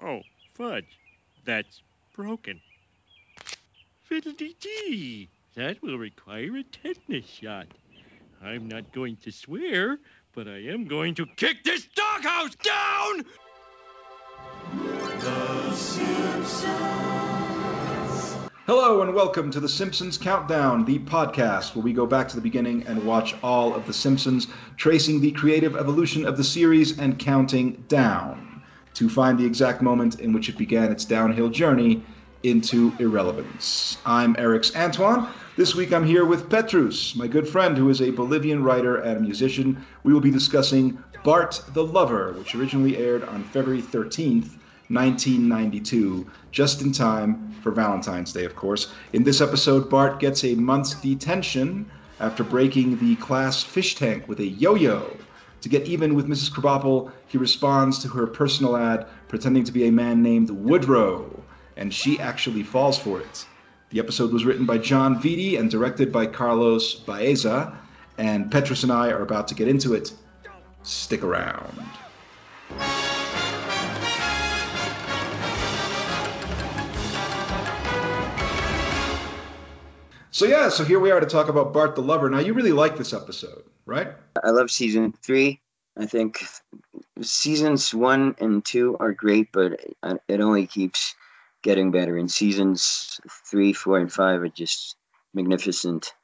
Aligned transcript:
Oh, 0.00 0.20
fudge. 0.54 1.00
That's 1.44 1.82
broken. 2.14 2.60
Fiddle-dee-dee. 4.04 5.28
That 5.56 5.82
will 5.82 5.98
require 5.98 6.56
a 6.56 6.62
tetanus 6.62 7.26
shot. 7.26 7.66
I'm 8.40 8.68
not 8.68 8.92
going 8.92 9.16
to 9.24 9.32
swear, 9.32 9.98
but 10.36 10.46
I 10.46 10.58
am 10.66 10.84
going 10.84 11.16
to 11.16 11.26
kick 11.26 11.64
this 11.64 11.88
doghouse 11.96 12.54
down! 12.54 13.24
Hello 18.66 19.02
and 19.02 19.14
welcome 19.14 19.50
to 19.50 19.58
The 19.58 19.68
Simpsons 19.68 20.16
Countdown, 20.16 20.84
the 20.84 21.00
podcast 21.00 21.74
where 21.74 21.82
we 21.82 21.92
go 21.92 22.06
back 22.06 22.28
to 22.28 22.36
the 22.36 22.42
beginning 22.42 22.86
and 22.86 23.04
watch 23.04 23.34
all 23.42 23.74
of 23.74 23.84
The 23.84 23.92
Simpsons, 23.92 24.46
tracing 24.76 25.20
the 25.20 25.32
creative 25.32 25.74
evolution 25.74 26.24
of 26.24 26.36
the 26.36 26.44
series 26.44 27.00
and 27.00 27.18
counting 27.18 27.84
down 27.88 28.47
to 28.98 29.08
find 29.08 29.38
the 29.38 29.46
exact 29.46 29.80
moment 29.80 30.18
in 30.18 30.32
which 30.32 30.48
it 30.48 30.58
began 30.58 30.90
its 30.90 31.04
downhill 31.04 31.48
journey 31.48 32.02
into 32.42 32.92
irrelevance. 32.98 33.98
I'm 34.04 34.34
Erix 34.34 34.74
Antoine. 34.74 35.28
This 35.56 35.76
week 35.76 35.92
I'm 35.92 36.04
here 36.04 36.24
with 36.24 36.50
Petrus, 36.50 37.14
my 37.14 37.28
good 37.28 37.46
friend 37.46 37.78
who 37.78 37.90
is 37.90 38.02
a 38.02 38.10
Bolivian 38.10 38.64
writer 38.64 38.96
and 38.96 39.20
musician. 39.20 39.86
We 40.02 40.12
will 40.12 40.20
be 40.20 40.32
discussing 40.32 40.98
Bart 41.22 41.62
the 41.74 41.84
Lover, 41.84 42.32
which 42.32 42.56
originally 42.56 42.96
aired 42.96 43.22
on 43.22 43.44
February 43.44 43.82
13th, 43.82 44.58
1992, 44.88 46.28
just 46.50 46.82
in 46.82 46.90
time 46.90 47.54
for 47.62 47.70
Valentine's 47.70 48.32
Day, 48.32 48.44
of 48.44 48.56
course. 48.56 48.92
In 49.12 49.22
this 49.22 49.40
episode, 49.40 49.88
Bart 49.88 50.18
gets 50.18 50.42
a 50.42 50.56
month's 50.56 50.94
detention 50.94 51.88
after 52.18 52.42
breaking 52.42 52.98
the 52.98 53.14
class 53.16 53.62
fish 53.62 53.94
tank 53.94 54.26
with 54.26 54.40
a 54.40 54.46
yo 54.48 54.74
yo. 54.74 55.16
To 55.62 55.68
get 55.68 55.86
even 55.86 56.14
with 56.14 56.28
Mrs. 56.28 56.52
Krabappel, 56.52 57.10
he 57.26 57.38
responds 57.38 57.98
to 58.00 58.08
her 58.08 58.26
personal 58.26 58.76
ad 58.76 59.06
pretending 59.26 59.64
to 59.64 59.72
be 59.72 59.88
a 59.88 59.92
man 59.92 60.22
named 60.22 60.50
Woodrow, 60.50 61.42
and 61.76 61.92
she 61.92 62.20
actually 62.20 62.62
falls 62.62 62.98
for 62.98 63.20
it. 63.20 63.46
The 63.90 63.98
episode 63.98 64.32
was 64.32 64.44
written 64.44 64.66
by 64.66 64.78
Jon 64.78 65.20
Vitti 65.20 65.58
and 65.58 65.70
directed 65.70 66.12
by 66.12 66.26
Carlos 66.26 66.94
Baeza, 66.94 67.76
and 68.18 68.50
Petrus 68.50 68.82
and 68.82 68.92
I 68.92 69.10
are 69.10 69.22
about 69.22 69.48
to 69.48 69.54
get 69.54 69.68
into 69.68 69.94
it. 69.94 70.12
Stick 70.82 71.22
around. 71.22 71.80
So 80.38 80.46
yeah, 80.46 80.68
so 80.68 80.84
here 80.84 81.00
we 81.00 81.10
are 81.10 81.18
to 81.18 81.26
talk 81.26 81.48
about 81.48 81.72
Bart 81.72 81.96
the 81.96 82.00
Lover. 82.00 82.30
Now 82.30 82.38
you 82.38 82.54
really 82.54 82.70
like 82.70 82.96
this 82.96 83.12
episode, 83.12 83.64
right? 83.86 84.12
I 84.44 84.50
love 84.50 84.70
season 84.70 85.12
three. 85.20 85.60
I 85.98 86.06
think 86.06 86.44
seasons 87.20 87.92
one 87.92 88.36
and 88.38 88.64
two 88.64 88.96
are 89.00 89.12
great, 89.12 89.50
but 89.50 89.80
it 90.28 90.40
only 90.40 90.68
keeps 90.68 91.16
getting 91.62 91.90
better. 91.90 92.16
And 92.16 92.30
seasons 92.30 93.20
three, 93.50 93.72
four, 93.72 93.98
and 93.98 94.12
five 94.12 94.40
are 94.40 94.48
just 94.48 94.94
magnificent. 95.34 96.14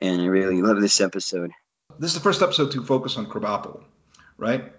And 0.00 0.22
I 0.22 0.26
really 0.26 0.62
love 0.62 0.80
this 0.80 1.00
episode. 1.00 1.50
This 1.98 2.12
is 2.12 2.14
the 2.14 2.22
first 2.22 2.42
episode 2.42 2.70
to 2.70 2.84
focus 2.84 3.16
on 3.16 3.26
Krabappel, 3.26 3.82
right? 4.36 4.72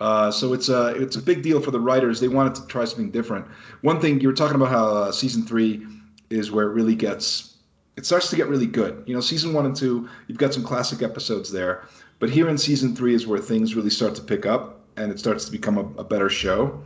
Uh, 0.00 0.32
so 0.32 0.54
it's 0.54 0.68
a 0.68 0.88
it's 1.00 1.14
a 1.14 1.22
big 1.22 1.42
deal 1.42 1.60
for 1.60 1.70
the 1.70 1.78
writers. 1.78 2.18
They 2.18 2.26
wanted 2.26 2.56
to 2.56 2.66
try 2.66 2.84
something 2.84 3.12
different. 3.12 3.46
One 3.82 4.00
thing 4.00 4.20
you 4.20 4.26
were 4.26 4.34
talking 4.34 4.56
about 4.56 4.70
how 4.70 4.88
uh, 4.88 5.12
season 5.12 5.46
three 5.46 5.86
is 6.30 6.50
where 6.50 6.66
it 6.66 6.72
really 6.72 6.96
gets 6.96 7.53
it 7.96 8.06
starts 8.06 8.30
to 8.30 8.36
get 8.36 8.48
really 8.48 8.66
good. 8.66 9.02
You 9.06 9.14
know, 9.14 9.20
season 9.20 9.52
one 9.52 9.66
and 9.66 9.76
two, 9.76 10.08
you've 10.26 10.38
got 10.38 10.54
some 10.54 10.64
classic 10.64 11.02
episodes 11.02 11.50
there, 11.52 11.86
but 12.18 12.30
here 12.30 12.48
in 12.48 12.58
season 12.58 12.94
three 12.94 13.14
is 13.14 13.26
where 13.26 13.38
things 13.38 13.74
really 13.74 13.90
start 13.90 14.14
to 14.16 14.22
pick 14.22 14.46
up 14.46 14.80
and 14.96 15.10
it 15.10 15.18
starts 15.18 15.44
to 15.44 15.52
become 15.52 15.78
a, 15.78 15.84
a 16.00 16.04
better 16.04 16.28
show. 16.28 16.82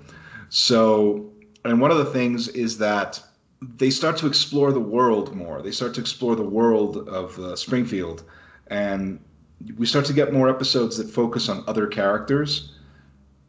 So, 0.48 1.30
and 1.64 1.80
one 1.80 1.90
of 1.90 1.98
the 1.98 2.06
things 2.06 2.48
is 2.48 2.78
that 2.78 3.22
they 3.60 3.90
start 3.90 4.16
to 4.18 4.26
explore 4.26 4.72
the 4.72 4.80
world 4.80 5.34
more. 5.34 5.62
They 5.62 5.72
start 5.72 5.94
to 5.94 6.00
explore 6.00 6.36
the 6.36 6.44
world 6.44 7.08
of 7.08 7.38
uh, 7.38 7.56
Springfield, 7.56 8.24
and 8.68 9.18
we 9.76 9.86
start 9.86 10.04
to 10.06 10.12
get 10.12 10.32
more 10.32 10.48
episodes 10.48 10.96
that 10.98 11.10
focus 11.10 11.48
on 11.48 11.64
other 11.66 11.86
characters. 11.86 12.72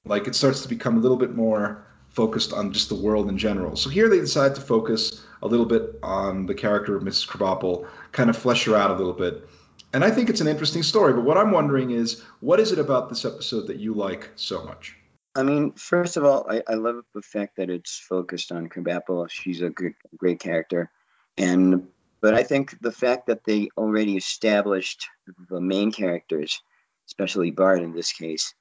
Like 0.05 0.27
it 0.27 0.35
starts 0.35 0.61
to 0.63 0.67
become 0.67 0.97
a 0.97 0.99
little 0.99 1.17
bit 1.17 1.35
more 1.35 1.85
focused 2.19 2.51
on 2.51 2.73
just 2.73 2.89
the 2.89 2.95
world 2.95 3.29
in 3.29 3.37
general. 3.37 3.77
So 3.77 3.89
here 3.89 4.09
they 4.09 4.19
decide 4.19 4.53
to 4.55 4.59
focus 4.59 5.23
a 5.41 5.47
little 5.47 5.65
bit 5.65 5.97
on 6.03 6.47
the 6.47 6.53
character 6.53 6.97
of 6.97 7.03
Mrs. 7.03 7.25
Krabappel, 7.25 7.87
kind 8.11 8.29
of 8.29 8.35
flesh 8.35 8.65
her 8.65 8.75
out 8.75 8.91
a 8.91 8.93
little 8.93 9.13
bit. 9.13 9.47
And 9.93 10.03
I 10.03 10.11
think 10.11 10.29
it's 10.29 10.41
an 10.41 10.47
interesting 10.47 10.83
story. 10.83 11.13
But 11.13 11.23
what 11.23 11.37
I'm 11.37 11.51
wondering 11.51 11.91
is, 11.91 12.21
what 12.41 12.59
is 12.59 12.73
it 12.73 12.77
about 12.77 13.07
this 13.07 13.23
episode 13.23 13.67
that 13.67 13.77
you 13.77 13.93
like 13.93 14.31
so 14.35 14.65
much? 14.65 14.97
I 15.33 15.43
mean, 15.43 15.71
first 15.75 16.17
of 16.17 16.25
all, 16.25 16.45
I, 16.49 16.61
I 16.67 16.73
love 16.73 17.05
the 17.15 17.21
fact 17.21 17.55
that 17.55 17.69
it's 17.69 17.97
focused 17.97 18.51
on 18.51 18.67
Krabappel. 18.67 19.29
She's 19.29 19.61
a 19.61 19.69
good, 19.69 19.93
great 20.17 20.41
character, 20.41 20.91
and 21.37 21.87
but 22.19 22.33
I 22.33 22.43
think 22.43 22.81
the 22.81 22.91
fact 22.91 23.27
that 23.27 23.45
they 23.45 23.69
already 23.77 24.17
established 24.17 25.07
the 25.49 25.61
main 25.61 25.89
characters, 25.93 26.61
especially 27.07 27.51
Bart 27.51 27.81
in 27.81 27.93
this 27.93 28.11
case, 28.11 28.53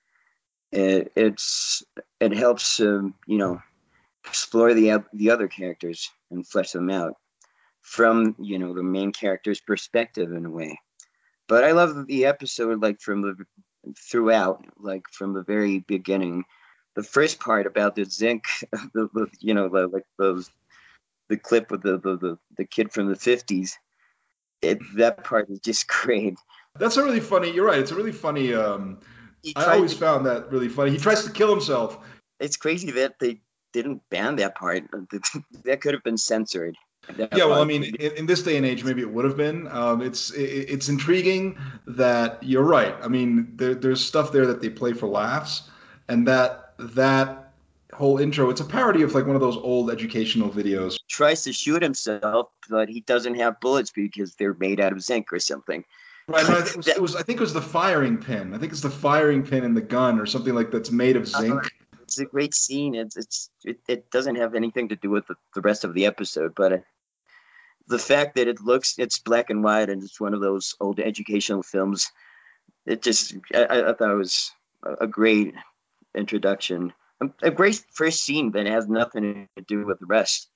it, 0.72 1.12
it's 1.16 1.82
it 2.20 2.32
helps 2.32 2.80
um, 2.80 3.14
you 3.26 3.38
know 3.38 3.60
explore 4.26 4.74
the 4.74 5.02
the 5.12 5.30
other 5.30 5.48
characters 5.48 6.10
and 6.30 6.46
flesh 6.46 6.72
them 6.72 6.90
out 6.90 7.14
from 7.80 8.34
you 8.38 8.58
know 8.58 8.74
the 8.74 8.82
main 8.82 9.12
character's 9.12 9.60
perspective 9.60 10.32
in 10.32 10.44
a 10.44 10.50
way. 10.50 10.78
But 11.48 11.64
I 11.64 11.72
love 11.72 12.06
the 12.06 12.26
episode 12.26 12.82
like 12.82 13.00
from 13.00 13.22
the 13.22 13.36
throughout, 13.96 14.64
like 14.78 15.04
from 15.10 15.32
the 15.32 15.42
very 15.42 15.80
beginning. 15.80 16.44
The 16.94 17.02
first 17.02 17.38
part 17.40 17.66
about 17.66 17.94
the 17.94 18.04
zinc, 18.04 18.44
the, 18.72 19.08
the 19.14 19.28
you 19.40 19.54
know 19.54 19.68
the, 19.68 19.86
like 19.86 20.06
those 20.18 20.50
the 21.28 21.36
clip 21.36 21.70
with 21.70 21.82
the, 21.82 21.98
the 21.98 22.38
the 22.56 22.64
kid 22.64 22.92
from 22.92 23.08
the 23.08 23.16
fifties. 23.16 23.78
It 24.60 24.78
that 24.96 25.24
part 25.24 25.48
is 25.48 25.60
just 25.60 25.88
great. 26.02 26.36
That's 26.78 26.96
a 26.96 27.04
really 27.04 27.20
funny. 27.20 27.50
You're 27.50 27.66
right. 27.66 27.78
It's 27.78 27.90
a 27.90 27.96
really 27.96 28.12
funny. 28.12 28.52
Um, 28.52 28.98
I 29.56 29.74
always 29.74 29.94
to, 29.94 29.98
found 29.98 30.26
that 30.26 30.50
really 30.50 30.68
funny. 30.68 30.90
He 30.90 30.98
tries 30.98 31.24
to 31.24 31.30
kill 31.30 31.50
himself. 31.50 31.98
It's 32.40 32.56
crazy 32.56 32.90
that 32.92 33.18
they 33.18 33.40
didn't 33.72 34.02
ban 34.10 34.36
that 34.36 34.54
part. 34.54 34.84
that 35.64 35.80
could 35.80 35.94
have 35.94 36.02
been 36.02 36.18
censored. 36.18 36.76
Yeah, 37.16 37.46
well, 37.46 37.62
I 37.62 37.64
mean, 37.64 37.84
in, 37.84 38.12
in, 38.16 38.26
this 38.26 38.42
day 38.42 38.58
and 38.58 38.66
age, 38.66 38.84
maybe 38.84 39.00
it 39.00 39.10
would 39.10 39.24
have 39.24 39.36
been. 39.36 39.66
Um, 39.68 40.02
it's 40.02 40.30
it, 40.32 40.42
it's 40.42 40.90
intriguing 40.90 41.56
that 41.86 42.42
you're 42.42 42.64
right. 42.64 42.94
I 43.02 43.08
mean, 43.08 43.50
there, 43.56 43.74
there's 43.74 44.04
stuff 44.04 44.30
there 44.30 44.46
that 44.46 44.60
they 44.60 44.68
play 44.68 44.92
for 44.92 45.06
laughs, 45.06 45.70
and 46.08 46.28
that 46.28 46.74
that 46.78 47.48
whole 47.94 48.18
intro, 48.18 48.50
it's 48.50 48.60
a 48.60 48.64
parody 48.64 49.02
of 49.02 49.14
like 49.14 49.26
one 49.26 49.34
of 49.36 49.40
those 49.40 49.56
old 49.56 49.90
educational 49.90 50.50
videos. 50.50 50.98
Tries 51.08 51.42
to 51.44 51.52
shoot 51.52 51.82
himself, 51.82 52.50
but 52.68 52.88
he 52.88 53.00
doesn't 53.00 53.34
have 53.36 53.58
bullets 53.60 53.90
because 53.90 54.34
they're 54.34 54.54
made 54.54 54.78
out 54.78 54.92
of 54.92 55.02
zinc 55.02 55.32
or 55.32 55.38
something. 55.38 55.84
Right. 56.28 56.46
No, 56.46 56.58
it, 56.58 56.76
was, 56.76 56.86
it, 56.86 57.00
was, 57.00 57.16
I 57.16 57.22
think 57.22 57.38
it 57.38 57.40
was 57.40 57.54
the 57.54 57.62
firing 57.62 58.18
pin. 58.18 58.52
I 58.52 58.58
think 58.58 58.70
it's 58.70 58.82
the 58.82 58.90
firing 58.90 59.42
pin 59.42 59.64
in 59.64 59.72
the 59.72 59.80
gun 59.80 60.20
or 60.20 60.26
something 60.26 60.54
like 60.54 60.70
that's 60.70 60.90
made 60.90 61.16
of 61.16 61.22
uh-huh. 61.22 61.40
zinc. 61.40 61.70
It's 62.02 62.18
a 62.18 62.26
great 62.26 62.54
scene. 62.54 62.94
It's 62.94 63.16
it's 63.16 63.50
it, 63.64 63.78
it 63.88 64.10
doesn't 64.10 64.36
have 64.36 64.54
anything 64.54 64.88
to 64.88 64.96
do 64.96 65.08
with 65.08 65.26
the, 65.26 65.36
the 65.54 65.62
rest 65.62 65.84
of 65.84 65.94
the 65.94 66.04
episode, 66.04 66.54
but 66.54 66.72
uh, 66.72 66.78
the 67.86 67.98
fact 67.98 68.36
that 68.36 68.46
it 68.46 68.60
looks 68.60 68.98
it's 68.98 69.18
black 69.18 69.48
and 69.48 69.64
white 69.64 69.88
and 69.88 70.02
it's 70.02 70.20
one 70.20 70.34
of 70.34 70.40
those 70.40 70.74
old 70.80 71.00
educational 71.00 71.62
films, 71.62 72.10
it 72.86 73.02
just 73.02 73.34
I, 73.54 73.88
I 73.88 73.92
thought 73.94 74.10
it 74.10 74.14
was 74.14 74.52
a 75.00 75.06
great 75.06 75.54
introduction, 76.14 76.92
a 77.42 77.50
great 77.50 77.82
first 77.92 78.22
scene 78.22 78.52
that 78.52 78.66
has 78.66 78.86
nothing 78.86 79.48
to 79.56 79.62
do 79.62 79.86
with 79.86 79.98
the 79.98 80.06
rest. 80.06 80.50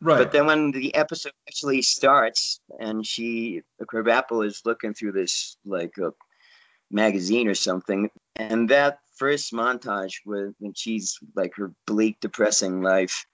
Right. 0.00 0.18
But 0.18 0.32
then 0.32 0.46
when 0.46 0.70
the 0.70 0.94
episode 0.94 1.32
actually 1.46 1.82
starts 1.82 2.60
and 2.78 3.06
she, 3.06 3.62
Krabappel 3.82 4.46
is 4.46 4.62
looking 4.64 4.94
through 4.94 5.12
this 5.12 5.56
like 5.64 5.92
a 5.98 6.12
magazine 6.90 7.48
or 7.48 7.54
something, 7.54 8.10
and 8.36 8.68
that 8.70 9.00
first 9.16 9.52
montage 9.52 10.14
with 10.24 10.54
when 10.58 10.72
she's 10.74 11.18
like 11.36 11.54
her 11.56 11.72
bleak, 11.86 12.18
depressing 12.20 12.80
life, 12.80 13.26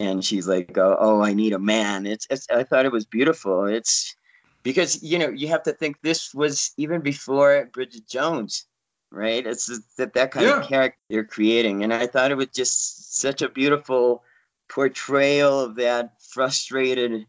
and 0.00 0.22
she's 0.22 0.46
like, 0.46 0.76
"Oh, 0.76 0.96
oh 1.00 1.22
I 1.22 1.32
need 1.32 1.54
a 1.54 1.58
man." 1.58 2.06
It's, 2.06 2.26
it's 2.28 2.46
I 2.50 2.62
thought 2.64 2.84
it 2.84 2.92
was 2.92 3.06
beautiful. 3.06 3.64
It's 3.64 4.14
because 4.62 5.02
you 5.02 5.18
know 5.18 5.30
you 5.30 5.48
have 5.48 5.62
to 5.64 5.72
think 5.72 5.96
this 6.02 6.34
was 6.34 6.72
even 6.76 7.00
before 7.00 7.70
Bridget 7.72 8.06
Jones, 8.06 8.66
right? 9.10 9.46
It's 9.46 9.66
that 9.96 10.12
that 10.12 10.30
kind 10.32 10.46
yeah. 10.46 10.60
of 10.60 10.68
character 10.68 10.98
you're 11.08 11.24
creating, 11.24 11.84
and 11.84 11.94
I 11.94 12.06
thought 12.06 12.30
it 12.30 12.36
was 12.36 12.48
just 12.48 13.16
such 13.18 13.40
a 13.40 13.48
beautiful 13.48 14.22
portrayal 14.68 15.60
of 15.60 15.76
that 15.76 16.14
frustrated, 16.20 17.26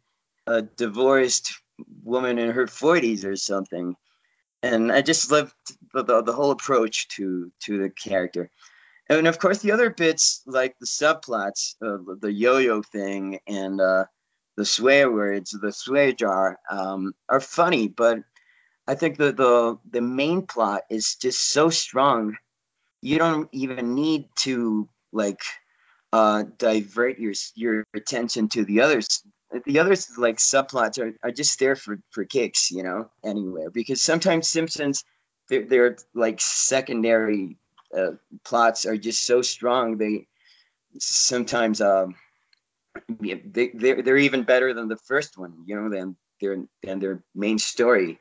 uh, 0.48 0.62
divorced 0.76 1.54
woman 2.04 2.38
in 2.38 2.52
her 2.52 2.66
40s 2.66 3.26
or 3.26 3.36
something. 3.36 3.96
And 4.62 4.92
I 4.92 5.02
just 5.02 5.32
loved 5.32 5.54
the, 5.94 6.04
the, 6.04 6.22
the 6.22 6.34
whole 6.34 6.52
approach 6.52 7.08
to 7.10 7.52
to 7.62 7.78
the 7.78 7.90
character. 7.90 8.50
And 9.10 9.28
of 9.28 9.38
course, 9.38 9.60
the 9.60 9.72
other 9.72 9.90
bits, 9.90 10.42
like 10.46 10.76
the 10.80 10.86
subplots, 10.86 11.76
uh, 11.82 12.16
the 12.22 12.32
yo-yo 12.32 12.82
thing 12.82 13.40
and 13.48 13.82
uh, 13.82 14.06
the 14.56 14.66
swear 14.66 15.12
words, 15.12 15.52
the 15.52 15.72
swear 15.72 16.14
jar, 16.14 16.60
um, 16.70 17.14
are 17.28 17.42
funny. 17.42 17.90
But 17.90 18.20
I 18.88 18.96
think 18.96 19.18
the, 19.18 19.34
the 19.34 19.78
the 19.92 20.02
main 20.02 20.46
plot 20.46 20.84
is 20.90 21.16
just 21.16 21.50
so 21.50 21.70
strong. 21.70 22.36
You 23.02 23.18
don't 23.18 23.50
even 23.52 23.94
need 23.94 24.30
to 24.38 24.88
like 25.12 25.42
uh, 26.14 26.44
divert 26.60 27.18
your 27.18 27.34
your 27.56 27.84
attention 27.96 28.48
to 28.48 28.64
the 28.66 28.80
others. 28.80 29.08
The 29.66 29.80
others 29.80 30.08
like 30.18 30.38
subplots 30.38 31.00
are, 31.00 31.14
are 31.24 31.32
just 31.32 31.60
there 31.60 31.76
for, 31.76 32.00
for 32.12 32.24
kicks, 32.24 32.72
you 32.72 32.84
know, 32.84 33.10
anywhere. 33.24 33.70
Because 33.70 34.02
sometimes 34.02 34.48
Simpsons, 34.48 35.04
they're, 35.50 35.66
they're 35.66 35.98
like 36.14 36.40
secondary 36.40 37.58
uh, 37.98 38.12
plots 38.46 38.86
are 38.86 38.98
just 38.98 39.26
so 39.26 39.42
strong. 39.42 39.98
They 39.98 40.28
sometimes 41.00 41.82
um, 41.82 42.16
they 43.20 43.72
they're, 43.74 44.02
they're 44.04 44.18
even 44.18 44.44
better 44.44 44.74
than 44.74 44.88
the 44.88 44.98
first 44.98 45.38
one, 45.38 45.54
you 45.66 45.76
know, 45.76 45.90
than 45.90 46.16
their 46.40 46.58
than 46.84 47.00
their 47.00 47.24
main 47.34 47.58
story. 47.58 48.20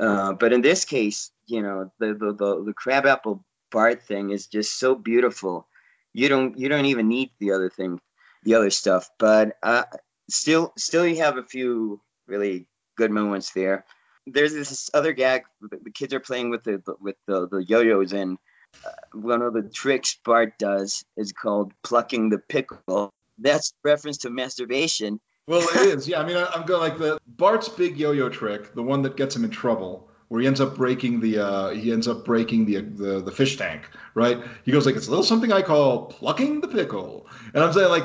Uh, 0.00 0.32
but 0.32 0.54
in 0.54 0.62
this 0.62 0.86
case, 0.86 1.32
you 1.46 1.60
know, 1.60 1.90
the 1.98 2.08
the 2.14 2.32
the, 2.32 2.64
the 2.64 2.74
Krabappel 2.74 3.42
Bart 3.70 4.02
thing 4.02 4.30
is 4.30 4.46
just 4.46 4.78
so 4.78 4.94
beautiful. 4.94 5.68
You 6.14 6.28
don't 6.28 6.56
you 6.56 6.68
don't 6.68 6.86
even 6.86 7.08
need 7.08 7.30
the 7.40 7.52
other 7.52 7.68
thing, 7.68 8.00
the 8.44 8.54
other 8.54 8.70
stuff. 8.70 9.10
But 9.18 9.56
uh, 9.62 9.84
still 10.30 10.72
still 10.76 11.06
you 11.06 11.16
have 11.16 11.36
a 11.36 11.42
few 11.42 12.00
really 12.26 12.66
good 12.96 13.10
moments 13.10 13.52
there. 13.52 13.84
There's 14.26 14.54
this 14.54 14.88
other 14.94 15.12
gag. 15.12 15.42
The 15.60 15.90
kids 15.90 16.14
are 16.14 16.20
playing 16.20 16.50
with 16.50 16.64
the 16.64 16.82
with 17.00 17.16
the, 17.26 17.48
the 17.48 17.64
yo-yos, 17.64 18.12
and 18.12 18.38
uh, 18.86 18.90
one 19.12 19.42
of 19.42 19.52
the 19.52 19.62
tricks 19.62 20.18
Bart 20.24 20.58
does 20.58 21.04
is 21.16 21.32
called 21.32 21.72
plucking 21.82 22.30
the 22.30 22.38
pickle. 22.38 23.12
That's 23.38 23.74
reference 23.82 24.16
to 24.18 24.30
masturbation. 24.30 25.20
Well, 25.46 25.60
it 25.60 25.98
is. 25.98 26.08
Yeah, 26.08 26.20
I 26.20 26.26
mean, 26.26 26.36
I, 26.36 26.48
am 26.54 26.64
going 26.64 26.80
like 26.80 26.98
the 26.98 27.18
Bart's 27.26 27.68
big 27.68 27.98
yo-yo 27.98 28.30
trick, 28.30 28.74
the 28.74 28.82
one 28.82 29.02
that 29.02 29.16
gets 29.16 29.36
him 29.36 29.44
in 29.44 29.50
trouble, 29.50 30.08
where 30.28 30.40
he 30.40 30.46
ends 30.46 30.60
up 30.60 30.76
breaking 30.76 31.20
the 31.20 31.38
uh, 31.38 31.70
he 31.70 31.92
ends 31.92 32.08
up 32.08 32.24
breaking 32.24 32.64
the, 32.64 32.80
the 32.80 33.20
the 33.20 33.32
fish 33.32 33.56
tank. 33.56 33.82
Right? 34.14 34.38
He 34.64 34.72
goes 34.72 34.86
like 34.86 34.96
it's 34.96 35.06
a 35.06 35.10
little 35.10 35.24
something 35.24 35.52
I 35.52 35.62
call 35.62 36.06
plucking 36.06 36.60
the 36.60 36.68
pickle, 36.68 37.26
and 37.52 37.62
I'm 37.62 37.72
saying 37.72 37.88
like 37.88 38.04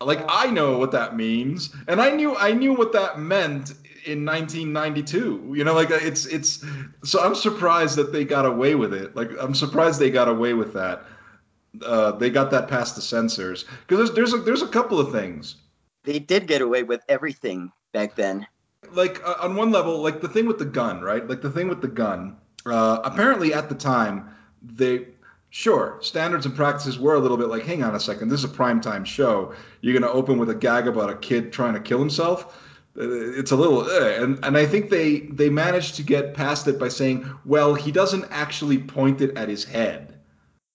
like 0.00 0.24
I 0.28 0.46
know 0.50 0.78
what 0.78 0.92
that 0.92 1.16
means, 1.16 1.74
and 1.88 2.00
I 2.00 2.10
knew 2.10 2.36
I 2.36 2.52
knew 2.52 2.74
what 2.74 2.92
that 2.92 3.18
meant 3.18 3.72
in 4.04 4.24
1992. 4.24 5.54
You 5.54 5.64
know, 5.64 5.74
like 5.74 5.90
it's 5.90 6.26
it's. 6.26 6.64
So 7.04 7.20
I'm 7.20 7.34
surprised 7.34 7.96
that 7.96 8.12
they 8.12 8.24
got 8.24 8.46
away 8.46 8.74
with 8.74 8.94
it. 8.94 9.14
Like 9.16 9.30
I'm 9.40 9.54
surprised 9.54 10.00
they 10.00 10.10
got 10.10 10.28
away 10.28 10.54
with 10.54 10.72
that. 10.74 11.04
Uh, 11.84 12.12
they 12.12 12.28
got 12.28 12.50
that 12.50 12.68
past 12.68 12.96
the 12.96 13.02
censors 13.02 13.64
because 13.86 14.12
there's 14.12 14.32
there's 14.32 14.34
a, 14.34 14.44
there's 14.44 14.62
a 14.62 14.68
couple 14.68 14.98
of 14.98 15.12
things. 15.12 15.56
They 16.04 16.18
did 16.18 16.46
get 16.46 16.62
away 16.62 16.82
with 16.82 17.02
everything 17.08 17.72
back 17.92 18.16
then. 18.16 18.46
Like 18.92 19.26
uh, 19.26 19.34
on 19.40 19.56
one 19.56 19.70
level, 19.70 20.00
like 20.00 20.20
the 20.20 20.28
thing 20.28 20.46
with 20.46 20.58
the 20.58 20.64
gun, 20.64 21.00
right? 21.00 21.28
Like 21.28 21.42
the 21.42 21.50
thing 21.50 21.68
with 21.68 21.80
the 21.80 21.88
gun. 21.88 22.36
Uh, 22.64 23.00
apparently, 23.04 23.52
at 23.52 23.68
the 23.68 23.74
time, 23.74 24.28
they 24.62 25.06
sure 25.50 25.98
standards 26.00 26.46
and 26.46 26.54
practices 26.54 26.98
were 26.98 27.14
a 27.14 27.18
little 27.18 27.36
bit 27.36 27.48
like, 27.48 27.64
hang 27.64 27.82
on 27.82 27.94
a 27.94 28.00
second, 28.00 28.28
this 28.28 28.42
is 28.42 28.50
a 28.50 28.54
primetime 28.54 29.04
show. 29.04 29.52
You're 29.80 29.98
going 29.98 30.10
to 30.10 30.16
open 30.16 30.38
with 30.38 30.48
a 30.48 30.54
gag 30.54 30.86
about 30.86 31.10
a 31.10 31.16
kid 31.16 31.52
trying 31.52 31.74
to 31.74 31.80
kill 31.80 31.98
himself 31.98 32.58
it's 32.94 33.50
a 33.50 33.56
little 33.56 33.80
uh, 33.82 34.22
and 34.22 34.38
and 34.44 34.56
I 34.56 34.66
think 34.66 34.90
they 34.90 35.20
they 35.20 35.48
managed 35.48 35.94
to 35.96 36.02
get 36.02 36.34
past 36.34 36.68
it 36.68 36.78
by 36.78 36.88
saying, 36.88 37.28
well, 37.44 37.74
he 37.74 37.90
doesn't 37.90 38.26
actually 38.30 38.78
point 38.78 39.20
it 39.20 39.36
at 39.36 39.48
his 39.48 39.64
head, 39.64 40.18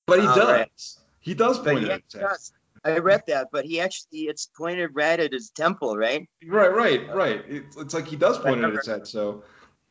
but 0.07 0.19
he 0.19 0.25
does. 0.25 0.37
Right. 0.37 0.71
He 1.19 1.33
does 1.33 1.59
point 1.59 1.83
it 1.83 1.89
at 1.89 2.03
his 2.03 2.13
head. 2.13 2.29
Does. 2.29 2.53
I 2.93 2.97
read 2.99 3.23
that, 3.27 3.47
but 3.51 3.65
he 3.65 3.79
actually 3.79 4.21
it's 4.21 4.49
pointed 4.57 4.91
right 4.93 5.19
at 5.19 5.33
his 5.33 5.49
temple, 5.49 5.97
right? 5.97 6.27
Right, 6.45 6.73
right, 6.73 7.13
right. 7.13 7.43
It's, 7.47 7.77
it's 7.77 7.93
like 7.93 8.07
he 8.07 8.15
does 8.15 8.37
point 8.39 8.61
it 8.61 8.65
at 8.65 8.73
his 8.73 8.87
head, 8.87 9.07
so 9.07 9.43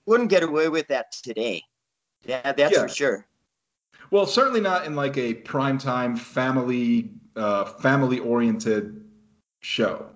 wouldn't 0.07 0.31
get 0.31 0.43
away 0.43 0.69
with 0.69 0.89
that 0.89 1.13
today. 1.13 1.63
Yeah, 2.25 2.53
that's 2.53 2.75
yeah. 2.75 2.83
for 2.83 2.89
sure. 2.89 3.27
Well, 4.11 4.27
certainly 4.27 4.61
not 4.61 4.87
in 4.87 4.95
like 4.95 5.17
a 5.17 5.35
primetime 5.35 6.19
family 6.19 7.11
uh, 7.37 7.65
family 7.65 8.19
oriented 8.19 9.05
show. 9.61 10.07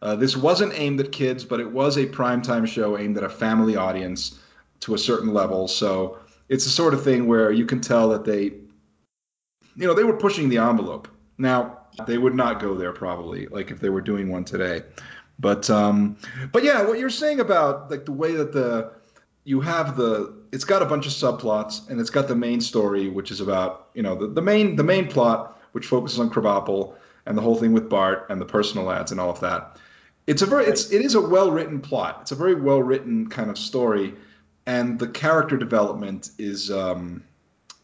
Uh, 0.00 0.14
this 0.14 0.36
wasn't 0.36 0.72
aimed 0.78 1.00
at 1.00 1.10
kids, 1.10 1.44
but 1.44 1.58
it 1.58 1.70
was 1.70 1.96
a 1.96 2.06
primetime 2.06 2.66
show 2.66 2.96
aimed 2.96 3.16
at 3.16 3.24
a 3.24 3.28
family 3.28 3.74
audience 3.74 4.38
to 4.80 4.94
a 4.94 4.98
certain 4.98 5.34
level. 5.34 5.66
So 5.66 6.18
it's 6.48 6.64
the 6.64 6.70
sort 6.70 6.94
of 6.94 7.02
thing 7.02 7.26
where 7.26 7.50
you 7.50 7.66
can 7.66 7.80
tell 7.80 8.08
that 8.10 8.24
they, 8.24 8.42
you 9.74 9.86
know, 9.86 9.94
they 9.94 10.04
were 10.04 10.16
pushing 10.16 10.48
the 10.48 10.58
envelope. 10.58 11.08
Now 11.36 11.77
they 12.06 12.18
would 12.18 12.34
not 12.34 12.60
go 12.60 12.74
there 12.74 12.92
probably, 12.92 13.46
like 13.46 13.70
if 13.70 13.80
they 13.80 13.88
were 13.88 14.00
doing 14.00 14.30
one 14.30 14.44
today. 14.44 14.82
But 15.38 15.68
um, 15.70 16.16
but 16.52 16.64
yeah, 16.64 16.82
what 16.82 16.98
you're 16.98 17.10
saying 17.10 17.40
about 17.40 17.90
like 17.90 18.04
the 18.04 18.12
way 18.12 18.32
that 18.32 18.52
the 18.52 18.92
you 19.44 19.60
have 19.60 19.96
the 19.96 20.34
it's 20.52 20.64
got 20.64 20.82
a 20.82 20.86
bunch 20.86 21.06
of 21.06 21.12
subplots 21.12 21.88
and 21.88 22.00
it's 22.00 22.10
got 22.10 22.28
the 22.28 22.36
main 22.36 22.60
story, 22.60 23.08
which 23.08 23.30
is 23.30 23.40
about 23.40 23.88
you 23.94 24.02
know 24.02 24.14
the, 24.14 24.26
the 24.26 24.42
main 24.42 24.76
the 24.76 24.84
main 24.84 25.06
plot, 25.06 25.60
which 25.72 25.86
focuses 25.86 26.18
on 26.18 26.30
Krabappel 26.30 26.94
and 27.26 27.36
the 27.36 27.42
whole 27.42 27.56
thing 27.56 27.72
with 27.72 27.88
Bart 27.88 28.26
and 28.30 28.40
the 28.40 28.46
personal 28.46 28.90
ads 28.90 29.12
and 29.12 29.20
all 29.20 29.30
of 29.30 29.40
that 29.40 29.78
it's 30.28 30.42
a 30.42 30.46
very 30.46 30.66
it's 30.66 30.92
it 30.92 31.00
is 31.00 31.14
a 31.14 31.20
well 31.20 31.50
written 31.50 31.80
plot. 31.80 32.18
It's 32.20 32.32
a 32.32 32.36
very 32.36 32.54
well 32.54 32.82
written 32.82 33.28
kind 33.28 33.50
of 33.50 33.56
story, 33.58 34.14
and 34.66 34.98
the 34.98 35.08
character 35.08 35.56
development 35.56 36.30
is 36.38 36.70
um, 36.70 37.24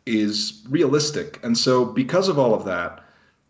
is 0.05 0.63
realistic. 0.69 1.41
And 1.43 1.57
so 1.57 1.87
because 1.87 2.29
of 2.29 2.39
all 2.39 2.55
of 2.55 2.67
that, 2.67 3.03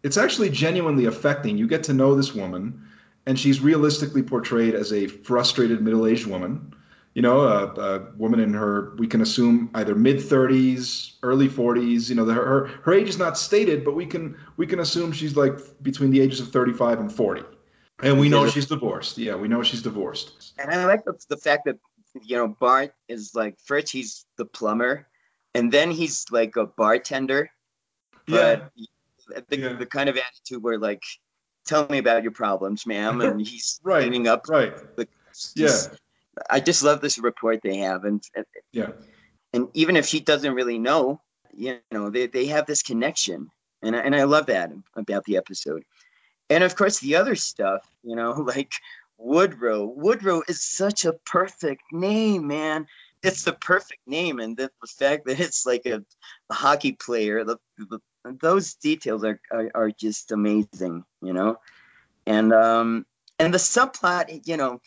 it's 0.05 0.17
actually 0.17 0.51
genuinely 0.51 1.07
affecting. 1.07 1.59
You 1.59 1.67
get 1.67 1.83
to 1.85 1.93
know 1.93 2.15
this 2.15 2.35
woman, 2.35 2.81
and 3.27 3.39
she's 3.39 3.61
realistically 3.61 4.23
portrayed 4.23 4.75
as 4.75 4.93
a 4.93 5.09
frustrated 5.09 5.83
middle 5.83 6.07
aged 6.07 6.27
woman. 6.27 6.73
You 7.15 7.23
know, 7.23 7.41
a, 7.41 7.67
a, 7.75 8.13
woman 8.17 8.41
in 8.41 8.53
her 8.55 8.95
we 8.99 9.07
can 9.07 9.21
assume 9.21 9.71
either 9.75 9.95
mid 9.95 10.19
30s, 10.19 11.15
early 11.23 11.49
40s. 11.49 12.09
You 12.09 12.15
know, 12.15 12.25
the, 12.25 12.35
her 12.35 12.67
her 12.83 12.93
age 12.93 13.09
is 13.09 13.19
not 13.19 13.37
stated, 13.37 13.85
but 13.85 13.95
we 13.95 14.07
can 14.07 14.37
we 14.57 14.67
can 14.67 14.79
assume 14.79 15.11
she's 15.11 15.37
like 15.37 15.59
between 15.83 16.11
the 16.11 16.21
ages 16.21 16.39
of 16.39 16.49
35 16.51 17.01
and 17.01 17.13
40 17.13 17.43
and 18.03 18.19
we 18.19 18.29
know 18.29 18.49
she's 18.49 18.67
divorced. 18.67 19.19
Yeah, 19.19 19.35
we 19.35 19.49
know 19.49 19.63
she's 19.63 19.83
divorced. 19.83 20.53
And 20.59 20.71
I 20.71 20.85
like 20.85 21.05
the, 21.05 21.15
the 21.29 21.37
fact 21.37 21.65
that 21.67 21.79
you 22.23 22.37
know 22.37 22.49
Bart 22.49 22.95
is 23.09 23.35
like 23.35 23.59
first 23.65 23.91
he's 23.91 24.27
the 24.37 24.45
plumber, 24.45 25.07
and 25.55 25.71
then 25.71 25.91
he's 25.91 26.27
like 26.31 26.57
a 26.57 26.67
bartender. 26.67 27.51
But 28.27 28.71
yeah. 28.75 28.85
The, 29.49 29.59
yeah. 29.59 29.73
the 29.75 29.87
kind 29.87 30.09
of 30.09 30.17
attitude 30.17 30.63
where 30.63 30.79
like, 30.79 31.03
tell 31.67 31.87
me 31.89 31.99
about 31.99 32.23
your 32.23 32.33
problems, 32.33 32.87
ma'am, 32.87 33.21
and 33.21 33.41
he's 33.47 33.81
right. 33.83 34.01
cleaning 34.01 34.29
up. 34.29 34.49
Right. 34.49 34.75
The, 34.97 35.09
yeah. 35.57 35.77
I 36.51 36.61
just 36.61 36.83
love 36.83 37.01
this 37.01 37.19
report 37.19 37.61
they 37.63 37.77
have, 37.77 38.05
and 38.05 38.23
yeah, 38.73 38.91
and 39.53 39.69
even 39.75 39.97
if 39.97 40.05
she 40.05 40.19
doesn't 40.19 40.55
really 40.55 40.79
know, 40.81 41.21
you 41.53 41.79
know, 41.93 42.11
they, 42.11 42.27
they 42.27 42.47
have 42.47 42.67
this 42.67 42.83
connection, 42.83 43.51
and 43.83 43.95
I, 43.95 44.01
and 44.01 44.17
I 44.17 44.25
love 44.25 44.47
that 44.47 44.73
about 44.97 45.25
the 45.25 45.37
episode 45.37 45.85
and 46.51 46.65
of 46.65 46.77
course 46.77 46.99
the 47.01 47.17
other 47.17 47.35
stuff 47.35 47.89
you 48.03 48.17
know 48.17 48.33
like 48.55 48.73
woodrow 49.19 49.85
woodrow 49.85 50.43
is 50.49 50.63
such 50.63 51.05
a 51.05 51.13
perfect 51.25 51.83
name 51.93 52.47
man 52.47 52.87
it's 53.23 53.45
the 53.45 53.55
perfect 53.55 54.01
name 54.07 54.39
and 54.39 54.57
the, 54.57 54.71
the 54.83 54.87
fact 54.87 55.25
that 55.25 55.41
it's 55.41 55.65
like 55.65 55.87
a, 55.87 56.05
a 56.51 56.55
hockey 56.55 56.93
player 56.93 57.45
the, 57.45 57.57
the, 57.79 58.01
those 58.25 58.75
details 58.75 59.25
are, 59.25 59.41
are, 59.51 59.71
are 59.75 59.91
just 59.91 60.33
amazing 60.33 61.05
you 61.23 61.33
know 61.33 61.57
and 62.27 62.53
um 62.53 63.05
and 63.39 63.53
the 63.53 63.59
subplot 63.59 64.47
you 64.47 64.57
know 64.57 64.81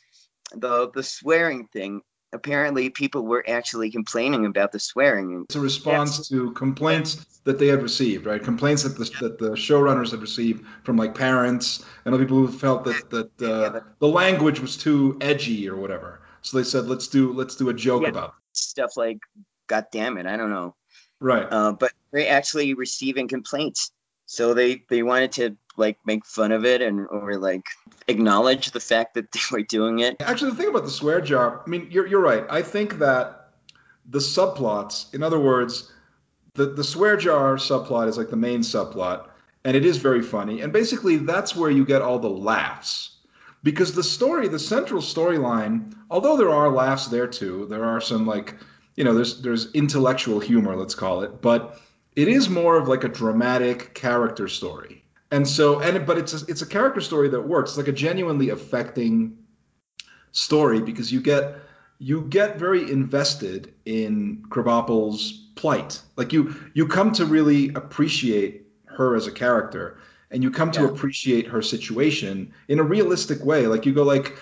the 0.53 0.89
the 0.91 1.03
swearing 1.03 1.67
thing 1.67 2.01
apparently 2.34 2.89
people 2.89 3.25
were 3.25 3.44
actually 3.48 3.89
complaining 3.89 4.46
about 4.46 4.72
the 4.72 4.79
swearing. 4.79 5.46
It's 5.50 5.56
a 5.56 5.60
response 5.60 6.17
yes. 6.17 6.27
to 6.29 6.51
complaints 6.51 7.39
that 7.44 7.60
they 7.60 7.67
had 7.67 7.82
received, 7.82 8.25
right? 8.25 8.41
Complaints 8.41 8.84
that 8.84 8.98
the, 8.98 9.06
that 9.22 9.39
the 9.39 9.51
showrunners 9.51 10.12
had 10.12 10.22
received 10.22 10.65
from 10.84 10.98
like 10.98 11.15
parents 11.15 11.86
and 12.06 12.13
other 12.13 12.24
people 12.24 12.38
who 12.38 12.48
felt 12.48 12.84
that 12.86 13.10
that 13.10 13.41
uh, 13.41 13.79
the 14.00 14.08
language 14.08 14.60
was 14.60 14.77
too 14.77 15.17
edgy 15.22 15.70
or 15.70 15.75
whatever. 15.75 16.22
So 16.41 16.58
they 16.58 16.63
said, 16.63 16.86
let's 16.88 17.08
do 17.08 17.34
let's 17.34 17.56
do 17.56 17.70
a 17.70 17.74
joke 17.74 18.03
yeah, 18.03 18.10
about 18.10 18.29
it. 18.29 18.36
stuff 18.53 18.98
like, 18.98 19.20
God 19.67 19.86
damn 19.91 20.17
it, 20.17 20.25
I 20.25 20.38
don't 20.38 20.50
know. 20.50 20.75
Right. 21.20 21.48
Uh, 21.52 21.72
but 21.72 21.92
they're 22.12 22.30
actually 22.30 22.74
receiving 22.74 23.28
complaints, 23.28 23.92
so 24.26 24.54
they 24.54 24.84
they 24.90 25.04
wanted 25.04 25.32
to 25.34 25.58
like 25.78 25.98
make 26.06 26.26
fun 26.26 26.52
of 26.52 26.66
it 26.66 26.82
and 26.82 27.08
or 27.08 27.38
like 27.38 27.66
acknowledge 28.08 28.72
the 28.72 28.80
fact 28.80 29.14
that 29.16 29.32
they 29.32 29.40
were 29.52 29.64
doing 29.64 30.00
it. 30.00 30.18
Actually, 30.22 30.52
the 30.52 30.58
thing 30.58 30.70
about 30.70 30.84
the 30.84 30.92
swear 30.92 31.22
jar, 31.22 31.64
I 31.66 31.70
mean, 31.70 31.88
you're 31.90 32.08
you're 32.08 32.22
right. 32.22 32.46
I 32.50 32.62
think 32.62 33.00
that 33.00 33.50
the 34.10 34.20
subplots, 34.20 35.14
in 35.14 35.24
other 35.24 35.40
words, 35.40 35.92
the 36.54 36.68
the 36.68 36.84
swear 36.84 37.18
jar 37.18 37.56
subplot 37.56 38.08
is 38.08 38.18
like 38.18 38.30
the 38.30 38.36
main 38.36 38.62
subplot, 38.62 39.28
and 39.66 39.76
it 39.76 39.86
is 39.86 39.98
very 39.98 40.22
funny. 40.22 40.62
And 40.62 40.72
basically, 40.72 41.18
that's 41.18 41.56
where 41.56 41.70
you 41.70 41.86
get 41.86 42.02
all 42.02 42.20
the 42.20 42.30
laughs. 42.30 43.18
Because 43.64 43.94
the 43.94 44.04
story, 44.04 44.48
the 44.48 44.60
central 44.60 45.02
storyline, 45.02 45.94
although 46.10 46.38
there 46.38 46.52
are 46.52 46.70
laughs 46.70 47.08
there 47.08 47.28
too, 47.28 47.66
there 47.70 47.84
are 47.84 48.00
some 48.00 48.26
like, 48.26 48.56
you 48.98 49.04
know, 49.06 49.13
there's 49.13 49.42
there's 49.42 49.72
intellectual 49.74 50.39
humor, 50.39 50.75
let's 50.75 50.96
call 50.96 51.22
it, 51.24 51.42
but 51.42 51.80
it 52.16 52.27
is 52.27 52.50
more 52.50 52.77
of 52.77 52.88
like 52.89 53.04
a 53.06 53.10
dramatic 53.10 53.94
character 53.94 54.48
story 54.50 55.04
and 55.32 55.48
so 55.48 55.80
and 55.82 56.06
but 56.08 56.18
it's 56.18 56.34
a, 56.42 56.46
it's 56.48 56.62
a 56.62 56.66
character 56.66 57.01
story 57.01 57.30
that 57.30 57.42
works 57.42 57.72
it's 57.72 57.77
like 57.77 57.88
a 57.89 57.92
genuinely 57.92 58.50
affecting 58.50 59.38
story 60.32 60.82
because 60.82 61.12
you 61.12 61.22
get 61.22 61.58
you 62.00 62.22
get 62.30 62.58
very 62.60 62.89
invested 62.92 63.74
in 63.86 64.44
Krabappel's 64.50 65.50
plight 65.56 66.01
like 66.16 66.32
you 66.34 66.56
you 66.74 66.88
come 66.88 67.12
to 67.13 67.25
really 67.25 67.70
appreciate 67.74 68.68
her 68.86 69.16
as 69.16 69.27
a 69.27 69.32
character 69.32 69.98
and 70.32 70.44
you 70.44 70.51
come 70.51 70.72
to 70.72 70.84
Yeah. 70.84 70.89
appreciate 70.89 71.48
her 71.48 71.62
situation 71.62 72.54
in 72.68 72.80
a 72.80 72.84
realistic 72.84 73.44
way. 73.46 73.66
Like 73.68 73.86
you 73.86 73.94
go 73.94 74.04
like 74.04 74.38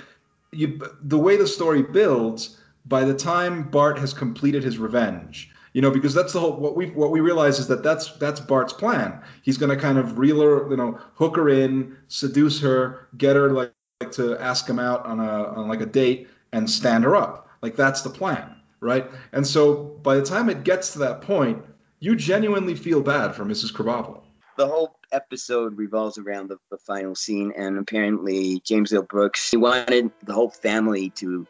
you 0.51 0.81
the 1.03 1.17
way 1.17 1.38
the 1.38 1.47
story 1.47 1.83
builds 1.83 2.59
by 2.86 3.04
the 3.04 3.13
time 3.13 3.63
Bart 3.70 3.98
has 4.00 4.13
completed 4.13 4.63
his 4.63 4.77
revenge. 4.77 5.51
You 5.74 5.82
know, 5.82 5.92
because 5.92 6.13
that's 6.13 6.32
the 6.32 6.39
whole 6.39 6.56
what 6.56 6.77
we 6.77 6.92
what 6.92 7.12
we 7.12 7.20
realize 7.20 7.60
is 7.60 7.68
that 7.68 7.84
that's 7.84 8.13
that's 8.13 8.39
Bart's 8.39 8.72
plan. 8.72 9.22
He's 9.42 9.58
going 9.58 9.72
to 9.72 9.75
kind 9.75 9.98
of 9.98 10.18
reel 10.18 10.39
her, 10.42 10.70
you 10.70 10.77
know, 10.77 10.98
hook 11.15 11.36
her 11.36 11.50
in, 11.50 11.98
seduce 12.08 12.62
her, 12.62 13.10
get 13.18 13.36
her 13.36 13.51
like, 13.51 13.74
like 14.01 14.12
to 14.12 14.38
ask 14.39 14.70
him 14.70 14.80
out 14.80 15.06
on 15.06 15.20
a 15.20 15.44
on 15.50 15.68
like 15.68 15.82
a 15.82 15.86
date 15.86 16.30
and 16.54 16.70
stand 16.70 17.04
her 17.04 17.15
up. 17.15 17.50
Like 17.62 17.75
that's 17.75 18.01
the 18.01 18.10
plan, 18.10 18.56
right? 18.80 19.06
And 19.34 19.46
so 19.46 20.00
by 20.01 20.15
the 20.15 20.24
time 20.24 20.50
it 20.50 20.63
gets 20.63 20.94
to 20.94 21.00
that 21.00 21.22
point, 21.22 21.62
you 22.00 22.15
genuinely 22.15 22.75
feel 22.75 23.01
bad 23.01 23.36
for 23.36 23.44
Mrs. 23.46 23.74
Krabappel. 23.74 24.22
the 24.58 24.68
whole 24.68 25.00
episode 25.12 25.77
revolves 25.77 26.18
around 26.18 26.50
the, 26.50 26.58
the 26.72 26.77
final 26.77 27.15
scene, 27.15 27.51
and 27.58 27.77
apparently 27.77 28.62
James 28.65 28.94
L. 28.94 29.04
Brooks 29.04 29.51
he 29.51 29.58
wanted 29.58 30.12
the 30.24 30.34
whole 30.34 30.50
family 30.50 31.10
to 31.12 31.46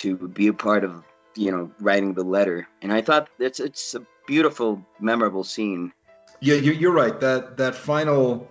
to 0.00 0.16
be 0.16 0.48
a 0.48 0.52
part 0.52 0.84
of 0.84 1.04
you 1.36 1.50
know 1.50 1.70
writing 1.80 2.14
the 2.14 2.24
letter, 2.24 2.68
and 2.82 2.92
I 2.92 3.00
thought 3.00 3.28
it's 3.38 3.60
it's 3.60 3.94
a 3.94 4.02
beautiful, 4.26 4.84
memorable 5.00 5.44
scene. 5.44 5.92
Yeah, 6.40 6.54
you, 6.54 6.72
you're 6.72 6.92
right. 6.92 7.18
That 7.20 7.56
that 7.56 7.74
final, 7.74 8.48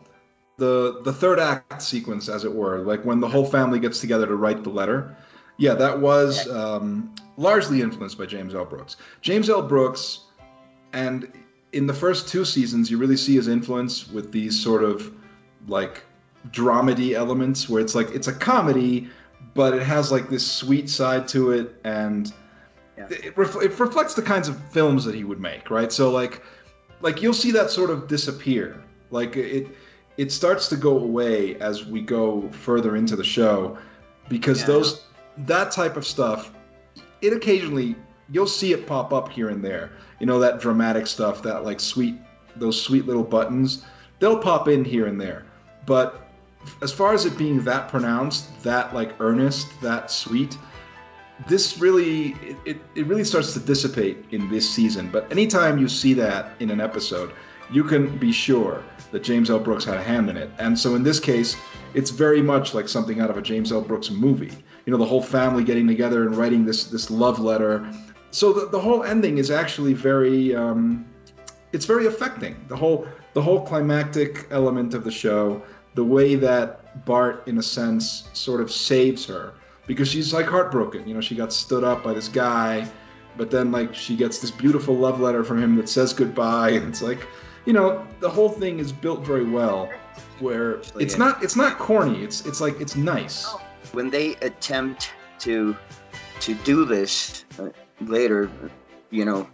the 0.58 1.02
the 1.04 1.14
third 1.14 1.40
act 1.40 1.82
sequence, 1.82 2.30
as 2.30 2.46
it 2.46 2.54
were, 2.54 2.80
like 2.80 3.04
when 3.04 3.20
the 3.20 3.28
whole 3.28 3.46
family 3.46 3.80
gets 3.80 4.00
together 4.00 4.26
to 4.28 4.36
write 4.36 4.64
the 4.64 4.70
letter. 4.70 5.16
Yeah, 5.58 5.74
that 5.74 6.00
was 6.00 6.48
um, 6.50 7.14
largely 7.36 7.82
influenced 7.82 8.18
by 8.18 8.26
James 8.26 8.56
L. 8.56 8.64
Brooks. 8.64 8.96
James 9.22 9.50
L. 9.50 9.62
Brooks, 9.62 10.26
and 10.94 11.32
in 11.74 11.86
the 11.86 11.94
first 11.94 12.30
two 12.30 12.46
seasons, 12.46 12.90
you 12.90 12.98
really 12.98 13.18
see 13.18 13.36
his 13.36 13.50
influence 13.50 14.08
with 14.08 14.32
these 14.32 14.58
sort 14.58 14.84
of 14.84 15.12
like 15.68 16.04
dramedy 16.52 17.14
elements, 17.14 17.68
where 17.68 17.82
it's 17.82 17.96
like 17.96 18.10
it's 18.12 18.28
a 18.28 18.34
comedy, 18.34 19.10
but 19.54 19.74
it 19.74 19.82
has 19.84 20.12
like 20.12 20.30
this 20.30 20.46
sweet 20.50 20.90
side 20.90 21.28
to 21.30 21.52
it, 21.52 21.76
and 21.84 22.32
Yeah. 22.98 23.08
it, 23.10 23.38
ref- 23.38 23.62
it 23.62 23.80
reflects 23.80 24.14
the 24.14 24.22
kinds 24.22 24.48
of 24.48 24.60
films 24.72 25.06
that 25.06 25.16
he 25.16 25.24
would 25.24 25.40
make, 25.40 25.70
right? 25.70 25.92
So 25.92 26.12
like 26.12 26.42
like 27.02 27.22
you'll 27.22 27.34
see 27.34 27.52
that 27.52 27.70
sort 27.72 27.90
of 27.90 28.08
disappear. 28.08 28.84
Like 29.12 29.36
it 29.38 29.68
it 30.18 30.32
starts 30.32 30.68
to 30.70 30.76
go 30.76 30.98
away 31.00 31.56
as 31.62 31.86
we 31.86 32.02
go 32.02 32.50
further 32.52 32.96
into 32.98 33.16
the 33.16 33.24
show 33.24 33.78
because 34.28 34.60
Yeah. 34.62 34.68
those 34.68 35.04
that 35.46 35.72
type 35.72 35.96
of 35.96 36.06
stuff 36.06 36.52
it 37.22 37.32
occasionally 37.34 37.96
you'll 38.32 38.46
see 38.48 38.74
it 38.74 38.86
pop 38.86 39.14
up 39.14 39.30
here 39.30 39.50
and 39.50 39.64
there. 39.64 39.92
You 40.20 40.26
know 40.26 40.40
that 40.40 40.60
dramatic 40.60 41.08
stuff, 41.08 41.42
that 41.44 41.64
like 41.64 41.80
sweet 41.80 42.16
those 42.58 42.80
sweet 42.82 43.06
little 43.08 43.24
buttons, 43.24 43.86
they'll 44.20 44.38
pop 44.40 44.68
in 44.68 44.84
here 44.84 45.06
and 45.08 45.20
there. 45.20 45.46
But 45.86 46.29
as 46.82 46.92
far 46.92 47.14
as 47.14 47.26
it 47.26 47.38
being 47.38 47.64
that 47.64 47.88
pronounced, 47.90 48.62
that 48.64 48.94
like 48.94 49.14
earnest, 49.20 49.68
that 49.82 50.12
sweet, 50.12 50.58
this 51.48 51.78
really 51.78 52.36
it, 52.66 52.78
it, 52.96 53.08
really 53.08 53.24
starts 53.24 53.54
to 53.54 53.60
dissipate 53.60 54.26
in 54.32 54.50
this 54.50 54.70
season. 54.70 55.10
But 55.10 55.32
anytime 55.32 55.78
you 55.78 55.88
see 55.88 56.14
that 56.16 56.52
in 56.60 56.70
an 56.70 56.82
episode 56.82 57.32
you 57.72 57.84
can 57.84 58.18
be 58.18 58.32
sure 58.32 58.84
that 59.12 59.24
james 59.24 59.50
l. 59.50 59.60
Brooks 59.60 59.86
had 59.86 59.96
a 59.96 60.04
hand 60.04 60.30
in 60.30 60.38
it. 60.38 60.50
And 60.60 60.78
so 60.78 60.96
in 60.96 61.04
this 61.04 61.20
case 61.20 61.56
it's 61.94 62.10
very 62.10 62.42
much 62.42 62.74
like 62.74 62.88
something 62.88 63.22
out 63.22 63.30
of 63.30 63.38
a 63.38 63.42
james 63.42 63.72
l. 63.72 63.82
Brooks 63.82 64.10
movie. 64.10 64.52
You 64.86 64.92
know 64.92 64.98
the 64.98 65.06
whole 65.06 65.22
family 65.22 65.64
getting 65.64 65.88
together 65.88 66.26
and 66.26 66.36
writing 66.36 66.66
this 66.66 66.86
this 66.86 67.10
love 67.10 67.40
letter. 67.40 67.90
So 68.32 68.54
the, 68.54 68.68
the 68.68 68.80
whole 68.80 69.04
ending 69.04 69.38
is 69.38 69.50
actually 69.50 69.94
very 69.94 70.56
um, 70.56 71.06
it's 71.72 71.86
very 71.86 72.08
affecting. 72.08 72.56
The 72.68 72.76
whole 72.76 73.08
the 73.34 73.42
whole 73.42 73.62
climactic 73.62 74.48
element 74.52 74.94
of 74.94 75.04
the 75.04 75.12
show 75.12 75.62
the 75.96 76.04
way 76.04 76.36
that 76.36 77.06
bart 77.06 77.48
in 77.48 77.58
a 77.58 77.64
sense 77.64 78.30
sort 78.34 78.62
of 78.62 78.72
saves 78.72 79.26
her. 79.26 79.54
Because 79.88 80.08
she's 80.08 80.34
like 80.34 80.46
heartbroken. 80.46 81.08
You 81.08 81.16
know 81.16 81.22
she 81.22 81.36
got 81.36 81.52
stood 81.52 81.84
up 81.84 82.04
by 82.04 82.14
this 82.14 82.28
guy 82.28 82.90
but 83.40 83.50
then 83.50 83.72
like 83.72 83.96
she 83.96 84.18
gets 84.18 84.40
this 84.40 84.52
beautiful 84.52 84.96
love 84.96 85.22
letter 85.22 85.44
from 85.46 85.64
him 85.64 85.76
that 85.78 85.88
says 85.90 86.14
goodbye. 86.14 86.72
And 86.72 86.88
it's 86.88 87.02
like 87.02 87.26
you 87.66 87.74
know 87.74 88.06
the 88.20 88.30
whole 88.30 88.50
thing 88.50 88.80
is 88.80 88.92
built 88.92 89.26
very 89.26 89.50
well 89.50 89.90
where 90.40 90.82
it's 91.00 91.18
not 91.18 91.42
it's 91.42 91.56
not 91.56 91.80
corny. 91.80 92.22
It's 92.22 92.46
it's 92.46 92.62
like 92.62 92.80
it's 92.82 92.96
nice. 92.96 93.48
When 93.94 94.10
they 94.10 94.36
attempt 94.38 95.12
to 95.40 95.76
to 96.42 96.54
do 96.54 96.86
this 96.86 97.46
uh, 97.58 97.70
later, 98.02 98.52
you 99.10 99.24
know, 99.24 99.48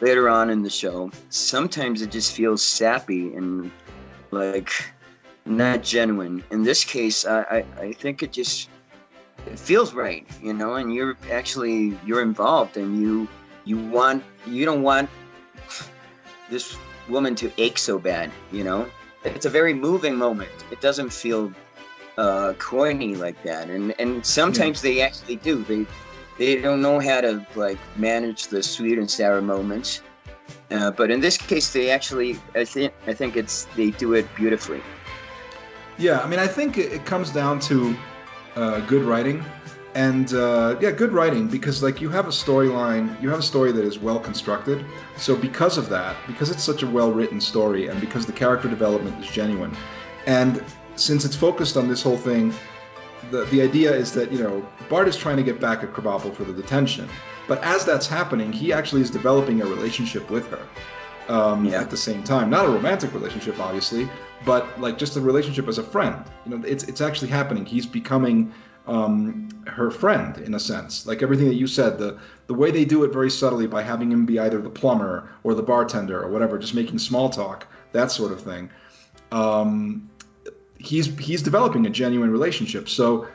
later 0.00 0.28
on 0.28 0.48
in 0.48 0.62
the 0.62 0.70
show, 0.70 1.10
sometimes 1.30 2.02
it 2.02 2.10
just 2.10 2.32
feels 2.32 2.62
sappy 2.62 3.34
and 3.34 3.70
like 4.30 4.70
not 5.46 5.82
genuine. 5.82 6.42
In 6.50 6.62
this 6.62 6.84
case, 6.84 7.26
I, 7.26 7.42
I, 7.42 7.64
I 7.80 7.92
think 7.92 8.22
it 8.22 8.32
just 8.32 8.68
it 9.46 9.58
feels 9.58 9.92
right, 9.92 10.26
you 10.42 10.52
know, 10.52 10.74
and 10.74 10.94
you're 10.94 11.16
actually 11.30 11.98
you're 12.04 12.22
involved 12.22 12.76
and 12.76 13.00
you 13.00 13.28
you 13.64 13.78
want 13.78 14.24
you 14.46 14.64
don't 14.64 14.82
want 14.82 15.08
this 16.50 16.76
woman 17.08 17.34
to 17.36 17.50
ache 17.58 17.78
so 17.78 17.98
bad, 17.98 18.30
you 18.52 18.64
know. 18.64 18.88
It's 19.24 19.46
a 19.46 19.50
very 19.50 19.74
moving 19.74 20.16
moment. 20.16 20.50
It 20.70 20.80
doesn't 20.80 21.10
feel 21.10 21.52
uh, 22.18 22.54
corny 22.58 23.16
like 23.16 23.42
that, 23.42 23.68
and 23.70 23.94
and 23.98 24.24
sometimes 24.24 24.80
they 24.80 25.00
actually 25.00 25.36
do. 25.36 25.62
They 25.64 25.86
they 26.38 26.60
don't 26.60 26.82
know 26.82 26.98
how 26.98 27.20
to 27.20 27.46
like 27.54 27.78
manage 27.96 28.48
the 28.48 28.62
sweet 28.62 28.98
and 28.98 29.10
sour 29.10 29.40
moments. 29.40 30.02
Uh, 30.70 30.90
but 30.90 31.10
in 31.10 31.20
this 31.20 31.36
case, 31.36 31.72
they 31.72 31.90
actually, 31.90 32.38
I 32.54 32.64
think, 32.64 32.92
I 33.06 33.12
think 33.14 33.36
it's 33.36 33.66
they 33.76 33.90
do 33.90 34.14
it 34.14 34.26
beautifully. 34.34 34.82
Yeah, 35.96 36.20
I 36.20 36.28
mean, 36.28 36.40
I 36.40 36.46
think 36.46 36.76
it, 36.76 37.04
comes 37.04 37.30
down 37.30 37.60
to 37.60 37.96
uh, 38.56 38.80
good 38.86 39.02
writing, 39.04 39.44
and 39.94 40.34
uh, 40.34 40.76
yeah, 40.80 40.90
good 40.90 41.12
writing 41.12 41.46
because 41.46 41.84
like 41.84 42.00
you 42.00 42.08
have 42.08 42.26
a 42.26 42.32
storyline, 42.32 43.20
you 43.22 43.28
have 43.28 43.38
a 43.38 43.44
story 43.44 43.70
that 43.70 43.84
is 43.84 43.98
well 43.98 44.18
constructed. 44.18 44.84
So 45.16 45.36
because 45.36 45.78
of 45.78 45.88
that, 45.90 46.16
because 46.26 46.50
it's 46.50 46.64
such 46.64 46.82
a 46.82 46.86
well 46.86 47.12
written 47.12 47.40
story, 47.40 47.86
and 47.86 48.00
because 48.00 48.26
the 48.26 48.32
character 48.32 48.68
development 48.68 49.22
is 49.24 49.30
genuine, 49.30 49.76
and 50.26 50.64
since 50.96 51.24
it's 51.24 51.36
focused 51.36 51.76
on 51.76 51.88
this 51.88 52.02
whole 52.02 52.18
thing, 52.18 52.52
the 53.30 53.44
the 53.46 53.62
idea 53.62 53.94
is 53.94 54.12
that 54.14 54.32
you 54.32 54.38
know 54.38 54.66
Bart 54.88 55.06
is 55.06 55.16
trying 55.16 55.36
to 55.36 55.44
get 55.44 55.60
back 55.60 55.84
at 55.84 55.92
Krabappel 55.92 56.34
for 56.34 56.42
the 56.42 56.52
detention, 56.52 57.08
but 57.46 57.62
as 57.62 57.84
that's 57.84 58.08
happening, 58.08 58.52
he 58.52 58.72
actually 58.72 59.02
is 59.02 59.10
developing 59.10 59.62
a 59.62 59.66
relationship 59.66 60.28
with 60.28 60.48
her. 60.48 60.66
Um, 61.28 61.64
Yeah. 61.64 61.80
At 61.80 61.90
the 61.90 61.96
same 61.96 62.22
time, 62.22 62.50
not 62.50 62.66
a 62.66 62.68
romantic 62.68 63.14
relationship, 63.14 63.58
obviously, 63.58 64.08
but 64.44 64.78
like 64.80 64.98
just 64.98 65.16
a 65.16 65.20
relationship 65.20 65.68
as 65.68 65.78
a 65.78 65.82
friend. 65.82 66.16
You 66.44 66.56
know, 66.56 66.66
it's 66.66 66.84
it's 66.84 67.00
actually 67.00 67.28
happening. 67.28 67.64
He's 67.64 67.86
becoming 67.86 68.52
um, 68.86 69.48
her 69.66 69.90
friend 69.90 70.36
in 70.38 70.54
a 70.54 70.60
sense. 70.60 71.06
Like 71.06 71.22
everything 71.22 71.48
that 71.48 71.54
you 71.54 71.66
said, 71.66 71.98
the 71.98 72.18
the 72.46 72.54
way 72.54 72.70
they 72.70 72.84
do 72.84 73.04
it 73.04 73.12
very 73.12 73.30
subtly 73.30 73.66
by 73.66 73.82
having 73.82 74.12
him 74.12 74.26
be 74.26 74.38
either 74.38 74.60
the 74.60 74.70
plumber 74.70 75.30
or 75.42 75.54
the 75.54 75.62
bartender 75.62 76.22
or 76.22 76.28
whatever, 76.30 76.58
just 76.58 76.74
making 76.74 76.98
small 76.98 77.30
talk, 77.30 77.66
that 77.92 78.10
sort 78.10 78.32
of 78.32 78.42
thing. 78.42 78.68
Um, 79.32 80.10
he's 80.78 81.06
he's 81.18 81.42
developing 81.42 81.86
a 81.86 81.90
genuine 81.90 82.30
relationship. 82.30 82.88
So 82.88 83.26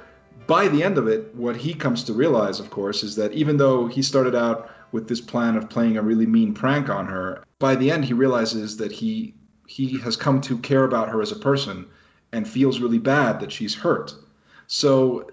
by 0.46 0.68
the 0.68 0.84
end 0.84 0.98
of 0.98 1.08
it, 1.08 1.34
what 1.36 1.56
he 1.56 1.74
comes 1.74 2.04
to 2.04 2.14
realize, 2.14 2.60
of 2.60 2.70
course, 2.70 3.04
is 3.04 3.16
that 3.16 3.34
even 3.34 3.58
though 3.58 3.88
he 3.88 4.02
started 4.02 4.36
out 4.36 4.70
with 4.92 5.08
this 5.08 5.22
plan 5.22 5.56
of 5.56 5.70
playing 5.70 5.98
a 5.98 6.02
really 6.02 6.26
mean 6.26 6.54
prank 6.54 6.90
on 6.90 7.06
her, 7.08 7.44
by 7.60 7.76
the 7.76 7.92
end 7.92 8.06
he 8.06 8.14
realizes 8.14 8.78
that 8.78 8.92
he 8.92 9.34
he 9.68 10.00
has 10.00 10.16
come 10.16 10.42
to 10.42 10.58
care 10.58 10.84
about 10.84 11.10
her 11.10 11.22
as 11.22 11.32
a 11.32 11.36
person 11.36 11.86
and 12.32 12.48
feels 12.48 12.80
really 12.80 12.98
bad 12.98 13.40
that 13.40 13.52
she's 13.52 13.76
hurt. 13.76 14.14
So 14.68 15.30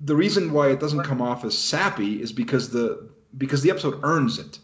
the 0.00 0.14
reason 0.16 0.52
why 0.52 0.68
it 0.70 0.80
doesn't 0.80 1.02
come 1.02 1.20
off 1.20 1.44
as 1.44 1.56
sappy 1.56 2.22
is 2.22 2.32
because 2.32 2.70
the 2.70 3.08
because 3.38 3.62
the 3.62 3.70
episode 3.70 4.00
earns 4.02 4.38
it. 4.38 4.58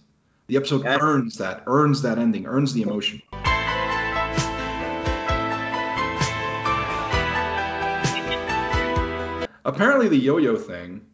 The 0.49 0.57
episode 0.57 0.85
Yeah. 0.85 0.99
earns 1.01 1.37
that, 1.39 1.65
earns 1.67 2.03
that 2.03 2.19
ending, 2.19 2.47
earns 2.47 2.73
the 2.73 2.83
emotion. 2.83 3.21
apparently 9.65 10.09
the 10.09 10.17
yo-yo 10.17 10.57
thing 10.57 11.06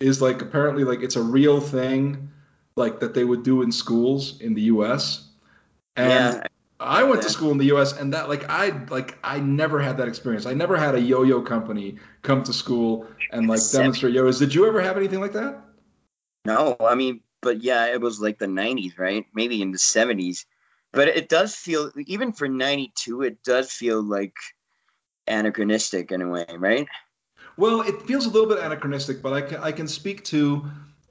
is 0.00 0.22
like 0.22 0.42
apparently 0.42 0.84
like 0.84 1.02
it's 1.02 1.16
a 1.16 1.22
real 1.22 1.60
thing 1.60 2.30
like 2.76 3.00
that 3.00 3.14
they 3.14 3.24
would 3.24 3.42
do 3.42 3.62
in 3.62 3.72
schools 3.72 4.40
in 4.40 4.54
the 4.54 4.62
US. 4.62 5.28
And 5.96 6.34
yeah, 6.34 6.46
I 6.80 7.02
went 7.02 7.22
to 7.22 7.30
school 7.30 7.50
in 7.50 7.58
the 7.58 7.66
US 7.74 7.98
and 7.98 8.12
that 8.14 8.28
like 8.28 8.48
I 8.48 8.84
like 8.88 9.18
I 9.24 9.40
never 9.40 9.80
had 9.80 9.96
that 9.98 10.08
experience. 10.08 10.46
I 10.46 10.54
never 10.54 10.76
had 10.76 10.94
a 10.94 11.00
yo-yo 11.00 11.42
company 11.42 11.96
come 12.22 12.42
to 12.44 12.52
school 12.52 13.06
and 13.32 13.48
like 13.48 13.60
demonstrate 13.72 14.14
yo-yos. 14.14 14.38
Did 14.38 14.54
you 14.54 14.66
ever 14.66 14.80
have 14.80 14.96
anything 14.96 15.20
like 15.20 15.32
that? 15.32 15.64
no, 16.44 16.76
I 16.80 16.94
mean, 16.94 17.20
but 17.42 17.62
yeah, 17.62 17.86
it 17.86 18.00
was 18.00 18.20
like 18.20 18.38
the 18.38 18.46
'90s, 18.46 18.98
right? 18.98 19.26
Maybe 19.34 19.60
in 19.60 19.70
the 19.70 19.78
'70s, 19.78 20.46
but 20.92 21.08
it 21.08 21.28
does 21.28 21.54
feel 21.54 21.92
even 22.06 22.32
for 22.32 22.48
'92, 22.48 23.22
it 23.22 23.42
does 23.42 23.70
feel 23.70 24.02
like 24.02 24.34
anachronistic 25.26 26.10
in 26.10 26.22
a 26.22 26.28
way, 26.28 26.46
right? 26.56 26.88
Well, 27.58 27.80
it 27.80 28.00
feels 28.02 28.24
a 28.24 28.30
little 28.30 28.48
bit 28.48 28.58
anachronistic, 28.64 29.20
but 29.20 29.32
I 29.32 29.42
can, 29.42 29.60
I 29.60 29.72
can 29.72 29.88
speak 29.88 30.22
to, 30.26 30.64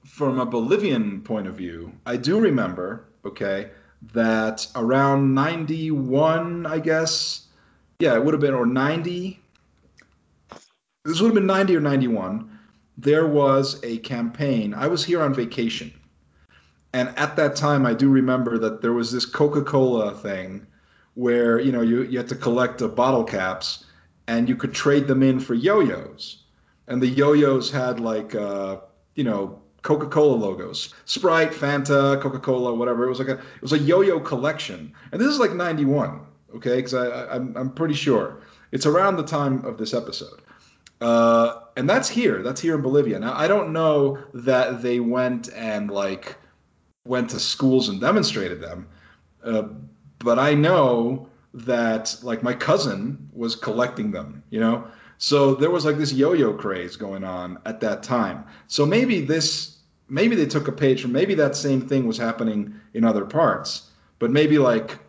from 0.06 0.40
a 0.40 0.46
Bolivian 0.46 1.22
point 1.22 1.46
of 1.46 1.56
view, 1.56 1.92
I 2.06 2.16
do 2.16 2.40
remember, 2.40 3.04
okay, 3.26 3.72
that 4.14 4.66
around 4.76 5.34
91, 5.36 6.66
I 6.66 6.80
guess, 6.80 7.48
yeah, 8.00 8.16
it 8.16 8.24
would 8.24 8.34
have 8.34 8.40
been 8.40 8.54
or 8.54 8.66
90. 8.66 9.38
This 11.04 11.20
would 11.20 11.28
have 11.28 11.36
been 11.36 11.46
90 11.46 11.76
or 11.76 11.82
91. 11.82 12.58
There 12.98 13.28
was 13.28 13.84
a 13.84 13.98
campaign. 13.98 14.74
I 14.74 14.88
was 14.88 15.04
here 15.04 15.22
on 15.22 15.34
vacation. 15.34 15.92
And 16.94 17.10
at 17.18 17.36
that 17.36 17.58
time, 17.58 17.86
I 17.86 17.94
do 17.94 18.10
remember 18.10 18.58
that 18.58 18.82
there 18.82 18.94
was 18.94 19.12
this 19.12 19.26
Coca 19.26 19.62
Cola 19.62 20.16
thing 20.16 20.66
where, 21.16 21.60
you 21.60 21.74
know, 21.74 21.82
you, 21.82 22.04
you 22.04 22.18
had 22.18 22.30
to 22.30 22.36
collect 22.36 22.78
the 22.78 22.88
bottle 22.88 23.26
caps 23.26 23.84
and 24.28 24.48
you 24.50 24.56
could 24.56 24.74
trade 24.74 25.08
them 25.08 25.24
in 25.24 25.40
for 25.40 25.54
yo 25.54 25.80
yos. 25.80 26.44
And 26.88 27.02
the 27.02 27.08
yo 27.08 27.34
yos 27.34 27.72
had 27.72 28.00
like, 28.00 28.36
uh, 28.36 28.78
you 29.16 29.24
know, 29.24 29.62
Coca 29.82 30.08
Cola 30.08 30.36
logos, 30.36 30.94
Sprite, 31.06 31.52
Fanta, 31.52 32.20
Coca 32.22 32.40
Cola, 32.40 32.74
whatever. 32.74 33.06
It 33.06 33.10
was 33.10 33.20
like 33.20 33.30
a 33.30 33.38
it 33.38 33.62
was 33.62 33.74
a 33.74 33.80
yo 33.80 34.02
yo 34.02 34.20
collection. 34.20 34.94
And 35.12 35.22
this 35.22 35.30
is 35.30 35.40
like 35.40 35.54
91 35.54 36.22
okay? 36.56 36.78
Because 36.78 36.94
I, 36.94 37.28
I'm, 37.34 37.56
I'm 37.56 37.72
pretty 37.72 37.94
sure 37.94 38.42
it's 38.72 38.86
around 38.86 39.18
the 39.18 39.24
time 39.24 39.64
of 39.66 39.78
this 39.78 39.94
episode. 39.94 40.42
Uh, 41.00 41.62
and 41.76 41.90
that's 41.90 42.10
here. 42.10 42.42
That's 42.42 42.60
here 42.60 42.76
in 42.76 42.82
Bolivia. 42.82 43.20
Now, 43.20 43.34
I 43.36 43.48
don't 43.48 43.72
know 43.72 44.18
that 44.34 44.82
they 44.82 45.00
went 45.00 45.54
and 45.54 45.92
like 45.92 46.36
went 47.06 47.30
to 47.30 47.40
schools 47.40 47.90
and 47.90 48.02
demonstrated 48.02 48.60
them, 48.60 48.88
uh, 49.44 49.64
but 50.20 50.40
I 50.40 50.54
know 50.56 51.30
that 51.66 52.16
like 52.22 52.44
my 52.44 52.54
cousin 52.54 53.30
was 53.34 53.56
collecting 53.56 54.12
them. 54.12 54.44
You 54.50 54.60
know, 54.60 54.88
so 55.18 55.56
there 55.56 55.72
was 55.72 55.86
like 55.86 55.98
this 55.98 56.14
yo-yo 56.14 56.54
craze 56.54 56.96
going 56.96 57.24
on 57.24 57.60
at 57.66 57.80
that 57.82 58.04
time. 58.04 58.46
So 58.68 58.86
maybe 58.86 59.22
this, 59.22 59.80
maybe 60.10 60.36
they 60.36 60.46
took 60.46 60.68
a 60.68 60.72
page 60.72 61.02
from. 61.02 61.12
Maybe 61.12 61.34
that 61.36 61.56
same 61.56 61.82
thing 61.82 62.06
was 62.08 62.18
happening 62.18 62.74
in 62.94 63.04
other 63.04 63.26
parts, 63.26 63.90
but 64.20 64.32
maybe 64.32 64.58
like 64.58 65.00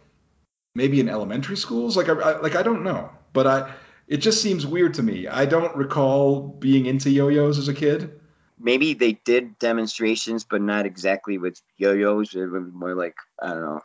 maybe 0.75 1.01
in 1.01 1.09
elementary 1.09 1.57
schools. 1.57 1.97
Like 1.97 2.09
I, 2.09 2.15
I, 2.15 2.41
like 2.41 2.57
I 2.57 2.63
don't 2.63 2.83
know, 2.83 3.11
but 3.33 3.47
I 3.47 3.75
it 4.07 4.19
just 4.19 4.43
seems 4.43 4.67
weird 4.67 4.95
to 4.95 5.03
me. 5.03 5.27
I 5.27 5.45
don't 5.45 5.77
recall 5.77 6.57
being 6.59 6.87
into 6.87 7.11
yo-yos 7.11 7.59
as 7.59 7.69
a 7.69 7.75
kid. 7.75 8.19
Maybe 8.59 8.95
they 8.95 9.13
did 9.25 9.59
demonstrations, 9.59 10.43
but 10.43 10.63
not 10.63 10.87
exactly 10.87 11.37
with 11.39 11.61
yo-yos. 11.77 12.35
It 12.35 12.47
was 12.47 12.65
more 12.73 12.95
like 12.95 13.15
I 13.43 13.49
don't 13.49 13.63
know, 13.63 13.81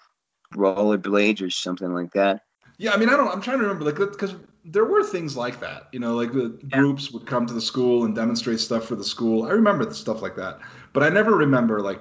rollerblades 0.56 1.42
or 1.42 1.50
something 1.50 1.94
like 1.94 2.14
that. 2.14 2.42
Yeah, 2.78 2.92
I 2.94 2.98
mean, 2.98 3.10
I 3.10 3.18
don't. 3.18 3.30
I'm 3.30 3.42
trying 3.42 3.60
to 3.60 3.64
remember, 3.64 3.86
like, 3.86 3.96
because 3.96 4.36
there 4.66 4.86
were 4.86 5.04
things 5.04 5.36
like 5.38 5.60
that. 5.60 5.88
You 5.92 6.00
know, 6.00 6.16
like 6.16 6.32
the 6.32 6.58
yeah. 6.70 6.80
groups 6.80 7.12
would 7.12 7.26
come 7.26 7.46
to 7.48 7.54
the 7.54 7.62
school 7.62 8.06
and 8.06 8.16
demonstrate 8.16 8.60
stuff 8.60 8.86
for 8.86 8.96
the 8.96 9.04
school. 9.04 9.46
I 9.46 9.52
remember 9.52 9.92
stuff 9.94 10.22
like 10.22 10.36
that, 10.38 10.60
but 10.94 11.04
I 11.04 11.10
never 11.10 11.36
remember 11.36 11.82
like 11.82 12.00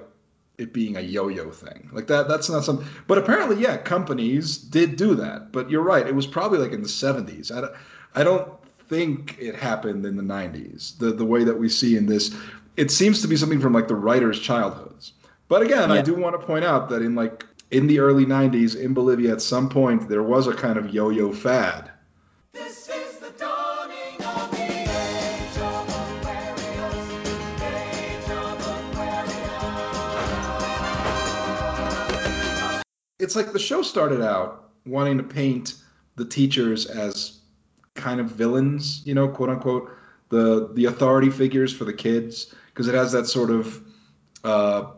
it 0.57 0.73
being 0.73 0.97
a 0.97 1.01
yo-yo 1.01 1.49
thing 1.49 1.89
like 1.91 2.07
that 2.07 2.27
that's 2.27 2.49
not 2.49 2.63
something 2.63 2.85
but 3.07 3.17
apparently 3.17 3.59
yeah 3.59 3.75
companies 3.75 4.57
did 4.57 4.95
do 4.95 5.15
that 5.15 5.51
but 5.51 5.69
you're 5.69 5.81
right 5.81 6.07
it 6.07 6.13
was 6.13 6.27
probably 6.27 6.59
like 6.59 6.71
in 6.71 6.81
the 6.81 6.87
70s 6.87 7.51
i 7.51 7.61
don't, 7.61 7.73
I 8.15 8.23
don't 8.23 8.51
think 8.87 9.35
it 9.39 9.55
happened 9.55 10.05
in 10.05 10.15
the 10.15 10.23
90s 10.23 10.97
the 10.99 11.11
the 11.11 11.25
way 11.25 11.43
that 11.43 11.57
we 11.57 11.69
see 11.69 11.97
in 11.97 12.05
this 12.05 12.35
it 12.77 12.91
seems 12.91 13.21
to 13.21 13.27
be 13.27 13.35
something 13.35 13.59
from 13.59 13.73
like 13.73 13.87
the 13.87 13.95
writers 13.95 14.39
childhoods 14.39 15.13
but 15.47 15.63
again 15.63 15.89
yeah. 15.89 15.95
i 15.95 16.01
do 16.01 16.13
want 16.13 16.39
to 16.39 16.45
point 16.45 16.63
out 16.63 16.87
that 16.89 17.01
in 17.01 17.15
like 17.15 17.45
in 17.73 17.87
the 17.87 17.99
early 17.99 18.25
90s 18.25 18.79
in 18.79 18.93
bolivia 18.93 19.31
at 19.31 19.41
some 19.41 19.67
point 19.67 20.07
there 20.07 20.21
was 20.21 20.45
a 20.45 20.53
kind 20.53 20.77
of 20.77 20.93
yo-yo 20.93 21.33
fad. 21.33 21.89
It's 33.19 33.37
like 33.37 33.53
the 33.53 33.59
show 33.59 33.81
started 33.81 34.21
out 34.21 34.71
wanting 34.85 35.17
to 35.17 35.23
paint 35.23 35.75
the 36.17 36.25
teachers 36.25 36.85
as 36.85 37.39
kind 37.95 38.19
of 38.19 38.27
villains, 38.27 39.01
you 39.05 39.13
know, 39.13 39.29
quote 39.29 39.49
unquote, 39.49 39.89
the 40.29 40.69
the 40.73 40.85
authority 40.85 41.29
figures 41.29 41.73
for 41.73 41.85
the 41.85 41.93
kids 41.93 42.53
because 42.67 42.87
it 42.87 42.95
has 42.95 43.13
that 43.13 43.25
sort 43.25 43.49
of 43.49 43.81
uh, 44.43 44.91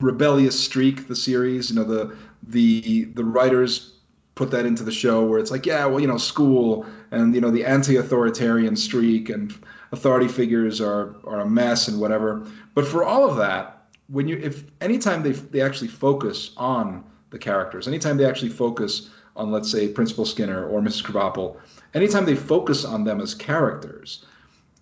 rebellious 0.00 0.58
streak. 0.58 1.08
The 1.08 1.16
series, 1.16 1.70
you 1.70 1.76
know, 1.76 1.84
the 1.84 2.16
the 2.42 3.04
the 3.14 3.24
writers 3.24 3.94
put 4.34 4.50
that 4.50 4.64
into 4.64 4.82
the 4.82 4.92
show 4.92 5.24
where 5.24 5.38
it's 5.38 5.50
like, 5.50 5.66
yeah, 5.66 5.84
well, 5.86 6.00
you 6.00 6.06
know, 6.06 6.16
school 6.16 6.86
and 7.10 7.34
you 7.34 7.40
know 7.40 7.50
the 7.50 7.64
anti-authoritarian 7.64 8.76
streak 8.76 9.28
and 9.28 9.54
authority 9.92 10.28
figures 10.28 10.80
are 10.80 11.16
are 11.24 11.40
a 11.40 11.48
mess 11.48 11.88
and 11.88 12.00
whatever. 12.00 12.46
But 12.74 12.86
for 12.86 13.04
all 13.04 13.28
of 13.28 13.36
that, 13.36 13.88
when 14.08 14.28
you 14.28 14.38
if 14.42 14.64
anytime 14.80 15.22
they 15.22 15.32
they 15.32 15.60
actually 15.60 15.88
focus 15.88 16.52
on 16.56 17.04
the 17.30 17.38
characters. 17.38 17.88
Anytime 17.88 18.16
they 18.16 18.26
actually 18.26 18.50
focus 18.50 19.10
on, 19.36 19.50
let's 19.50 19.70
say, 19.70 19.88
Principal 19.88 20.24
Skinner 20.24 20.66
or 20.66 20.80
Mrs. 20.80 21.04
Krabappel, 21.04 21.56
anytime 21.94 22.24
they 22.24 22.34
focus 22.34 22.84
on 22.84 23.04
them 23.04 23.20
as 23.20 23.34
characters, 23.34 24.24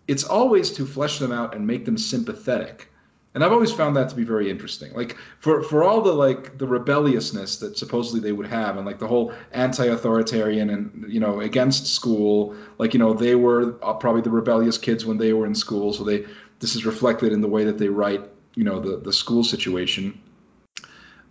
it's 0.08 0.24
always 0.24 0.70
to 0.72 0.86
flesh 0.86 1.18
them 1.18 1.32
out 1.32 1.54
and 1.54 1.66
make 1.66 1.84
them 1.84 1.98
sympathetic. 1.98 2.88
And 3.34 3.44
I've 3.44 3.52
always 3.52 3.72
found 3.72 3.94
that 3.96 4.08
to 4.08 4.16
be 4.16 4.24
very 4.24 4.50
interesting. 4.50 4.92
Like 4.94 5.16
for 5.38 5.62
for 5.62 5.84
all 5.84 6.00
the 6.00 6.12
like 6.12 6.58
the 6.58 6.66
rebelliousness 6.66 7.58
that 7.58 7.76
supposedly 7.76 8.20
they 8.20 8.32
would 8.32 8.46
have, 8.46 8.76
and 8.76 8.86
like 8.86 8.98
the 8.98 9.06
whole 9.06 9.32
anti-authoritarian 9.52 10.70
and 10.70 11.04
you 11.08 11.20
know 11.20 11.40
against 11.40 11.86
school, 11.86 12.56
like 12.78 12.94
you 12.94 12.98
know 12.98 13.12
they 13.12 13.34
were 13.34 13.76
uh, 13.82 13.92
probably 13.92 14.22
the 14.22 14.30
rebellious 14.30 14.78
kids 14.78 15.04
when 15.04 15.18
they 15.18 15.32
were 15.32 15.46
in 15.46 15.54
school. 15.54 15.92
So 15.92 16.04
they 16.04 16.24
this 16.60 16.74
is 16.74 16.86
reflected 16.86 17.32
in 17.32 17.40
the 17.40 17.48
way 17.48 17.64
that 17.64 17.78
they 17.78 17.88
write 17.88 18.22
you 18.54 18.64
know 18.64 18.80
the 18.80 18.96
the 18.96 19.12
school 19.12 19.44
situation. 19.44 20.18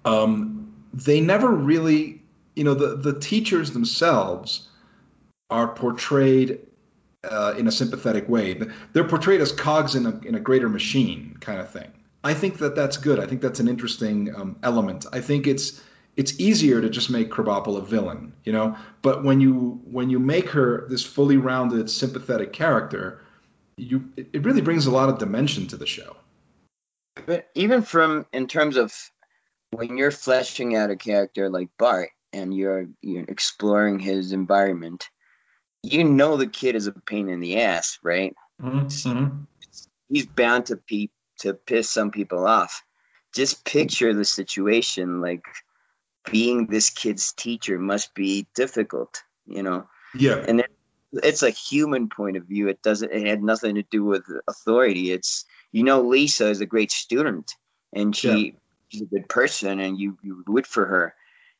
Um, 0.05 0.71
they 0.93 1.19
never 1.19 1.51
really, 1.51 2.21
you 2.55 2.63
know, 2.63 2.73
the, 2.73 2.95
the 2.95 3.19
teachers 3.19 3.71
themselves 3.71 4.69
are 5.49 5.67
portrayed 5.67 6.59
uh, 7.29 7.55
in 7.57 7.67
a 7.67 7.71
sympathetic 7.71 8.27
way. 8.27 8.59
They're 8.93 9.07
portrayed 9.07 9.41
as 9.41 9.51
cogs 9.51 9.95
in 9.95 10.05
a, 10.05 10.19
in 10.19 10.35
a 10.35 10.39
greater 10.39 10.69
machine 10.69 11.37
kind 11.39 11.59
of 11.59 11.69
thing. 11.69 11.91
I 12.23 12.33
think 12.33 12.57
that 12.57 12.75
that's 12.75 12.97
good. 12.97 13.19
I 13.19 13.25
think 13.25 13.41
that's 13.41 13.59
an 13.59 13.67
interesting 13.67 14.33
um, 14.35 14.57
element. 14.63 15.05
I 15.13 15.21
think 15.21 15.47
it's 15.47 15.81
it's 16.17 16.39
easier 16.39 16.81
to 16.81 16.89
just 16.89 17.11
make 17.11 17.29
Krabappel 17.29 17.77
a 17.77 17.81
villain, 17.81 18.33
you 18.43 18.51
know. 18.51 18.75
But 19.03 19.23
when 19.23 19.39
you 19.39 19.79
when 19.85 20.09
you 20.09 20.19
make 20.19 20.49
her 20.49 20.87
this 20.89 21.03
fully 21.03 21.37
rounded, 21.37 21.89
sympathetic 21.89 22.53
character, 22.53 23.21
you 23.77 24.03
it 24.17 24.43
really 24.43 24.61
brings 24.61 24.87
a 24.87 24.91
lot 24.91 25.09
of 25.09 25.19
dimension 25.19 25.67
to 25.67 25.77
the 25.77 25.85
show. 25.85 26.17
But 27.25 27.49
even 27.55 27.81
from 27.81 28.25
in 28.33 28.47
terms 28.47 28.77
of 28.77 28.93
when 29.71 29.97
you're 29.97 30.11
fleshing 30.11 30.75
out 30.75 30.89
a 30.89 30.95
character 30.95 31.49
like 31.49 31.69
Bart 31.77 32.09
and 32.33 32.53
you're 32.53 32.87
you're 33.01 33.25
exploring 33.27 33.99
his 33.99 34.31
environment, 34.31 35.09
you 35.91 36.03
know 36.03 36.37
the 36.37 36.47
kid 36.47 36.75
is 36.75 36.87
a 36.87 36.91
pain 36.91 37.29
in 37.29 37.39
the 37.39 37.59
ass, 37.59 37.99
right? 38.03 38.35
Mm-hmm. 38.61 39.43
He's 40.09 40.25
bound 40.25 40.65
to 40.67 40.77
pe- 40.77 41.09
to 41.39 41.53
piss 41.53 41.89
some 41.89 42.11
people 42.11 42.47
off. 42.47 42.83
Just 43.33 43.65
picture 43.65 44.13
the 44.13 44.25
situation 44.25 45.21
like 45.21 45.45
being 46.31 46.67
this 46.67 46.89
kid's 46.89 47.33
teacher 47.33 47.77
must 47.77 48.13
be 48.15 48.47
difficult, 48.55 49.21
you 49.45 49.61
know. 49.61 49.87
Yeah. 50.17 50.43
And 50.47 50.61
it, 50.61 50.71
it's 51.23 51.43
a 51.43 51.49
human 51.49 52.09
point 52.09 52.37
of 52.37 52.45
view. 52.45 52.67
It 52.67 52.81
doesn't. 52.81 53.11
It 53.11 53.27
had 53.27 53.43
nothing 53.43 53.75
to 53.75 53.83
do 53.83 54.03
with 54.03 54.23
authority. 54.47 55.11
It's 55.11 55.45
you 55.71 55.83
know 55.83 56.01
Lisa 56.01 56.47
is 56.47 56.61
a 56.61 56.65
great 56.65 56.91
student, 56.91 57.51
and 57.93 58.15
she 58.15 58.29
yeah 58.29 58.51
she's 58.89 59.01
a 59.01 59.05
good 59.05 59.27
person 59.29 59.79
and 59.79 59.99
you 59.99 60.17
you 60.21 60.43
root 60.47 60.65
for 60.65 60.85
her 60.85 61.15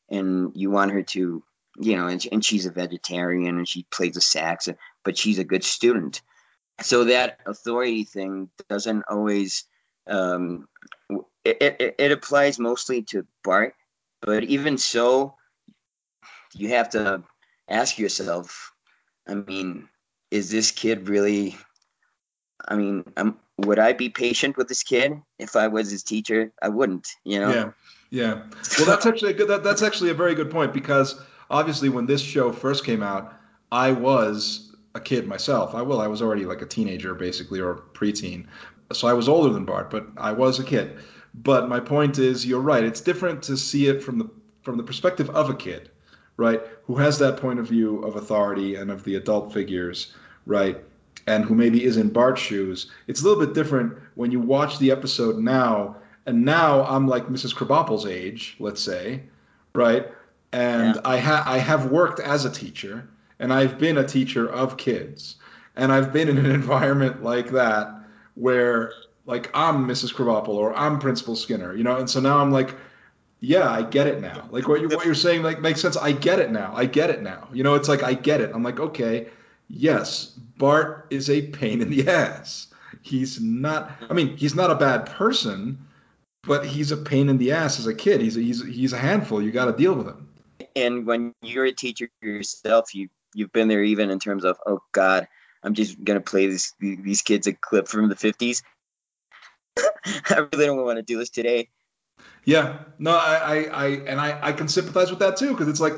and 0.09 0.51
you 0.55 0.69
want 0.69 0.91
her 0.91 1.03
to 1.03 1.43
you 1.79 1.95
know 1.95 2.07
and, 2.07 2.25
and 2.31 2.43
she's 2.43 2.65
a 2.65 2.71
vegetarian 2.71 3.57
and 3.57 3.67
she 3.67 3.85
plays 3.91 4.13
the 4.13 4.21
sax 4.21 4.67
but 5.03 5.17
she's 5.17 5.39
a 5.39 5.43
good 5.43 5.63
student 5.63 6.21
so 6.81 7.03
that 7.03 7.39
authority 7.45 8.03
thing 8.03 8.49
doesn't 8.69 9.03
always 9.09 9.65
um, 10.07 10.67
it, 11.43 11.57
it, 11.61 11.95
it 11.97 12.11
applies 12.11 12.59
mostly 12.59 13.01
to 13.01 13.25
bart 13.43 13.75
but 14.21 14.43
even 14.43 14.77
so 14.77 15.33
you 16.53 16.69
have 16.69 16.89
to 16.89 17.21
ask 17.69 17.97
yourself 17.97 18.73
i 19.27 19.33
mean 19.33 19.87
is 20.31 20.49
this 20.49 20.71
kid 20.71 21.09
really 21.09 21.55
i 22.67 22.75
mean 22.75 23.03
I'm, 23.17 23.37
would 23.59 23.79
I 23.79 23.93
be 23.93 24.09
patient 24.09 24.57
with 24.57 24.67
this 24.67 24.83
kid 24.83 25.19
if 25.39 25.55
I 25.55 25.67
was 25.67 25.89
his 25.89 26.03
teacher? 26.03 26.51
I 26.61 26.69
wouldn't, 26.69 27.07
you 27.23 27.39
know. 27.39 27.49
Yeah, 27.49 27.71
yeah. 28.11 28.43
Well, 28.77 28.85
that's 28.85 29.05
actually 29.05 29.31
a 29.31 29.33
good. 29.33 29.47
That, 29.47 29.63
that's 29.63 29.81
actually 29.81 30.11
a 30.11 30.13
very 30.13 30.35
good 30.35 30.51
point 30.51 30.73
because 30.73 31.19
obviously 31.49 31.89
when 31.89 32.05
this 32.05 32.21
show 32.21 32.51
first 32.51 32.85
came 32.85 33.03
out, 33.03 33.33
I 33.71 33.91
was 33.91 34.75
a 34.95 34.99
kid 34.99 35.27
myself. 35.27 35.75
I 35.75 35.81
will. 35.81 36.01
I 36.01 36.07
was 36.07 36.21
already 36.21 36.45
like 36.45 36.61
a 36.61 36.65
teenager, 36.65 37.13
basically, 37.13 37.59
or 37.59 37.83
preteen. 37.93 38.45
So 38.93 39.07
I 39.07 39.13
was 39.13 39.27
older 39.27 39.53
than 39.53 39.65
Bart, 39.65 39.89
but 39.89 40.07
I 40.17 40.31
was 40.31 40.59
a 40.59 40.63
kid. 40.63 40.97
But 41.33 41.69
my 41.69 41.79
point 41.79 42.17
is, 42.19 42.45
you're 42.45 42.61
right. 42.61 42.83
It's 42.83 43.01
different 43.01 43.43
to 43.43 43.57
see 43.57 43.87
it 43.87 44.01
from 44.01 44.17
the 44.17 44.29
from 44.61 44.77
the 44.77 44.83
perspective 44.83 45.29
of 45.29 45.49
a 45.49 45.55
kid, 45.55 45.91
right, 46.35 46.61
who 46.83 46.95
has 46.95 47.17
that 47.19 47.37
point 47.37 47.57
of 47.57 47.67
view 47.67 47.99
of 48.03 48.17
authority 48.17 48.75
and 48.75 48.91
of 48.91 49.03
the 49.05 49.15
adult 49.15 49.53
figures, 49.53 50.13
right, 50.45 50.83
and 51.25 51.45
who 51.45 51.55
maybe 51.55 51.85
is 51.85 51.95
in 51.95 52.09
Bart's 52.09 52.41
shoes, 52.41 52.91
it's 53.07 53.21
a 53.21 53.23
little 53.23 53.45
bit 53.45 53.53
different 53.53 53.97
when 54.15 54.29
you 54.29 54.39
watch 54.39 54.77
the 54.79 54.91
episode 54.91 55.37
now. 55.37 55.95
And 56.25 56.43
now 56.43 56.83
I'm 56.85 57.07
like 57.07 57.27
Mrs. 57.27 57.55
Krabappel's 57.55 58.05
age, 58.05 58.57
let's 58.59 58.81
say, 58.81 59.23
right? 59.73 60.07
And 60.51 60.95
yeah. 60.95 61.01
I 61.03 61.17
ha- 61.17 61.43
I 61.45 61.57
have 61.57 61.91
worked 61.91 62.19
as 62.19 62.45
a 62.45 62.49
teacher, 62.49 63.07
and 63.39 63.53
I've 63.53 63.77
been 63.77 63.97
a 63.97 64.07
teacher 64.07 64.49
of 64.49 64.77
kids, 64.77 65.35
and 65.75 65.91
I've 65.91 66.13
been 66.13 66.29
in 66.29 66.37
an 66.37 66.45
environment 66.61 67.23
like 67.23 67.49
that 67.51 67.93
where 68.35 68.91
like 69.25 69.49
I'm 69.53 69.87
Mrs. 69.87 70.13
Krabappel 70.13 70.49
or 70.49 70.75
I'm 70.75 70.99
Principal 70.99 71.35
Skinner, 71.35 71.75
you 71.75 71.83
know, 71.83 71.97
and 71.97 72.09
so 72.09 72.19
now 72.19 72.39
I'm 72.39 72.51
like, 72.51 72.73
yeah, 73.39 73.69
I 73.69 73.83
get 73.83 74.07
it 74.07 74.21
now. 74.21 74.47
Like 74.49 74.67
what 74.67 74.81
you're 74.81 74.89
what 74.89 75.05
you're 75.05 75.13
saying 75.13 75.43
like 75.43 75.61
makes 75.61 75.81
sense. 75.81 75.95
I 75.95 76.11
get 76.11 76.39
it 76.39 76.51
now. 76.51 76.73
I 76.75 76.85
get 76.85 77.09
it 77.09 77.21
now. 77.21 77.47
You 77.53 77.63
know, 77.63 77.75
it's 77.75 77.89
like 77.89 78.01
I 78.01 78.13
get 78.13 78.41
it. 78.41 78.51
I'm 78.53 78.63
like, 78.63 78.79
okay, 78.79 79.27
yes, 79.67 80.39
Bart 80.57 81.05
is 81.09 81.29
a 81.29 81.43
pain 81.47 81.81
in 81.81 81.89
the 81.89 82.07
ass. 82.09 82.67
He's 83.03 83.39
not. 83.39 83.91
I 84.09 84.13
mean, 84.13 84.35
he's 84.37 84.55
not 84.55 84.71
a 84.71 84.75
bad 84.75 85.05
person, 85.05 85.77
but 86.43 86.65
he's 86.65 86.91
a 86.91 86.97
pain 86.97 87.29
in 87.29 87.37
the 87.37 87.51
ass 87.51 87.79
as 87.79 87.85
a 87.85 87.93
kid. 87.93 88.21
He's 88.21 88.37
a, 88.37 88.41
he's 88.41 88.65
he's 88.65 88.93
a 88.93 88.97
handful. 88.97 89.41
You 89.41 89.51
got 89.51 89.65
to 89.65 89.73
deal 89.73 89.93
with 89.93 90.07
him. 90.07 90.27
And 90.77 91.07
when 91.07 91.33
you're 91.41 91.65
a 91.65 91.71
teacher 91.71 92.07
yourself, 92.21 92.93
you 92.93 93.09
you've 93.33 93.51
been 93.51 93.67
there 93.67 93.83
even 93.83 94.11
in 94.11 94.19
terms 94.19 94.45
of 94.45 94.57
oh 94.67 94.79
God, 94.91 95.27
I'm 95.63 95.73
just 95.73 96.03
gonna 96.03 96.21
play 96.21 96.45
these 96.47 96.73
these 96.79 97.21
kids 97.21 97.47
a 97.47 97.53
clip 97.53 97.87
from 97.87 98.09
the 98.09 98.15
50s. 98.15 98.61
I 100.05 100.47
really 100.53 100.65
don't 100.67 100.83
want 100.83 100.97
to 100.97 101.03
do 101.03 101.17
this 101.17 101.29
today. 101.29 101.69
Yeah, 102.45 102.79
no, 102.99 103.11
I, 103.11 103.35
I, 103.35 103.55
I 103.55 103.87
and 104.07 104.21
I, 104.21 104.39
I 104.41 104.51
can 104.51 104.67
sympathize 104.67 105.09
with 105.09 105.19
that 105.19 105.35
too 105.35 105.51
because 105.51 105.67
it's 105.67 105.81
like 105.81 105.95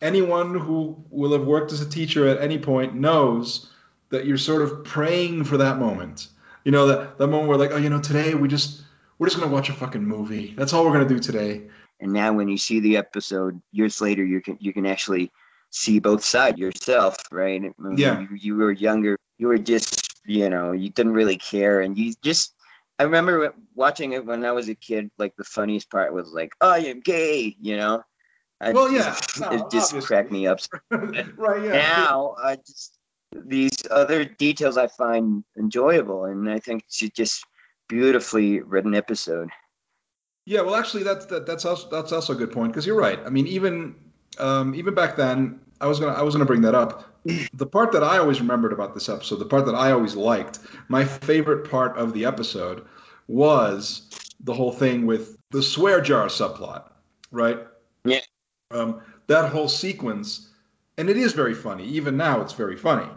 anyone 0.00 0.54
who 0.54 0.96
will 1.10 1.32
have 1.32 1.44
worked 1.44 1.72
as 1.72 1.80
a 1.80 1.88
teacher 1.88 2.28
at 2.28 2.40
any 2.40 2.58
point 2.58 2.94
knows 2.94 3.70
that 4.10 4.26
you're 4.26 4.38
sort 4.38 4.62
of 4.62 4.84
praying 4.84 5.44
for 5.44 5.56
that 5.56 5.78
moment. 5.78 6.28
You 6.64 6.70
know 6.70 6.86
that 6.86 7.18
that 7.18 7.26
moment 7.26 7.48
where 7.48 7.58
like, 7.58 7.72
oh, 7.72 7.78
you 7.78 7.90
know, 7.90 8.00
today 8.00 8.34
we 8.34 8.46
just 8.46 8.82
we're 9.18 9.26
just 9.26 9.40
gonna 9.40 9.52
watch 9.52 9.68
a 9.68 9.72
fucking 9.72 10.04
movie. 10.04 10.54
That's 10.56 10.72
all 10.72 10.84
we're 10.84 10.92
gonna 10.92 11.08
do 11.08 11.18
today. 11.18 11.62
And 12.00 12.12
now, 12.12 12.32
when 12.32 12.48
you 12.48 12.58
see 12.58 12.80
the 12.80 12.96
episode 12.96 13.60
years 13.72 14.00
later, 14.00 14.24
you 14.24 14.40
can 14.40 14.56
you 14.60 14.72
can 14.72 14.86
actually 14.86 15.32
see 15.70 15.98
both 15.98 16.24
sides 16.24 16.58
yourself, 16.58 17.16
right? 17.30 17.62
Yeah. 17.96 18.20
You, 18.20 18.28
you 18.32 18.56
were 18.56 18.72
younger. 18.72 19.18
You 19.38 19.48
were 19.48 19.58
just, 19.58 20.20
you 20.24 20.48
know, 20.48 20.72
you 20.72 20.90
didn't 20.90 21.12
really 21.12 21.36
care, 21.36 21.80
and 21.80 21.96
you 21.98 22.14
just 22.22 22.54
I 22.98 23.04
remember 23.04 23.54
watching 23.74 24.12
it 24.12 24.26
when 24.26 24.44
I 24.44 24.52
was 24.52 24.68
a 24.68 24.74
kid. 24.74 25.10
Like 25.18 25.36
the 25.36 25.44
funniest 25.44 25.90
part 25.90 26.12
was 26.12 26.32
like, 26.32 26.52
"I 26.60 26.78
am 26.78 27.00
gay," 27.00 27.56
you 27.60 27.76
know. 27.76 28.02
I 28.60 28.72
well, 28.72 28.90
yeah, 28.90 29.16
no, 29.40 29.50
it 29.50 29.70
just 29.70 29.92
obviously. 29.92 30.00
cracked 30.02 30.32
me 30.32 30.46
up. 30.48 30.58
right. 30.90 31.62
Yeah. 31.62 31.72
Now, 31.72 32.34
I 32.42 32.56
just 32.56 32.98
these 33.32 33.76
other 33.90 34.24
details 34.24 34.76
I 34.76 34.88
find 34.88 35.44
enjoyable, 35.56 36.24
and 36.24 36.50
I 36.50 36.58
think 36.58 36.84
it's 36.86 36.98
just 36.98 37.44
beautifully 37.88 38.60
written 38.60 38.94
episode. 38.94 39.48
Yeah, 40.48 40.62
well, 40.62 40.76
actually, 40.76 41.02
that's 41.02 41.26
that, 41.26 41.44
that's 41.44 41.66
also 41.66 41.90
that's 41.90 42.10
also 42.10 42.32
a 42.32 42.36
good 42.36 42.50
point 42.50 42.72
because 42.72 42.86
you're 42.86 42.96
right. 42.96 43.20
I 43.26 43.28
mean, 43.28 43.46
even 43.46 43.94
um, 44.38 44.74
even 44.74 44.94
back 44.94 45.14
then, 45.14 45.60
I 45.82 45.86
was 45.86 46.00
gonna 46.00 46.14
I 46.14 46.22
was 46.22 46.34
gonna 46.34 46.46
bring 46.46 46.62
that 46.62 46.74
up. 46.74 47.04
The 47.52 47.66
part 47.66 47.92
that 47.92 48.02
I 48.02 48.16
always 48.16 48.40
remembered 48.40 48.72
about 48.72 48.94
this 48.94 49.10
episode, 49.10 49.40
the 49.40 49.44
part 49.44 49.66
that 49.66 49.74
I 49.74 49.92
always 49.92 50.16
liked, 50.16 50.60
my 50.88 51.04
favorite 51.04 51.68
part 51.68 51.98
of 51.98 52.14
the 52.14 52.24
episode 52.24 52.86
was 53.26 54.08
the 54.40 54.54
whole 54.54 54.72
thing 54.72 55.04
with 55.04 55.36
the 55.50 55.62
swear 55.62 56.00
jar 56.00 56.28
subplot, 56.28 56.92
right? 57.30 57.58
Yeah. 58.06 58.20
Um, 58.70 59.02
that 59.26 59.50
whole 59.50 59.68
sequence, 59.68 60.48
and 60.96 61.10
it 61.10 61.18
is 61.18 61.34
very 61.34 61.52
funny. 61.52 61.84
Even 61.84 62.16
now, 62.16 62.40
it's 62.40 62.54
very 62.54 62.76
funny. 62.76 63.10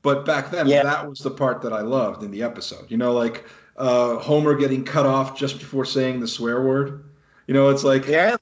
But 0.00 0.24
back 0.24 0.50
then, 0.50 0.66
yeah. 0.66 0.84
that 0.84 1.06
was 1.06 1.18
the 1.18 1.32
part 1.32 1.60
that 1.60 1.74
I 1.74 1.82
loved 1.82 2.22
in 2.22 2.30
the 2.30 2.42
episode. 2.42 2.90
You 2.90 2.96
know, 2.96 3.12
like 3.12 3.44
uh, 3.78 4.18
Homer 4.18 4.54
getting 4.54 4.84
cut 4.84 5.06
off 5.06 5.38
just 5.38 5.58
before 5.58 5.84
saying 5.84 6.20
the 6.20 6.28
swear 6.28 6.62
word. 6.62 7.04
You 7.46 7.54
know, 7.54 7.70
it's 7.70 7.84
like 7.84 8.06
yeah, 8.06 8.36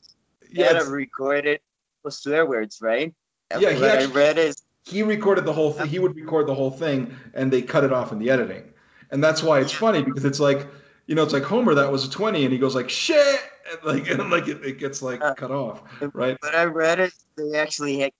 yeah, 0.50 0.72
to 0.72 0.84
record 0.86 1.46
it 1.46 1.62
with 2.02 2.14
swear 2.14 2.46
words, 2.46 2.80
right? 2.82 3.14
Yeah, 3.52 3.70
he 3.70 3.84
actually, 3.84 4.12
I 4.12 4.14
read 4.14 4.38
is 4.38 4.62
he 4.84 5.02
recorded 5.02 5.44
the 5.44 5.52
whole 5.52 5.72
thing. 5.72 5.86
He 5.86 5.98
would 5.98 6.16
record 6.16 6.46
the 6.46 6.54
whole 6.54 6.70
thing, 6.70 7.14
and 7.34 7.52
they 7.52 7.62
cut 7.62 7.84
it 7.84 7.92
off 7.92 8.10
in 8.12 8.18
the 8.18 8.30
editing. 8.30 8.64
And 9.10 9.22
that's 9.22 9.42
why 9.42 9.60
it's 9.60 9.72
funny 9.72 10.02
because 10.02 10.24
it's 10.24 10.40
like, 10.40 10.66
you 11.06 11.14
know, 11.14 11.22
it's 11.22 11.32
like 11.32 11.44
Homer 11.44 11.74
that 11.74 11.92
was 11.92 12.04
a 12.04 12.10
twenty, 12.10 12.44
and 12.44 12.52
he 12.52 12.58
goes 12.58 12.74
like 12.74 12.88
shit, 12.88 13.40
and 13.70 13.78
like 13.84 14.08
and 14.10 14.30
like 14.30 14.48
it, 14.48 14.64
it 14.64 14.78
gets 14.78 15.02
like 15.02 15.20
uh, 15.22 15.34
cut 15.34 15.50
off, 15.50 15.82
right? 16.14 16.36
But 16.40 16.54
I 16.54 16.64
read 16.64 16.98
it. 16.98 17.12
They 17.36 17.58
actually 17.58 17.98
had 17.98 18.12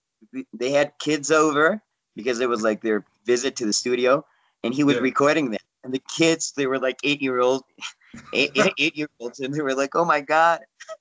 they 0.53 0.71
had 0.71 0.93
kids 0.99 1.31
over 1.31 1.81
because 2.15 2.39
it 2.39 2.47
was 2.47 2.61
like 2.61 2.81
their 2.81 3.03
visit 3.25 3.55
to 3.57 3.65
the 3.65 3.73
studio, 3.73 4.23
and 4.63 4.73
he 4.73 4.83
was 4.83 4.95
yeah. 4.95 5.01
recording 5.01 5.51
them. 5.51 5.59
And 5.87 5.93
the 5.93 6.03
kids, 6.17 6.51
they 6.51 6.67
were 6.67 6.79
like 6.79 6.97
eight 7.05 7.21
year 7.21 7.39
old, 7.39 7.63
eight, 8.33 8.51
eight 8.77 8.97
year 8.97 9.07
olds, 9.21 9.39
and 9.39 9.53
they 9.53 9.61
were 9.61 9.73
like, 9.73 9.95
"Oh 9.95 10.03
my 10.03 10.19
god, 10.19 10.59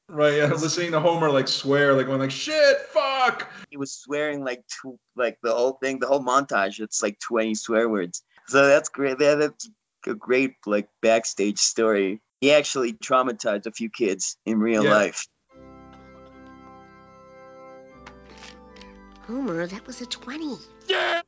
Right, 0.09 0.35
yeah, 0.35 0.45
I 0.45 0.53
was 0.53 0.63
listening 0.63 0.93
to 0.93 1.01
Homer 1.01 1.31
like 1.31 1.49
swear, 1.49 1.93
like 1.93 2.07
going 2.07 2.21
like 2.21 2.31
shit, 2.31 2.79
fuck. 2.93 3.51
He 3.71 3.77
was 3.77 3.93
swearing 3.93 4.45
like 4.45 4.63
to, 4.83 4.97
like 5.17 5.39
the 5.43 5.53
whole 5.53 5.73
thing, 5.83 5.99
the 5.99 6.07
whole 6.07 6.23
montage. 6.23 6.79
It's 6.79 7.03
like 7.03 7.19
twenty 7.19 7.55
swear 7.57 7.89
words. 7.89 8.23
So 8.47 8.67
that's 8.67 8.89
great. 8.89 9.19
That, 9.19 9.41
that's 9.41 9.69
a 10.07 10.15
great 10.15 10.55
like 10.65 10.89
backstage 11.03 11.59
story. 11.59 12.21
He 12.41 12.53
actually 12.53 12.93
traumatized 12.93 13.67
a 13.67 13.73
few 13.73 13.91
kids 13.91 14.37
in 14.47 14.61
real 14.61 14.85
yeah. 14.85 14.91
life. 14.91 15.27
Homer, 19.27 19.67
that 19.67 19.85
was 19.87 20.01
a 20.01 20.07
twenty. 20.07 20.55
Yeah. 20.89 21.23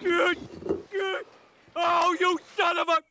Good, 0.00 0.36
good. 0.92 1.24
Oh, 1.82 2.14
you 2.20 2.38
son 2.58 2.76
of 2.76 2.88
a. 2.88 3.02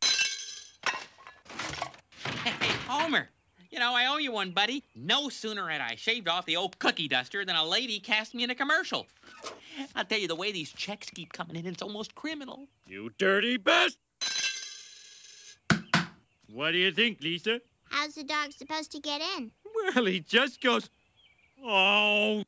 Hey, 2.48 2.72
Homer. 2.88 3.28
You 3.72 3.80
know, 3.80 3.96
I 3.96 4.06
owe 4.06 4.18
you 4.18 4.32
one, 4.32 4.52
buddy. 4.52 4.84
No 4.96 5.30
sooner 5.30 5.68
had 5.68 5.82
I 5.82 5.96
shaved 5.96 6.28
off 6.28 6.46
the 6.46 6.56
old 6.56 6.78
cookie 6.78 7.08
duster 7.08 7.44
than 7.46 7.56
a 7.56 7.66
lady 7.66 8.00
cast 8.00 8.36
me 8.36 8.44
in 8.44 8.52
a 8.52 8.56
commercial. 8.56 9.08
I'll 9.96 10.06
tell 10.06 10.20
you, 10.20 10.28
the 10.28 10.36
way 10.36 10.52
these 10.52 10.72
checks 10.72 11.10
keep 11.10 11.34
coming 11.34 11.56
in, 11.56 11.66
it's 11.66 11.82
almost 11.82 12.14
criminal. 12.14 12.68
You 12.86 13.10
dirty 13.18 13.58
best! 13.58 13.98
What 16.54 16.72
do 16.72 16.78
you 16.78 16.92
think, 16.92 17.22
Lisa? 17.22 17.62
How's 17.90 18.14
the 18.14 18.24
dog 18.24 18.52
supposed 18.52 18.92
to 18.92 19.00
get 19.00 19.22
in? 19.38 19.52
Well, 19.96 20.06
he 20.06 20.20
just 20.20 20.62
goes, 20.62 20.90
oh. 21.64 22.44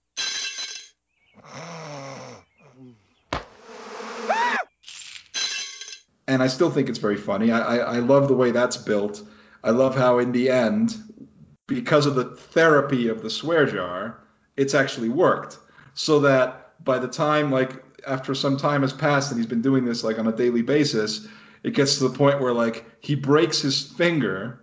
And 6.32 6.42
I 6.42 6.48
still 6.48 6.72
think 6.72 6.90
it's 6.90 7.00
very 7.00 7.18
funny. 7.18 7.52
I, 7.52 7.60
I, 7.60 7.78
I 7.96 8.00
love 8.00 8.28
the 8.28 8.36
way 8.36 8.52
that's 8.52 8.78
built 8.78 9.24
I 9.64 9.72
love 9.72 9.96
how 9.96 10.20
in 10.20 10.32
the 10.32 10.50
end, 10.50 10.98
because 11.68 12.06
of 12.06 12.16
the 12.16 12.26
therapy 12.36 13.08
of 13.08 13.22
the 13.22 13.30
swear 13.30 13.66
jar, 13.66 14.24
it's 14.58 14.74
actually 14.74 15.10
worked. 15.10 15.60
So 15.94 16.20
that 16.22 16.84
by 16.84 16.98
the 17.00 17.08
time 17.08 17.52
like 17.52 17.84
after 18.08 18.34
some 18.34 18.58
time 18.58 18.82
has 18.82 18.94
passed 18.94 19.32
and 19.32 19.40
he's 19.40 19.48
been 19.48 19.62
doing 19.62 19.86
this 19.86 20.04
like 20.04 20.18
on 20.18 20.28
a 20.28 20.32
daily 20.32 20.62
basis, 20.62 21.28
it 21.64 21.76
gets 21.76 21.98
to 21.98 22.08
the 22.08 22.18
point 22.18 22.40
where 22.42 22.54
like 22.54 22.86
he 23.02 23.14
breaks 23.14 23.62
his 23.62 23.84
finger 23.84 24.62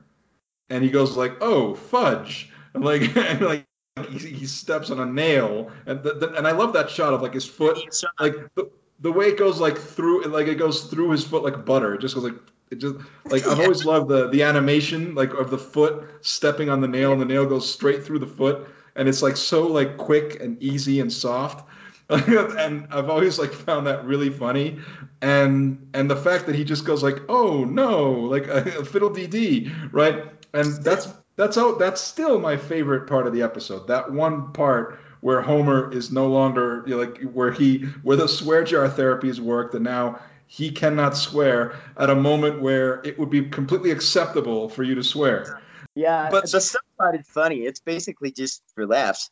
and 0.71 0.83
he 0.83 0.91
goes 0.91 1.17
like, 1.17 1.33
"Oh, 1.41 1.75
fudge." 1.75 2.51
And 2.75 2.85
like 2.85 3.17
and 3.17 3.41
like 3.43 3.67
he, 4.11 4.19
he 4.19 4.47
steps 4.47 4.91
on 4.91 5.01
a 5.01 5.07
nail 5.07 5.71
and 5.87 6.03
the, 6.03 6.15
the, 6.15 6.33
and 6.35 6.47
I 6.47 6.53
love 6.53 6.73
that 6.73 6.91
shot 6.91 7.13
of 7.13 7.23
like 7.23 7.35
his 7.35 7.47
foot 7.47 7.77
uh, 7.79 8.09
like 8.21 8.35
the, 8.55 8.71
the 9.01 9.13
way 9.13 9.27
it 9.27 9.39
goes 9.39 9.61
like 9.61 9.79
through 9.79 10.25
like 10.25 10.49
it 10.49 10.57
goes 10.57 10.85
through 10.85 11.11
his 11.11 11.25
foot 11.25 11.43
like 11.43 11.65
butter. 11.65 11.95
It 11.95 12.01
just 12.01 12.15
goes 12.15 12.25
like 12.25 12.35
it 12.71 12.77
just 12.77 12.97
like 13.27 13.47
I've 13.47 13.61
always 13.61 13.85
loved 13.85 14.09
the 14.09 14.29
the 14.29 14.43
animation 14.43 15.15
like 15.15 15.33
of 15.35 15.51
the 15.51 15.59
foot 15.59 16.09
stepping 16.21 16.69
on 16.69 16.81
the 16.81 16.89
nail 16.89 17.13
and 17.13 17.21
the 17.21 17.27
nail 17.27 17.47
goes 17.47 17.71
straight 17.71 18.05
through 18.05 18.19
the 18.19 18.27
foot 18.27 18.69
and 18.99 19.09
it's 19.09 19.23
like 19.23 19.37
so 19.37 19.67
like 19.67 19.97
quick 19.97 20.41
and 20.43 20.61
easy 20.63 21.01
and 21.01 21.11
soft. 21.11 21.67
and 22.11 22.87
I've 22.91 23.11
always 23.11 23.39
like 23.39 23.53
found 23.53 23.87
that 23.87 24.05
really 24.05 24.31
funny, 24.31 24.79
and 25.21 25.87
and 25.93 26.11
the 26.11 26.17
fact 26.17 26.47
that 26.47 26.55
he 26.55 26.65
just 26.65 26.87
goes 26.87 27.03
like, 27.03 27.19
oh 27.29 27.65
no, 27.65 28.13
like 28.13 28.47
a, 28.47 28.63
a 28.79 28.85
fiddle 28.85 29.11
dee, 29.11 29.71
right? 29.93 30.25
And 30.55 30.83
that's 30.83 31.09
that's 31.37 31.57
how 31.57 31.75
that's 31.75 32.01
still 32.01 32.41
my 32.41 32.57
favorite 32.57 33.07
part 33.07 33.27
of 33.27 33.35
the 33.35 33.43
episode. 33.43 33.87
That 33.89 34.11
one 34.11 34.53
part 34.53 34.99
where 35.21 35.41
Homer 35.41 35.93
is 35.93 36.11
no 36.13 36.27
longer 36.27 36.83
you 36.87 36.97
know, 36.97 37.03
like 37.03 37.23
where 37.33 37.51
he 37.51 37.81
where 38.03 38.17
the 38.17 38.29
swear 38.29 38.65
jar 38.65 38.89
therapies 38.89 39.29
has 39.29 39.41
worked, 39.41 39.75
and 39.75 39.85
now 39.85 40.21
he 40.47 40.71
cannot 40.71 41.17
swear 41.17 41.77
at 41.97 42.11
a 42.11 42.15
moment 42.15 42.61
where 42.61 43.01
it 43.05 43.19
would 43.19 43.31
be 43.31 43.43
completely 43.43 43.91
acceptable 43.91 44.69
for 44.69 44.83
you 44.83 44.95
to 44.95 45.03
swear. 45.03 45.61
Yeah, 45.95 46.29
but 46.31 46.51
the 46.51 46.61
stuff 46.61 46.83
part 46.97 47.19
is 47.19 47.27
funny. 47.27 47.61
It's 47.61 47.81
basically 47.81 48.31
just 48.31 48.63
for 48.75 48.87
laughs. 48.87 49.31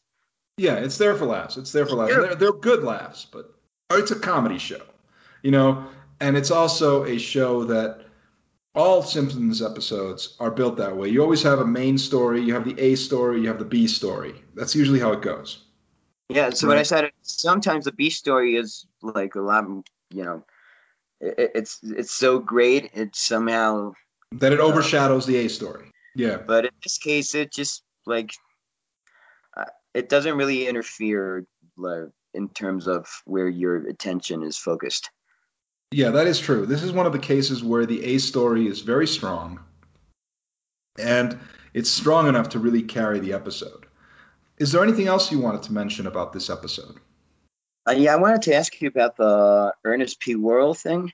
Yeah, 0.59 0.77
it's 0.77 0.99
there 0.99 1.14
for 1.14 1.27
laughs. 1.27 1.57
It's 1.57 1.72
there 1.72 1.87
for 1.87 1.96
laughs. 1.96 2.14
They're, 2.14 2.35
they're 2.35 2.53
good 2.53 2.83
laughs, 2.83 3.27
but 3.31 3.55
it's 3.92 4.11
a 4.11 4.18
comedy 4.18 4.59
show, 4.59 4.81
you 5.42 5.51
know, 5.51 5.87
and 6.20 6.37
it's 6.37 6.51
also 6.51 7.05
a 7.05 7.18
show 7.18 7.64
that 7.64 8.07
all 8.75 9.03
Simpsons 9.03 9.62
episodes 9.62 10.37
are 10.40 10.51
built 10.51 10.77
that 10.77 10.96
way. 10.96 11.09
You 11.09 11.22
always 11.22 11.42
have 11.42 11.61
a 11.61 11.66
main 11.66 11.96
story, 11.99 12.42
you 12.42 12.53
have 12.55 12.64
the 12.64 12.79
A 12.81 12.94
story, 12.94 13.40
you 13.40 13.49
have 13.49 13.59
the 13.59 13.64
B 13.64 13.87
story. 13.87 14.35
That's 14.55 14.75
usually 14.75 15.01
how 15.01 15.12
it 15.12 15.22
goes. 15.22 15.65
Yeah, 16.29 16.51
so 16.51 16.67
right? 16.67 16.73
what 16.73 16.79
I 16.79 16.83
said, 16.83 17.11
sometimes 17.23 17.85
the 17.85 17.93
B 17.93 18.11
story 18.11 18.57
is 18.57 18.87
like 19.01 19.37
a 19.37 19.41
lot, 19.41 19.65
you 20.11 20.25
know, 20.25 20.45
it, 21.21 21.53
it's 21.55 21.79
it's 21.83 22.12
so 22.12 22.39
great. 22.39 22.91
It's 22.95 23.21
somehow 23.21 23.93
that 24.33 24.53
it 24.53 24.61
overshadows 24.61 25.25
uh, 25.25 25.29
the 25.29 25.37
A 25.37 25.49
story. 25.49 25.91
Yeah. 26.17 26.39
But 26.39 26.65
in 26.65 26.71
this 26.83 26.99
case, 26.99 27.35
it 27.35 27.53
just 27.53 27.83
like 28.07 28.33
uh, 29.57 29.65
it 29.95 30.09
doesn't 30.09 30.37
really 30.37 30.67
interfere 30.67 31.47
like, 31.77 32.09
in 32.35 32.49
terms 32.51 32.89
of 32.89 33.07
where 33.25 33.49
your 33.49 33.87
attention 33.87 34.43
is 34.43 34.59
focused. 34.59 35.11
Yeah, 35.93 36.11
that 36.11 36.27
is 36.27 36.41
true. 36.41 36.67
This 36.67 36.83
is 36.83 36.93
one 36.93 37.07
of 37.07 37.12
the 37.12 37.19
cases 37.19 37.62
where 37.62 37.87
the 37.87 38.05
A 38.05 38.19
story 38.19 38.67
is 38.67 38.81
very 38.81 39.07
strong, 39.07 39.61
and 40.99 41.39
it's 41.73 41.91
strong 41.91 42.29
enough 42.29 42.49
to 42.51 42.59
really 42.59 42.83
carry 42.83 43.21
the 43.21 43.33
episode. 43.33 43.86
Is 44.59 44.73
there 44.73 44.83
anything 44.83 45.07
else 45.07 45.31
you 45.31 45.38
wanted 45.38 45.62
to 45.64 45.73
mention 45.73 46.07
about 46.07 46.33
this 46.33 46.49
episode? 46.49 46.97
Uh, 47.88 47.92
yeah, 47.92 48.14
I 48.14 48.16
wanted 48.16 48.42
to 48.42 48.55
ask 48.55 48.81
you 48.81 48.88
about 48.88 49.16
the 49.16 49.73
Ernest 49.85 50.21
P. 50.21 50.35
Worrell 50.35 50.75
thing. 50.75 51.12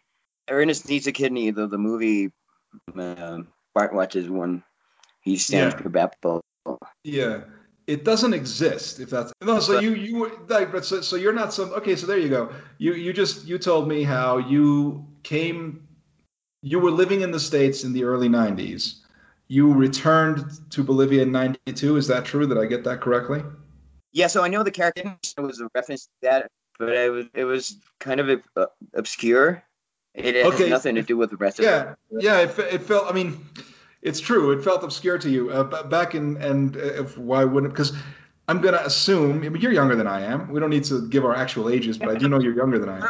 Ernest 0.49 0.89
needs 0.89 1.07
a 1.07 1.13
kidney. 1.13 1.51
The 1.51 1.67
the 1.67 1.79
movie 1.79 2.31
uh, 2.97 3.39
Bart 3.75 3.93
watches 3.95 4.29
one. 4.31 4.63
he 5.21 5.37
stands 5.37 5.75
Yeah. 5.75 5.81
for 5.83 5.89
baptism. 5.89 6.41
Yeah, 7.05 7.43
it 7.87 8.05
doesn't 8.05 8.33
exist. 8.33 9.01
If 9.01 9.11
that's 9.11 9.33
no, 9.43 9.61
so 9.61 9.81
you 9.81 9.95
you 9.95 10.41
like, 10.49 10.73
but 10.73 10.85
so, 10.85 11.01
so 11.01 11.17
you're 11.17 11.33
not 11.33 11.53
some. 11.53 11.71
Okay, 11.73 11.97
so 11.97 12.07
there 12.07 12.19
you 12.19 12.29
go. 12.29 12.51
You 12.79 12.95
you 12.95 13.13
just 13.13 13.45
you 13.45 13.59
told 13.59 13.89
me 13.89 14.03
how 14.03 14.39
you 14.39 15.07
came. 15.25 15.87
You 16.63 16.79
were 16.79 16.93
living 16.93 17.21
in 17.23 17.33
the 17.33 17.41
states 17.41 17.83
in 17.85 17.93
the 17.93 18.05
early 18.05 18.29
'90s. 18.29 19.02
You 19.49 19.73
returned 19.73 20.45
to 20.71 20.83
Bolivia 20.83 21.23
in 21.23 21.33
'92. 21.33 21.97
Is 21.97 22.07
that 22.09 22.25
true? 22.25 22.47
Did 22.47 22.59
I 22.59 22.67
get 22.67 22.85
that 22.85 23.01
correctly? 23.01 23.43
Yeah, 24.13 24.27
so 24.27 24.43
I 24.43 24.49
know 24.49 24.63
the 24.63 24.71
character 24.71 25.17
was 25.39 25.61
a 25.61 25.69
reference 25.75 26.05
to 26.05 26.11
that, 26.23 26.51
but 26.79 26.91
it 26.91 27.11
was 27.11 27.27
it 27.35 27.45
was 27.45 27.77
kind 27.99 28.21
of 28.21 28.43
uh, 28.57 28.67
obscure. 28.95 29.63
It 30.15 30.35
has 30.37 30.55
Okay. 30.55 30.69
nothing 30.69 30.95
to 30.97 31.03
do 31.03 31.17
with 31.17 31.31
the 31.31 31.37
rest 31.37 31.59
of 31.59 31.65
Yeah, 31.65 31.95
it. 32.11 32.23
yeah. 32.23 32.41
It, 32.41 32.59
it 32.59 32.83
felt. 32.83 33.09
I 33.09 33.13
mean, 33.13 33.45
it's 34.03 34.21
true. 34.21 34.51
It 34.53 34.63
felt 34.63 34.85
obscure 34.85 35.19
to 35.19 35.31
you 35.31 35.51
uh, 35.51 35.83
back 35.85 36.15
in. 36.15 36.37
And 36.37 36.77
uh, 36.77 36.81
if, 36.81 37.17
why 37.19 37.45
wouldn't? 37.45 37.73
Because 37.73 37.93
I'm 38.49 38.61
gonna 38.61 38.83
assume. 38.85 39.43
I 39.43 39.49
mean, 39.49 39.61
you're 39.63 39.73
younger 39.73 39.97
than 39.97 40.07
I 40.07 40.21
am. 40.21 40.51
We 40.51 40.61
don't 40.61 40.71
need 40.71 40.85
to 40.85 41.09
give 41.09 41.25
our 41.25 41.35
actual 41.35 41.69
ages, 41.71 41.99
but 41.99 42.09
I 42.11 42.15
do 42.15 42.29
know 42.29 42.39
you're 42.41 42.57
younger 42.57 42.79
than 42.79 42.89
I 42.89 42.99
am. 42.99 43.09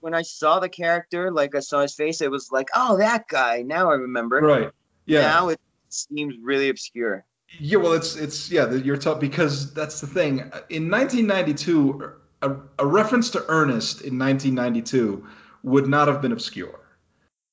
When 0.00 0.14
I 0.14 0.22
saw 0.22 0.60
the 0.60 0.68
character, 0.68 1.32
like 1.32 1.56
I 1.56 1.60
saw 1.60 1.80
his 1.82 1.94
face, 1.94 2.20
it 2.20 2.30
was 2.30 2.52
like, 2.52 2.68
oh, 2.76 2.96
that 2.98 3.26
guy. 3.28 3.62
Now 3.62 3.90
I 3.90 3.94
remember. 3.94 4.40
Right. 4.40 4.70
Yeah. 5.08 5.22
Now 5.22 5.48
it 5.48 5.60
seems 5.88 6.36
really 6.42 6.68
obscure. 6.68 7.24
Yeah, 7.58 7.78
well, 7.78 7.94
it's 7.94 8.14
it's 8.14 8.50
yeah, 8.50 8.70
you're 8.70 8.98
tough 8.98 9.20
because 9.20 9.72
that's 9.72 10.00
the 10.02 10.06
thing. 10.06 10.40
In 10.68 10.90
1992, 10.90 12.12
a, 12.42 12.56
a 12.78 12.86
reference 12.86 13.30
to 13.30 13.44
Ernest 13.48 14.02
in 14.02 14.18
1992 14.18 15.26
would 15.62 15.88
not 15.88 16.08
have 16.08 16.20
been 16.20 16.32
obscure. 16.32 16.80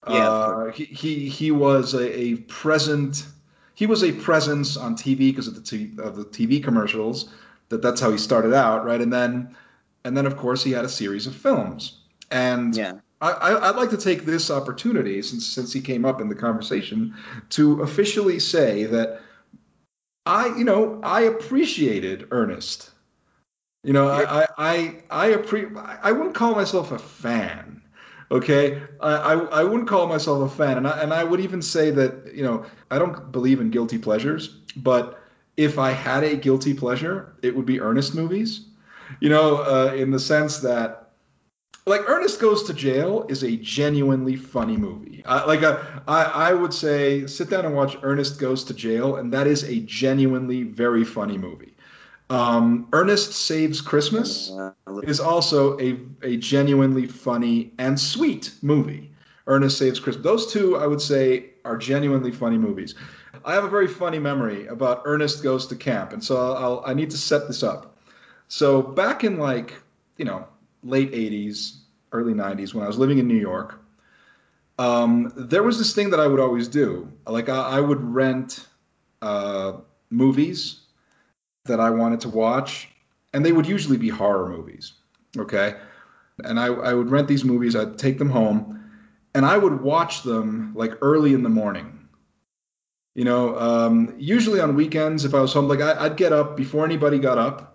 Yeah, 0.07 0.27
uh, 0.27 0.71
he, 0.71 0.83
he 0.85 1.29
he 1.29 1.51
was 1.51 1.93
a, 1.93 2.19
a 2.19 2.35
present. 2.47 3.25
He 3.73 3.85
was 3.85 4.03
a 4.03 4.11
presence 4.11 4.75
on 4.75 4.95
TV 4.95 5.17
because 5.17 5.47
of 5.47 5.55
the 5.55 5.61
t- 5.61 5.93
of 5.97 6.17
the 6.17 6.25
TV 6.25 6.61
commercials. 6.61 7.29
That 7.69 7.81
that's 7.81 8.01
how 8.01 8.11
he 8.11 8.17
started 8.17 8.53
out, 8.53 8.85
right? 8.85 8.99
And 8.99 9.11
then 9.13 9.55
and 10.03 10.15
then 10.15 10.25
of 10.25 10.35
course 10.35 10.61
he 10.61 10.71
had 10.71 10.83
a 10.83 10.89
series 10.89 11.25
of 11.25 11.35
films. 11.35 11.99
And 12.31 12.75
Yeah. 12.75 12.95
I, 13.31 13.69
I'd 13.69 13.75
like 13.75 13.89
to 13.91 13.97
take 13.97 14.25
this 14.25 14.49
opportunity, 14.51 15.21
since 15.21 15.45
since 15.45 15.73
he 15.73 15.81
came 15.81 16.05
up 16.05 16.21
in 16.21 16.29
the 16.29 16.35
conversation, 16.35 17.13
to 17.51 17.81
officially 17.81 18.39
say 18.39 18.85
that 18.85 19.21
I, 20.25 20.47
you 20.57 20.63
know, 20.63 20.99
I 21.03 21.21
appreciated 21.21 22.27
Ernest. 22.31 22.91
You 23.83 23.93
know, 23.93 24.07
I, 24.07 24.41
I, 24.41 24.47
I, 24.57 25.03
I 25.11 25.31
appre- 25.33 25.99
I 26.01 26.11
wouldn't 26.11 26.33
call 26.33 26.55
myself 26.55 26.91
a 26.91 26.97
fan. 26.97 27.81
Okay, 28.31 28.81
I, 29.01 29.13
I, 29.13 29.33
I 29.33 29.63
wouldn't 29.63 29.87
call 29.87 30.07
myself 30.07 30.51
a 30.51 30.55
fan, 30.55 30.77
and 30.77 30.87
I, 30.87 30.99
and 31.01 31.13
I 31.13 31.23
would 31.23 31.39
even 31.39 31.61
say 31.61 31.91
that 31.91 32.33
you 32.33 32.43
know 32.43 32.65
I 32.89 32.97
don't 32.97 33.31
believe 33.31 33.61
in 33.61 33.69
guilty 33.69 33.99
pleasures, 33.99 34.61
but 34.77 35.21
if 35.57 35.77
I 35.77 35.91
had 35.91 36.23
a 36.23 36.35
guilty 36.35 36.73
pleasure, 36.73 37.35
it 37.43 37.55
would 37.55 37.67
be 37.67 37.79
Ernest 37.79 38.15
movies. 38.15 38.65
You 39.19 39.29
know, 39.29 39.57
uh, 39.57 39.93
in 39.95 40.09
the 40.09 40.19
sense 40.19 40.57
that 40.59 41.04
like 41.85 42.01
Ernest 42.09 42.39
Goes 42.39 42.63
to 42.63 42.73
Jail 42.73 43.25
is 43.29 43.43
a 43.43 43.57
genuinely 43.57 44.35
funny 44.35 44.75
movie. 44.75 45.23
Uh, 45.25 45.43
like 45.45 45.61
uh, 45.61 45.79
I, 46.07 46.23
I 46.23 46.53
would 46.53 46.73
say, 46.73 47.27
sit 47.27 47.49
down 47.49 47.65
and 47.65 47.75
watch 47.75 47.97
Ernest 48.01 48.39
Goes 48.39 48.63
to 48.65 48.73
Jail, 48.73 49.17
and 49.17 49.31
that 49.33 49.45
is 49.45 49.63
a 49.63 49.79
genuinely 49.81 50.63
very 50.63 51.03
funny 51.03 51.37
movie. 51.37 51.73
Um, 52.31 52.87
Ernest 52.91 53.33
Saves 53.33 53.81
Christmas 53.81 54.51
is 55.03 55.19
also 55.19 55.79
a, 55.79 55.99
a 56.23 56.37
genuinely 56.37 57.05
funny 57.05 57.71
and 57.77 57.99
sweet 57.99 58.51
movie. 58.63 59.11
Ernest 59.45 59.77
Saves 59.77 59.99
Christmas. 59.99 60.23
Those 60.23 60.51
two, 60.51 60.77
I 60.77 60.87
would 60.87 61.01
say, 61.01 61.51
are 61.65 61.77
genuinely 61.77 62.31
funny 62.31 62.57
movies. 62.57 62.95
I 63.43 63.53
have 63.53 63.63
a 63.63 63.69
very 63.69 63.87
funny 63.87 64.17
memory 64.17 64.65
about 64.67 65.03
Ernest 65.05 65.43
Goes 65.43 65.67
to 65.67 65.75
Camp, 65.75 66.13
and 66.13 66.23
so 66.23 66.53
I'll, 66.53 66.83
I 66.83 66.95
need 66.95 67.11
to 67.11 67.17
set 67.17 67.47
this 67.47 67.61
up. 67.61 67.95
So 68.47 68.81
back 68.81 69.23
in 69.23 69.37
like, 69.37 69.75
you 70.17 70.25
know, 70.25 70.47
late 70.85 71.11
80s, 71.11 71.77
early 72.11 72.33
90s, 72.33 72.73
when 72.73 72.83
I 72.83 72.87
was 72.87 72.97
living 72.97 73.17
in 73.17 73.27
New 73.27 73.35
York, 73.35 73.81
um, 74.77 75.33
there 75.35 75.63
was 75.63 75.77
this 75.77 75.93
thing 75.93 76.09
that 76.11 76.19
I 76.19 76.27
would 76.27 76.39
always 76.39 76.67
do. 76.67 77.11
Like 77.27 77.49
I, 77.49 77.77
I 77.77 77.81
would 77.81 78.01
rent 78.01 78.67
uh, 79.21 79.73
movies 80.09 80.81
that 81.65 81.79
I 81.79 81.89
wanted 81.89 82.19
to 82.21 82.29
watch, 82.29 82.89
and 83.33 83.45
they 83.45 83.51
would 83.51 83.67
usually 83.67 83.97
be 83.97 84.09
horror 84.09 84.49
movies. 84.49 84.93
Okay, 85.37 85.75
and 86.43 86.59
I, 86.59 86.67
I 86.67 86.93
would 86.93 87.09
rent 87.09 87.27
these 87.27 87.43
movies. 87.43 87.75
I'd 87.75 87.97
take 87.97 88.17
them 88.17 88.29
home, 88.29 88.83
and 89.33 89.45
I 89.45 89.57
would 89.57 89.81
watch 89.81 90.23
them 90.23 90.73
like 90.75 90.93
early 91.01 91.33
in 91.33 91.43
the 91.43 91.49
morning. 91.49 91.91
You 93.15 93.23
know, 93.23 93.57
um, 93.57 94.13
usually 94.17 94.59
on 94.59 94.75
weekends, 94.75 95.23
if 95.23 95.33
I 95.33 95.39
was 95.39 95.53
home, 95.53 95.69
like 95.69 95.79
I, 95.79 96.05
I'd 96.05 96.17
get 96.17 96.33
up 96.33 96.57
before 96.57 96.83
anybody 96.83 97.17
got 97.17 97.37
up 97.37 97.74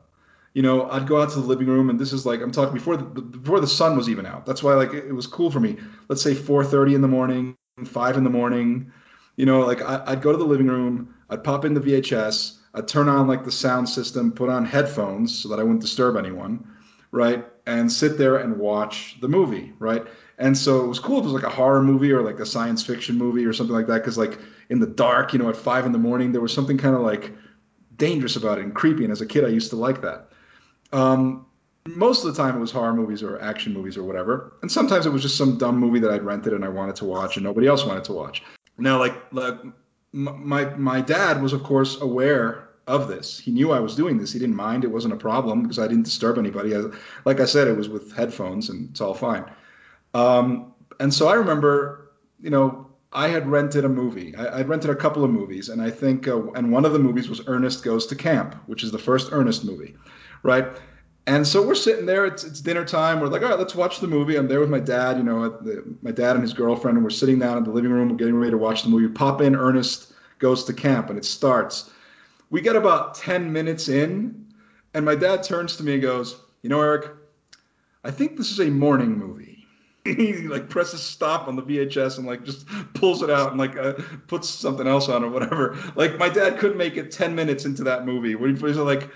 you 0.55 0.63
know, 0.63 0.91
I'd 0.91 1.07
go 1.07 1.23
out 1.23 1.31
to 1.31 1.41
the 1.41 1.47
living 1.47 1.69
room, 1.69 1.91
and 1.91 1.99
this 1.99 2.13
is 2.13 2.27
like 2.27 2.41
I'm 2.41 2.51
talking 2.51 2.75
before 2.75 2.97
the 2.97 3.05
before 3.05 3.61
the 3.61 3.67
sun 3.67 3.97
was 3.97 4.09
even 4.09 4.27
out. 4.27 4.47
That's 4.47 4.63
why 4.63 4.75
like 4.75 4.93
it 4.93 5.13
was 5.13 5.27
cool 5.27 5.51
for 5.51 5.61
me. 5.61 5.77
Let's 6.09 6.23
say 6.23 6.35
4:30 6.35 6.95
in 6.95 7.01
the 7.03 7.09
morning, 7.09 7.57
five 7.85 8.17
in 8.17 8.25
the 8.25 8.31
morning. 8.31 8.93
You 9.37 9.47
know, 9.47 9.61
like 9.61 9.81
I, 9.83 10.03
I'd 10.07 10.23
go 10.23 10.33
to 10.33 10.39
the 10.39 10.45
living 10.45 10.67
room, 10.67 11.15
I'd 11.31 11.45
pop 11.45 11.65
in 11.65 11.75
the 11.75 11.81
VHS, 11.81 12.59
I'd 12.75 12.89
turn 12.89 13.09
on 13.09 13.27
like 13.27 13.45
the 13.45 13.53
sound 13.53 13.89
system, 13.89 14.33
put 14.33 14.51
on 14.51 14.65
headphones 14.65 15.37
so 15.37 15.49
that 15.49 15.59
I 15.59 15.63
wouldn't 15.63 15.81
disturb 15.81 16.17
anyone, 16.17 16.67
right? 17.11 17.47
And 17.67 17.91
sit 17.91 18.19
there 18.19 18.37
and 18.37 18.59
watch 18.59 19.19
the 19.21 19.29
movie, 19.29 19.73
right? 19.79 20.05
And 20.39 20.57
so 20.57 20.85
it 20.85 20.89
was 20.89 20.99
cool 20.99 21.19
if 21.19 21.25
it 21.25 21.33
was 21.33 21.35
like 21.35 21.51
a 21.51 21.55
horror 21.55 21.83
movie 21.83 22.13
or 22.13 22.23
like 22.23 22.41
a 22.41 22.47
science 22.47 22.85
fiction 22.85 23.17
movie 23.17 23.45
or 23.45 23.53
something 23.53 23.75
like 23.75 23.87
that. 23.87 23.99
Because 23.99 24.19
like 24.19 24.39
in 24.71 24.81
the 24.81 24.87
dark, 24.87 25.33
you 25.33 25.39
know, 25.39 25.49
at 25.49 25.57
five 25.57 25.87
in 25.87 25.93
the 25.93 25.99
morning, 25.99 26.33
there 26.33 26.41
was 26.41 26.53
something 26.53 26.79
kind 26.79 26.97
of 26.97 27.03
like 27.03 27.33
dangerous 27.97 28.37
about 28.37 28.59
it 28.59 28.65
and 28.65 28.75
creepy. 28.75 29.05
And 29.05 29.13
as 29.13 29.21
a 29.21 29.27
kid, 29.27 29.45
I 29.45 29.49
used 29.49 29.71
to 29.71 29.77
like 29.77 30.01
that. 30.03 30.30
Um, 30.93 31.47
most 31.87 32.25
of 32.25 32.35
the 32.35 32.43
time 32.43 32.57
it 32.57 32.61
was 32.61 32.71
horror 32.71 32.95
movies 32.95 33.23
or 33.23 33.41
action 33.41 33.73
movies 33.73 33.97
or 33.97 34.05
whatever. 34.05 34.55
And 34.63 34.71
sometimes 34.71 35.07
it 35.07 35.11
was 35.11 35.23
just 35.23 35.37
some 35.37 35.57
dumb 35.59 35.79
movie 35.79 35.99
that 36.01 36.11
I'd 36.11 36.23
rented 36.23 36.53
and 36.53 36.65
I 36.65 36.69
wanted 36.69 36.97
to 36.97 37.05
watch 37.05 37.37
and 37.37 37.45
nobody 37.45 37.67
else 37.67 37.85
wanted 37.85 38.05
to 38.05 38.13
watch. 38.13 38.43
Now, 38.79 38.99
like, 38.99 39.15
like 39.33 39.55
my 40.13 40.65
my 40.77 41.01
dad 41.01 41.41
was 41.43 41.53
of 41.53 41.63
course 41.63 42.01
aware 42.01 42.69
of 42.87 43.09
this. 43.09 43.39
He 43.39 43.51
knew 43.51 43.73
I 43.73 43.81
was 43.81 43.95
doing 43.95 44.19
this. 44.19 44.33
He 44.33 44.39
didn't 44.39 44.57
mind. 44.57 44.85
It 44.85 44.89
wasn't 44.89 45.15
a 45.15 45.17
problem 45.17 45.63
because 45.63 45.79
I 45.79 45.87
didn't 45.87 46.05
disturb 46.05 46.39
anybody. 46.39 46.75
I, 46.75 46.83
like 47.25 47.41
I 47.41 47.45
said, 47.45 47.69
it 47.69 47.77
was 47.77 47.89
with 47.89 48.13
headphones 48.13 48.69
and 48.69 48.91
it's 48.91 49.01
all 49.01 49.15
fine. 49.15 49.45
Um, 50.13 50.75
and 50.99 51.15
so 51.15 51.29
I 51.29 51.35
remember, 51.35 52.13
you 52.41 52.51
know, 52.51 52.87
I 53.13 53.29
had 53.29 53.49
rented 53.49 53.85
a 53.85 53.89
movie. 53.89 54.35
I, 54.37 54.59
I'd 54.59 54.69
rented 54.69 54.91
a 54.91 54.95
couple 54.95 55.25
of 55.25 55.31
movies, 55.31 55.69
and 55.69 55.83
I 55.83 55.91
think, 55.91 56.29
uh, 56.29 56.51
and 56.53 56.71
one 56.71 56.85
of 56.85 56.93
the 56.93 56.99
movies 56.99 57.29
was 57.29 57.41
Ernest 57.47 57.83
Goes 57.83 58.07
to 58.07 58.15
Camp, 58.15 58.55
which 58.67 58.85
is 58.85 58.93
the 58.93 58.99
first 58.99 59.31
Ernest 59.33 59.65
movie, 59.65 59.97
right? 60.43 60.67
And 61.27 61.47
so 61.47 61.65
we're 61.65 61.75
sitting 61.75 62.07
there. 62.07 62.27
It's 62.27 62.45
it's 62.45 62.61
dinner 62.61 62.85
time. 62.85 63.21
We're 63.21 63.29
like, 63.29 63.43
all 63.43 63.51
right, 63.51 63.59
let's 63.59 63.75
watch 63.75 64.01
the 64.01 64.09
movie. 64.09 64.37
I'm 64.37 64.49
there 64.49 64.61
with 64.61 64.71
my 64.71 64.81
dad. 64.81 65.17
You 65.17 65.23
know, 65.23 65.49
the, 65.49 65.85
my 66.03 66.11
dad 66.11 66.35
and 66.35 66.43
his 66.43 66.53
girlfriend, 66.53 66.97
and 66.97 67.05
we're 67.05 67.11
sitting 67.11 67.39
down 67.39 67.59
in 67.59 67.65
the 67.65 67.71
living 67.71 67.93
room. 67.93 68.09
We're 68.09 68.17
getting 68.17 68.37
ready 68.37 68.51
to 68.51 68.59
watch 68.59 68.83
the 68.83 68.89
movie. 68.89 69.07
Pop 69.09 69.41
in. 69.41 69.55
Ernest 69.55 70.13
Goes 70.39 70.65
to 70.65 70.73
Camp, 70.73 71.09
and 71.09 71.19
it 71.19 71.25
starts. 71.25 71.91
We 72.51 72.61
get 72.61 72.75
about 72.75 73.15
ten 73.15 73.53
minutes 73.53 73.89
in, 73.89 74.47
and 74.95 75.05
my 75.05 75.15
dad 75.15 75.43
turns 75.43 75.77
to 75.77 75.85
me 75.85 75.95
and 75.95 76.03
goes, 76.03 76.41
"You 76.63 76.71
know, 76.71 76.81
Eric, 76.81 77.11
I 78.03 78.11
think 78.11 78.37
this 78.37 78.51
is 78.51 78.61
a 78.61 78.71
morning 78.71 79.17
movie." 79.17 79.51
he 80.05 80.33
like 80.49 80.71
presses 80.71 81.03
stop 81.03 81.47
on 81.47 81.57
the 81.57 81.63
VHS 81.63 82.17
and 82.17 82.27
like 82.27 82.43
just 82.43 82.67
pulls 82.95 83.23
it 83.23 83.29
out 83.29 83.51
and 83.51 83.61
like 83.61 83.77
uh, 83.77 83.93
puts 84.29 84.49
something 84.49 84.87
else 84.87 85.09
on 85.09 85.23
or 85.23 85.29
whatever. 85.29 85.77
Like 85.95 86.19
my 86.19 86.29
dad 86.29 86.59
couldn't 86.59 86.79
make 86.79 86.97
it 86.97 87.11
ten 87.11 87.35
minutes 87.35 87.67
into 87.67 87.85
that 87.85 88.07
movie. 88.07 88.35
Where 88.35 88.49
he's 88.49 88.63
like, 88.63 89.11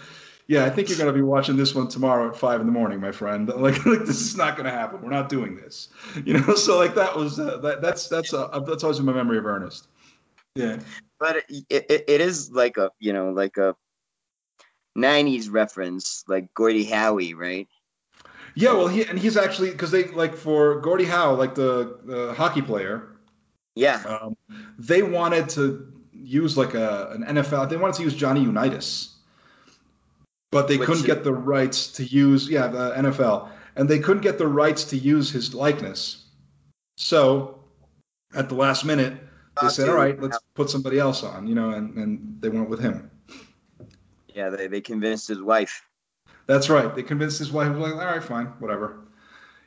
"Yeah, 0.47 0.65
I 0.65 0.71
think 0.71 0.89
you're 0.89 0.99
gonna 0.99 1.13
be 1.13 1.23
watching 1.23 1.57
this 1.57 1.75
one 1.75 1.89
tomorrow 1.89 2.29
at 2.29 2.37
five 2.37 2.61
in 2.61 2.67
the 2.67 2.73
morning, 2.73 3.01
my 3.01 3.13
friend. 3.13 3.49
Like, 3.57 3.85
like 3.87 4.01
this 4.01 4.21
is 4.21 4.37
not 4.37 4.57
gonna 4.57 4.71
happen. 4.71 5.01
We're 5.03 5.11
not 5.11 5.29
doing 5.29 5.57
this." 5.57 5.89
You 6.25 6.35
know. 6.41 6.55
So 6.55 6.79
like 6.79 6.95
that 6.95 7.17
was 7.17 7.39
uh, 7.41 7.59
that 7.59 7.83
that's 7.83 8.09
that's 8.09 8.33
uh, 8.33 8.61
that's 8.67 8.85
always 8.85 8.99
in 8.99 9.05
my 9.05 9.13
memory 9.13 9.39
of 9.39 9.47
Ernest. 9.47 9.89
Yeah. 10.55 10.79
but 11.19 11.37
it, 11.49 11.65
it, 11.69 12.05
it 12.07 12.21
is 12.21 12.51
like 12.53 12.77
a 12.77 12.91
you 13.01 13.13
know 13.13 13.31
like 13.31 13.57
a 13.57 13.75
90s 14.97 15.51
reference 15.51 16.23
like 16.29 16.53
gordy 16.55 16.85
howie 16.85 17.35
right 17.35 17.67
Yeah, 18.55 18.73
well, 18.75 18.87
he 18.87 19.05
and 19.05 19.19
he's 19.19 19.37
actually 19.37 19.71
because 19.71 19.91
they 19.91 20.05
like 20.09 20.37
for 20.37 20.81
Gordie 20.81 21.07
Howe, 21.07 21.35
like 21.35 21.57
the, 21.57 21.99
the 22.05 22.35
hockey 22.35 22.63
player, 22.63 23.17
yeah 23.75 24.03
um, 24.07 24.37
they 24.79 25.03
wanted 25.03 25.49
to 25.51 25.93
use 26.13 26.57
like 26.57 26.75
a 26.75 27.11
an 27.11 27.25
NFL. 27.25 27.69
They 27.69 27.77
wanted 27.77 27.97
to 27.97 28.05
use 28.05 28.15
Johnny 28.15 28.41
Unitas, 28.41 29.14
but 30.55 30.69
they 30.69 30.77
Which 30.77 30.87
couldn't 30.87 31.05
get 31.05 31.25
the 31.25 31.35
rights 31.35 31.89
to 31.89 32.05
use 32.05 32.49
yeah 32.49 32.69
the 32.69 32.93
NFL, 32.97 33.51
and 33.75 33.89
they 33.89 33.99
couldn't 33.99 34.23
get 34.23 34.39
the 34.39 34.47
rights 34.47 34.85
to 34.85 34.97
use 34.97 35.29
his 35.29 35.53
likeness. 35.53 36.27
So 36.97 37.59
at 38.37 38.49
the 38.49 38.55
last 38.55 38.85
minute, 38.85 39.15
they 39.61 39.69
said, 39.69 39.89
"All 39.89 39.97
right, 39.97 40.19
let's 40.23 40.39
put 40.55 40.71
somebody 40.71 41.01
else 41.01 41.25
on," 41.25 41.49
you 41.49 41.57
know, 41.57 41.71
and, 41.71 41.97
and 41.97 42.41
they 42.41 42.51
went 42.51 42.71
with 42.71 42.79
him. 42.79 43.11
Yeah, 44.29 44.49
they, 44.51 44.69
they 44.69 44.81
convinced 44.81 45.27
his 45.27 45.43
wife. 45.43 45.83
That's 46.47 46.71
right. 46.71 46.95
They 46.95 47.03
convinced 47.03 47.41
his 47.41 47.51
wife, 47.51 47.77
like, 47.77 47.95
"All 47.95 47.99
right, 47.99 48.23
fine, 48.23 48.47
whatever," 48.61 49.01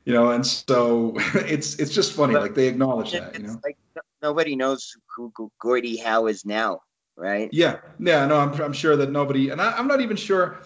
you 0.05 0.13
know, 0.13 0.31
and 0.31 0.47
so 0.47 1.15
it's 1.35 1.75
it's 1.79 1.93
just 1.93 2.13
funny, 2.13 2.33
But- 2.33 2.43
like 2.43 2.55
they 2.55 2.69
acknowledge 2.69 3.11
that, 3.11 3.37
you 3.37 3.45
know. 3.45 3.59
like 3.65 3.77
nobody 4.21 4.55
knows 4.55 4.95
who 5.13 5.33
Gordie 5.59 5.97
Howe 5.97 6.27
is 6.27 6.45
now, 6.45 6.79
right? 7.17 7.49
Yeah, 7.51 7.79
yeah, 7.99 8.25
no, 8.25 8.37
I'm, 8.37 8.53
I'm 8.61 8.71
sure 8.71 8.95
that 8.95 9.11
nobody, 9.11 9.49
and 9.49 9.61
I, 9.61 9.73
I'm 9.77 9.87
not 9.87 9.99
even 9.99 10.15
sure. 10.15 10.61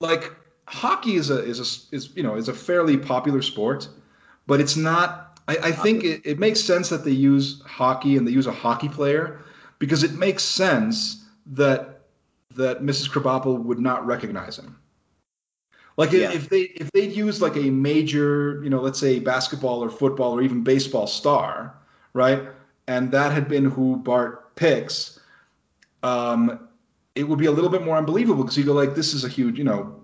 Like 0.00 0.32
hockey 0.66 1.14
is 1.16 1.30
a 1.30 1.42
is 1.44 1.60
a 1.60 1.94
is 1.94 2.14
you 2.16 2.22
know 2.22 2.34
is 2.36 2.48
a 2.48 2.54
fairly 2.54 2.96
popular 2.96 3.42
sport, 3.42 3.88
but 4.46 4.60
it's 4.60 4.76
not. 4.76 5.38
I, 5.46 5.58
I 5.64 5.72
think 5.72 6.04
it, 6.04 6.22
it 6.24 6.38
makes 6.38 6.60
sense 6.60 6.88
that 6.88 7.04
they 7.04 7.10
use 7.10 7.60
hockey 7.66 8.16
and 8.16 8.26
they 8.26 8.32
use 8.32 8.46
a 8.46 8.52
hockey 8.52 8.88
player 8.88 9.40
because 9.78 10.02
it 10.02 10.14
makes 10.14 10.42
sense 10.42 11.26
that 11.46 12.00
that 12.56 12.80
Mrs. 12.82 13.10
Krabappel 13.10 13.62
would 13.62 13.78
not 13.78 14.06
recognize 14.06 14.58
him. 14.58 14.76
Like 15.96 16.12
if, 16.12 16.20
Yeah. 16.20 16.32
if 16.32 16.48
they 16.48 16.62
if 16.80 16.90
they'd 16.92 17.12
used 17.12 17.40
like 17.42 17.56
a 17.56 17.70
major, 17.70 18.60
you 18.64 18.70
know, 18.70 18.80
let's 18.80 18.98
say 18.98 19.18
basketball 19.20 19.82
or 19.84 19.90
football 19.90 20.32
or 20.32 20.42
even 20.42 20.62
baseball 20.64 21.06
star, 21.06 21.74
right? 22.14 22.42
And 22.88 23.10
that 23.12 23.32
had 23.32 23.48
been 23.48 23.64
who 23.66 23.96
Bart 23.96 24.56
picks, 24.56 25.20
um, 26.02 26.68
it 27.14 27.24
would 27.24 27.38
be 27.38 27.46
a 27.46 27.52
little 27.52 27.70
bit 27.70 27.84
more 27.84 27.96
unbelievable 27.96 28.42
because 28.42 28.58
you 28.58 28.64
go 28.64 28.72
like, 28.72 28.94
this 28.94 29.14
is 29.14 29.24
a 29.24 29.28
huge, 29.28 29.58
you 29.58 29.64
know, 29.64 30.00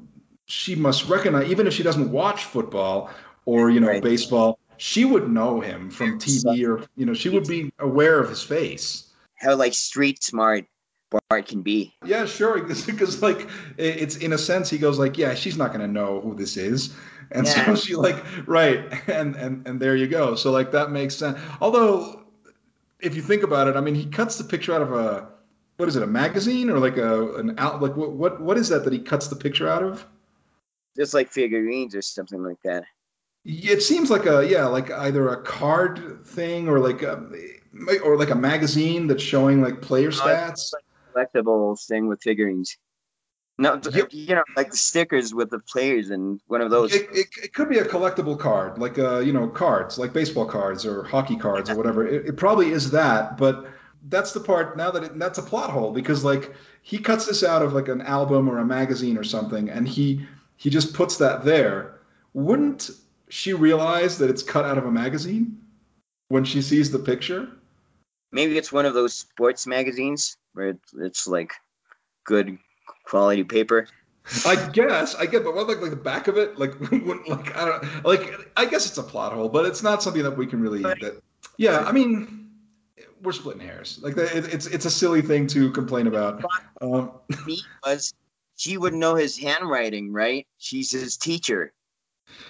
she 0.47 0.75
must 0.75 1.09
recognize 1.09 1.51
even 1.51 1.67
if 1.67 1.73
she 1.73 1.83
doesn't 1.83 2.11
watch 2.11 2.45
football 2.45 3.11
or 3.47 3.71
you 3.71 3.81
know 3.81 3.89
Right. 3.89 4.03
baseball, 4.03 4.59
she 4.77 5.05
would 5.05 5.31
know 5.31 5.61
him 5.61 5.91
from 5.91 6.19
TV 6.19 6.67
or 6.67 6.85
you 6.97 7.07
know 7.07 7.15
she 7.15 7.29
would 7.29 7.47
be 7.47 7.73
aware 7.79 8.19
of 8.19 8.29
his 8.29 8.43
face. 8.43 9.13
How 9.37 9.55
like 9.55 9.75
street 9.75 10.23
smart 10.23 10.67
Bart 11.11 11.47
can 11.47 11.63
be. 11.63 11.95
Yeah, 12.05 12.25
sure. 12.27 12.63
Because 12.63 13.23
like 13.23 13.49
it's 13.77 14.17
in 14.17 14.33
a 14.33 14.39
sense, 14.39 14.71
he 14.71 14.79
goes 14.79 14.99
like, 14.99 15.19
yeah, 15.19 15.35
she's 15.35 15.57
not 15.57 15.73
gonna 15.73 15.89
know 15.89 16.21
who 16.21 16.35
this 16.35 16.57
is, 16.57 16.95
and 17.33 17.47
so 17.47 17.75
she 17.85 17.95
like, 17.95 18.25
right, 18.47 18.81
and 19.09 19.37
and 19.37 19.67
and 19.67 19.81
there 19.81 19.97
you 19.97 20.07
go. 20.07 20.35
So 20.35 20.51
like 20.51 20.73
that 20.73 20.91
makes 20.91 21.17
sense. 21.17 21.39
Although, 21.61 22.25
if 23.01 23.15
you 23.15 23.23
think 23.23 23.43
about 23.43 23.69
it, 23.69 23.77
I 23.77 23.81
mean, 23.81 23.95
he 23.95 24.07
cuts 24.07 24.37
the 24.37 24.45
picture 24.45 24.75
out 24.75 24.83
of 24.83 24.93
a 24.93 25.29
what 25.81 25.89
is 25.89 25.97
it, 25.97 26.03
a 26.03 26.07
magazine 26.07 26.71
or 26.71 26.79
like 26.79 26.97
a 26.97 27.35
an 27.35 27.55
out 27.59 27.83
like 27.83 27.97
what 27.97 28.13
what 28.13 28.41
what 28.41 28.57
is 28.57 28.69
that 28.69 28.85
that 28.85 28.93
he 28.93 29.01
cuts 29.01 29.27
the 29.27 29.37
picture 29.37 29.69
out 29.69 29.83
of? 29.83 30.07
Just 30.97 31.15
like 31.15 31.31
figurines 31.31 31.95
or 31.95 32.03
something 32.03 32.43
like 32.43 32.61
that. 32.65 32.85
It 33.45 33.83
seems 33.83 34.11
like 34.11 34.27
a 34.27 34.47
yeah, 34.47 34.67
like 34.67 34.91
either 34.91 35.31
a 35.31 35.43
card 35.43 36.25
thing 36.27 36.69
or 36.69 36.79
like 36.79 37.03
a 37.03 37.27
or 38.05 38.17
like 38.17 38.31
a 38.31 38.35
magazine 38.35 39.07
that's 39.07 39.23
showing 39.23 39.63
like 39.63 39.81
player 39.81 40.11
stats. 40.11 40.73
like 40.73 40.85
Collectible 41.35 41.77
thing 41.87 42.07
with 42.07 42.23
figurines. 42.23 42.77
No, 43.59 43.79
you 44.11 44.35
know, 44.35 44.45
like 44.57 44.71
the 44.71 44.77
stickers 44.77 45.35
with 45.35 45.51
the 45.51 45.59
players 45.59 46.09
and 46.09 46.41
one 46.47 46.63
of 46.63 46.71
those. 46.71 46.95
It, 46.95 47.09
it, 47.13 47.27
it 47.43 47.53
could 47.53 47.69
be 47.69 47.77
a 47.79 47.85
collectible 47.85 48.39
card, 48.39 48.79
like 48.79 48.99
uh, 48.99 49.19
you 49.19 49.35
know, 49.35 49.49
cards, 49.49 49.99
like 49.99 50.15
baseball 50.15 50.47
cards 50.47 50.87
or 50.87 51.03
hockey 51.05 51.37
cards 51.37 51.69
or 51.69 51.77
whatever. 51.77 52.07
It, 52.07 52.27
it 52.27 52.37
probably 52.39 52.71
is 52.71 52.91
that, 52.93 53.37
but 53.37 53.67
that's 54.09 54.33
the 54.33 54.41
part 54.41 54.77
now 54.77 54.91
that 54.91 55.05
it, 55.05 55.19
that's 55.19 55.39
a 55.39 55.43
plot 55.43 55.71
hole 55.71 55.93
because 55.93 56.25
like 56.25 56.55
he 56.83 56.99
cuts 56.99 57.27
this 57.27 57.45
out 57.45 57.63
of 57.63 57.73
like 57.73 57.89
an 57.89 58.01
album 58.03 58.49
or 58.49 58.59
a 58.59 58.65
magazine 58.65 59.19
or 59.19 59.25
something, 59.25 59.69
and 59.69 59.87
he 59.89 60.27
he 60.57 60.71
just 60.71 60.95
puts 60.95 61.17
that 61.19 61.45
there. 61.45 62.01
Wouldn't 62.33 62.91
she 63.29 63.53
realize 63.53 64.19
that 64.19 64.31
it's 64.31 64.43
cut 64.43 64.65
out 64.65 64.79
of 64.79 64.87
a 64.87 64.91
magazine 64.91 65.59
when 66.29 66.45
she 66.45 66.63
sees 66.63 66.91
the 66.91 66.99
picture? 66.99 67.49
Maybe 68.33 68.57
it's 68.57 68.73
one 68.73 68.87
of 68.87 68.95
those 68.95 69.15
sports 69.15 69.67
magazines 69.67 70.37
where 70.53 70.77
it's, 70.99 71.27
like 71.27 71.53
good 72.25 72.59
quality 73.05 73.43
paper. 73.43 73.89
I 74.47 74.69
guess 74.73 75.15
I 75.17 75.27
get, 75.27 75.43
but 75.43 75.55
what 75.55 75.67
like 75.67 75.81
like 75.81 75.91
the 75.91 75.97
back 75.97 76.29
of 76.29 76.37
it, 76.37 76.59
like 76.59 76.79
like 77.29 77.57
I 77.57 77.65
don't 77.65 78.05
like 78.05 78.51
I 78.57 78.65
guess 78.65 78.87
it's 78.87 78.99
a 78.99 79.03
plot 79.03 79.33
hole, 79.33 79.49
but 79.49 79.65
it's 79.67 79.83
not 79.83 80.03
something 80.03 80.23
that 80.23 80.37
we 80.37 80.47
can 80.47 80.61
really. 80.61 80.83
That, 80.83 81.21
yeah, 81.57 81.81
I 81.81 81.93
mean, 81.93 82.40
we're 83.23 83.33
splitting 83.33 83.63
hairs. 83.63 83.99
Like 84.03 84.17
it, 84.17 84.53
it's 84.53 84.67
it's 84.67 84.85
a 84.87 84.91
silly 84.91 85.23
thing 85.23 85.47
to 85.49 85.71
complain 85.73 86.07
about. 86.07 86.45
Um, 86.81 87.13
Me 87.47 87.61
was 87.85 88.15
she 88.57 88.77
would 88.77 88.95
know 88.95 89.15
his 89.15 89.39
handwriting, 89.39 90.13
right? 90.13 90.47
She's 90.59 90.91
his 90.91 91.17
teacher. 91.17 91.73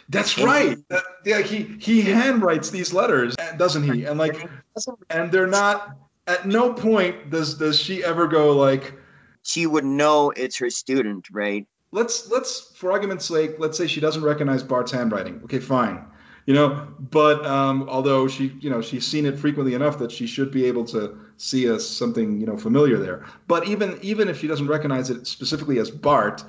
that's 0.09 0.37
And 0.37 0.47
right. 0.47 0.69
he- 0.79 0.85
That- 0.89 1.05
yeah, 1.25 1.41
he 1.41 1.77
he 1.79 2.03
handwrites 2.03 2.71
these 2.71 2.93
letters, 2.93 3.35
doesn't 3.57 3.83
he? 3.93 4.05
And 4.05 4.19
like, 4.19 4.49
and 5.11 5.31
they're 5.33 5.47
not. 5.47 5.97
At 6.27 6.47
no 6.47 6.73
point 6.73 7.31
does 7.31 7.55
does 7.59 7.79
she 7.79 8.05
ever 8.05 8.27
go 8.29 8.53
like, 8.53 8.95
She 9.43 9.67
would 9.67 9.85
know 9.85 10.31
it's 10.37 10.57
her 10.59 10.71
student, 10.71 11.27
right? 11.31 11.67
let's 11.93 12.31
let's 12.31 12.71
for 12.77 12.93
argument's 12.93 13.25
sake 13.25 13.57
let's 13.59 13.77
say 13.77 13.85
she 13.85 13.99
doesn't 14.01 14.23
recognize 14.23 14.63
bart's 14.63 14.93
handwriting 14.93 15.41
okay 15.43 15.59
fine 15.59 16.05
you 16.47 16.55
know 16.55 16.87
but 17.11 17.45
um, 17.47 17.89
although 17.89 18.27
she 18.27 18.53
you 18.61 18.71
know 18.71 18.81
she's 18.81 19.07
seen 19.07 19.27
it 19.27 19.39
frequently 19.39 19.75
enough 19.75 19.99
that 19.99 20.11
she 20.11 20.27
should 20.27 20.51
be 20.51 20.65
able 20.65 20.85
to 20.85 21.19
see 21.37 21.67
as 21.67 21.87
something 21.87 22.41
you 22.41 22.47
know 22.47 22.57
familiar 22.57 22.99
there 22.99 23.25
but 23.47 23.67
even 23.67 23.99
even 24.03 24.29
if 24.29 24.39
she 24.39 24.47
doesn't 24.47 24.69
recognize 24.69 25.11
it 25.11 25.27
specifically 25.27 25.79
as 25.79 25.91
bart 25.91 26.45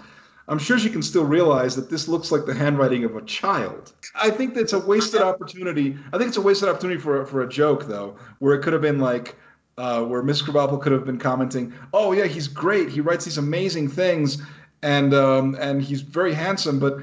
i'm 0.48 0.60
sure 0.60 0.78
she 0.78 0.90
can 0.90 1.02
still 1.02 1.26
realize 1.26 1.76
that 1.76 1.90
this 1.90 2.08
looks 2.08 2.32
like 2.32 2.46
the 2.46 2.54
handwriting 2.54 3.04
of 3.04 3.16
a 3.16 3.22
child 3.24 3.94
i 4.16 4.30
think 4.30 4.54
that's 4.54 4.74
a 4.74 4.80
wasted 4.80 5.22
opportunity 5.22 5.98
i 6.14 6.18
think 6.18 6.28
it's 6.28 6.38
a 6.38 6.42
wasted 6.42 6.70
opportunity 6.70 7.00
for, 7.00 7.26
for 7.26 7.42
a 7.42 7.50
joke 7.50 7.88
though 7.88 8.16
where 8.40 8.56
it 8.56 8.62
could 8.62 8.74
have 8.74 8.82
been 8.82 9.00
like 9.00 9.36
uh, 9.78 10.04
where 10.04 10.22
Miss 10.22 10.42
Krabappel 10.42 10.82
could 10.82 10.92
have 10.92 11.06
been 11.06 11.18
commenting, 11.18 11.74
"Oh 11.94 12.12
yeah, 12.12 12.26
he's 12.26 12.48
great. 12.48 12.90
He 12.90 13.02
writes 13.02 13.26
these 13.26 13.38
amazing 13.38 13.88
things, 13.88 14.40
and 14.84 15.14
um, 15.14 15.56
and 15.60 15.82
he's 15.82 16.02
very 16.02 16.34
handsome. 16.34 16.78
But 16.78 17.00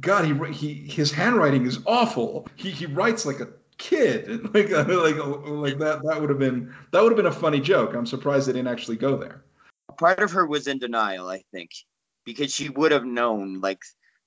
God, 0.00 0.24
he 0.24 0.52
he 0.52 0.74
his 0.74 1.12
handwriting 1.12 1.66
is 1.66 1.78
awful. 1.86 2.48
He 2.56 2.70
he 2.70 2.86
writes 2.86 3.26
like 3.26 3.40
a 3.40 3.48
kid. 3.78 4.48
Like 4.54 4.70
like 4.70 5.16
like 5.16 5.78
that. 5.78 6.00
That 6.04 6.20
would 6.20 6.30
have 6.30 6.38
been 6.38 6.74
that 6.92 7.02
would 7.02 7.12
have 7.12 7.16
been 7.16 7.26
a 7.26 7.32
funny 7.32 7.60
joke. 7.60 7.94
I'm 7.94 8.06
surprised 8.06 8.48
they 8.48 8.52
didn't 8.52 8.68
actually 8.68 8.96
go 8.96 9.16
there. 9.16 9.44
Part 9.98 10.20
of 10.20 10.32
her 10.32 10.46
was 10.46 10.66
in 10.66 10.78
denial, 10.78 11.28
I 11.28 11.42
think, 11.52 11.70
because 12.24 12.52
she 12.52 12.68
would 12.70 12.92
have 12.92 13.04
known 13.04 13.60
like 13.60 13.80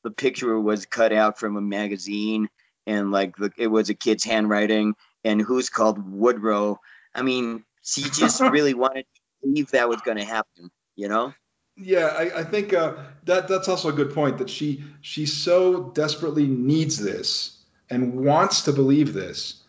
the 0.03 0.11
picture 0.11 0.59
was 0.59 0.85
cut 0.85 1.11
out 1.11 1.39
from 1.39 1.57
a 1.57 1.61
magazine 1.61 2.49
and 2.85 3.11
like 3.11 3.35
the, 3.35 3.51
it 3.57 3.67
was 3.67 3.89
a 3.89 3.93
kid's 3.93 4.23
handwriting 4.23 4.95
and 5.23 5.41
who's 5.41 5.69
called 5.69 5.99
Woodrow. 6.09 6.79
I 7.13 7.21
mean, 7.21 7.63
she 7.83 8.03
just 8.03 8.39
really 8.41 8.73
wanted 8.73 9.05
to 9.13 9.21
believe 9.41 9.71
that 9.71 9.89
was 9.89 10.01
going 10.01 10.17
to 10.17 10.23
happen, 10.23 10.69
you 10.95 11.07
know? 11.07 11.33
Yeah, 11.77 12.07
I, 12.17 12.39
I 12.39 12.43
think 12.43 12.73
uh, 12.73 12.93
that 13.25 13.47
that's 13.47 13.67
also 13.67 13.89
a 13.89 13.93
good 13.93 14.13
point. 14.13 14.37
That 14.37 14.49
she 14.49 14.83
she 15.01 15.25
so 15.25 15.91
desperately 15.91 16.47
needs 16.47 16.97
this 16.97 17.59
and 17.89 18.13
wants 18.25 18.61
to 18.63 18.73
believe 18.73 19.13
this, 19.13 19.61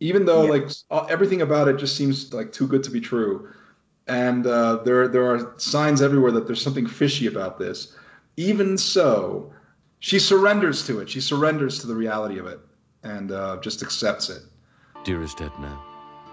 even 0.00 0.24
though 0.24 0.44
Yeah. 0.44 0.50
like 0.50 0.70
uh, 0.90 1.06
everything 1.10 1.42
about 1.42 1.68
it 1.68 1.76
just 1.76 1.96
seems 1.96 2.32
like 2.32 2.52
too 2.52 2.66
good 2.68 2.82
to 2.84 2.90
be 2.90 3.00
true. 3.00 3.48
And 4.06 4.46
uh, 4.46 4.76
there 4.84 5.08
there 5.08 5.26
are 5.26 5.52
signs 5.58 6.00
everywhere 6.00 6.30
that 6.32 6.46
there's 6.46 6.62
something 6.62 6.86
fishy 6.86 7.26
about 7.26 7.58
this. 7.58 7.96
Even 8.36 8.78
so, 8.78 9.52
she 9.98 10.18
surrenders 10.20 10.86
to 10.86 11.00
it. 11.00 11.10
She 11.10 11.20
surrenders 11.20 11.80
to 11.80 11.86
the 11.88 11.94
reality 11.94 12.38
of 12.38 12.46
it 12.46 12.60
and 13.02 13.32
uh, 13.32 13.58
just 13.60 13.82
accepts 13.82 14.30
it. 14.30 14.42
Dearest 15.04 15.40
Edna, 15.40 15.78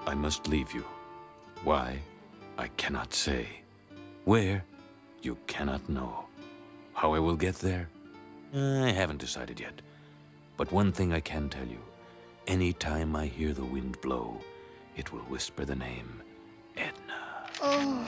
I 0.05 0.13
must 0.13 0.47
leave 0.47 0.71
you. 0.73 0.85
Why? 1.63 1.99
I 2.57 2.67
cannot 2.77 3.13
say. 3.13 3.47
Where? 4.25 4.63
You 5.25 5.35
cannot 5.47 5.89
know. 5.89 6.25
How 6.93 7.15
I 7.15 7.19
will 7.19 7.35
get 7.35 7.55
there? 7.55 7.89
I 8.53 8.91
haven't 8.91 9.17
decided 9.17 9.59
yet. 9.59 9.81
But 10.55 10.71
one 10.71 10.91
thing 10.91 11.13
I 11.13 11.19
can 11.19 11.49
tell 11.49 11.65
you. 11.65 11.79
Any 12.45 12.73
time 12.73 13.15
I 13.15 13.25
hear 13.25 13.51
the 13.51 13.65
wind 13.65 13.99
blow, 14.01 14.39
it 14.95 15.11
will 15.11 15.21
whisper 15.21 15.65
the 15.65 15.75
name 15.75 16.21
Edna. 16.77 17.49
Oh. 17.59 18.05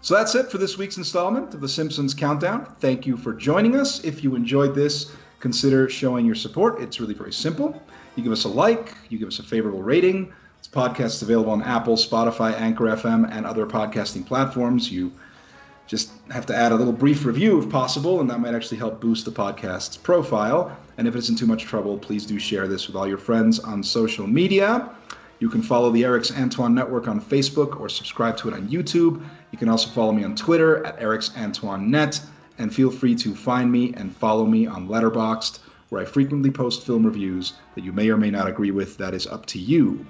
So 0.00 0.14
that's 0.14 0.34
it 0.34 0.50
for 0.50 0.56
this 0.56 0.78
week's 0.78 0.96
installment 0.96 1.52
of 1.52 1.60
The 1.60 1.68
Simpsons 1.68 2.14
Countdown. 2.14 2.64
Thank 2.78 3.06
you 3.06 3.18
for 3.18 3.34
joining 3.34 3.76
us. 3.76 4.02
If 4.02 4.24
you 4.24 4.36
enjoyed 4.36 4.74
this, 4.74 5.14
consider 5.40 5.90
showing 5.90 6.24
your 6.24 6.36
support. 6.36 6.80
It's 6.80 7.00
really 7.00 7.12
very 7.12 7.34
simple. 7.34 7.82
You 8.16 8.22
give 8.22 8.32
us 8.32 8.44
a 8.44 8.48
like, 8.48 8.94
you 9.10 9.18
give 9.18 9.28
us 9.28 9.40
a 9.40 9.42
favorable 9.42 9.82
rating. 9.82 10.32
This 10.56 10.68
podcast 10.72 11.16
is 11.16 11.22
available 11.22 11.52
on 11.52 11.60
Apple, 11.60 11.96
Spotify, 11.96 12.58
Anchor 12.58 12.84
FM, 12.84 13.30
and 13.30 13.44
other 13.44 13.66
podcasting 13.66 14.24
platforms. 14.24 14.90
You 14.90 15.12
just 15.90 16.12
have 16.30 16.46
to 16.46 16.54
add 16.54 16.70
a 16.70 16.74
little 16.76 16.92
brief 16.92 17.24
review 17.24 17.60
if 17.60 17.68
possible, 17.68 18.20
and 18.20 18.30
that 18.30 18.38
might 18.38 18.54
actually 18.54 18.78
help 18.78 19.00
boost 19.00 19.24
the 19.24 19.30
podcast's 19.32 19.96
profile. 19.96 20.78
And 20.96 21.08
if 21.08 21.16
it 21.16 21.18
isn't 21.18 21.36
too 21.36 21.48
much 21.48 21.64
trouble, 21.64 21.98
please 21.98 22.24
do 22.24 22.38
share 22.38 22.68
this 22.68 22.86
with 22.86 22.94
all 22.94 23.08
your 23.08 23.18
friends 23.18 23.58
on 23.58 23.82
social 23.82 24.24
media. 24.24 24.88
You 25.40 25.48
can 25.48 25.62
follow 25.62 25.90
the 25.90 26.02
Erix 26.02 26.30
Antoine 26.40 26.76
Network 26.76 27.08
on 27.08 27.20
Facebook 27.20 27.80
or 27.80 27.88
subscribe 27.88 28.36
to 28.36 28.46
it 28.46 28.54
on 28.54 28.68
YouTube. 28.68 29.20
You 29.50 29.58
can 29.58 29.68
also 29.68 29.90
follow 29.90 30.12
me 30.12 30.22
on 30.22 30.36
Twitter 30.36 30.86
at 30.86 31.00
Erix 31.00 31.36
Antoine 31.36 31.90
Net, 31.90 32.20
and 32.58 32.72
feel 32.72 32.92
free 32.92 33.16
to 33.16 33.34
find 33.34 33.72
me 33.72 33.92
and 33.94 34.14
follow 34.14 34.46
me 34.46 34.68
on 34.68 34.86
Letterboxd, 34.86 35.58
where 35.88 36.02
I 36.02 36.04
frequently 36.04 36.52
post 36.52 36.86
film 36.86 37.04
reviews 37.04 37.54
that 37.74 37.82
you 37.82 37.92
may 37.92 38.08
or 38.10 38.16
may 38.16 38.30
not 38.30 38.46
agree 38.46 38.70
with. 38.70 38.96
That 38.98 39.12
is 39.12 39.26
up 39.26 39.44
to 39.46 39.58
you. 39.58 40.06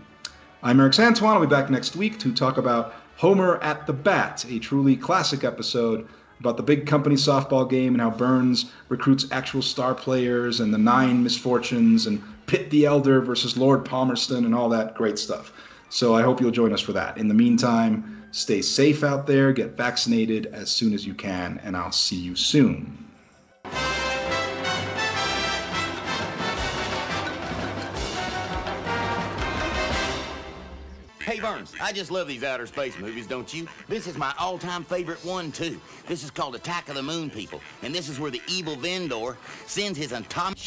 I'm 0.62 0.76
Erix 0.76 1.02
Antoine. 1.02 1.36
I'll 1.36 1.40
be 1.40 1.46
back 1.46 1.70
next 1.70 1.96
week 1.96 2.18
to 2.18 2.34
talk 2.34 2.58
about 2.58 2.92
Homer 3.20 3.58
at 3.58 3.86
the 3.86 3.92
Bat, 3.92 4.46
a 4.48 4.58
truly 4.58 4.96
classic 4.96 5.44
episode 5.44 6.08
about 6.38 6.56
the 6.56 6.62
big 6.62 6.86
company 6.86 7.16
softball 7.16 7.68
game 7.68 7.92
and 7.92 8.00
how 8.00 8.08
Burns 8.08 8.72
recruits 8.88 9.26
actual 9.30 9.60
star 9.60 9.94
players 9.94 10.60
and 10.60 10.72
the 10.72 10.78
nine 10.78 11.22
misfortunes 11.22 12.06
and 12.06 12.22
Pitt 12.46 12.70
the 12.70 12.86
Elder 12.86 13.20
versus 13.20 13.58
Lord 13.58 13.84
Palmerston 13.84 14.46
and 14.46 14.54
all 14.54 14.70
that 14.70 14.94
great 14.94 15.18
stuff. 15.18 15.52
So 15.90 16.14
I 16.14 16.22
hope 16.22 16.40
you'll 16.40 16.50
join 16.50 16.72
us 16.72 16.80
for 16.80 16.94
that. 16.94 17.18
In 17.18 17.28
the 17.28 17.34
meantime, 17.34 18.24
stay 18.30 18.62
safe 18.62 19.04
out 19.04 19.26
there, 19.26 19.52
get 19.52 19.76
vaccinated 19.76 20.46
as 20.46 20.70
soon 20.70 20.94
as 20.94 21.06
you 21.06 21.12
can, 21.12 21.60
and 21.62 21.76
I'll 21.76 21.92
see 21.92 22.16
you 22.16 22.34
soon. 22.34 23.09
Burns, 31.40 31.72
I 31.80 31.92
just 31.92 32.10
love 32.10 32.28
these 32.28 32.44
outer 32.44 32.66
space 32.66 32.98
movies, 32.98 33.26
don't 33.26 33.52
you? 33.52 33.66
This 33.88 34.06
is 34.06 34.16
my 34.16 34.32
all-time 34.38 34.84
favorite 34.84 35.24
one, 35.24 35.52
too. 35.52 35.80
This 36.06 36.22
is 36.22 36.30
called 36.30 36.54
Attack 36.54 36.88
of 36.88 36.94
the 36.94 37.02
Moon 37.02 37.30
People, 37.30 37.60
and 37.82 37.94
this 37.94 38.08
is 38.08 38.20
where 38.20 38.30
the 38.30 38.42
evil 38.48 38.76
vendor 38.76 39.36
sends 39.66 39.98
his 39.98 40.12
atomic... 40.12 40.58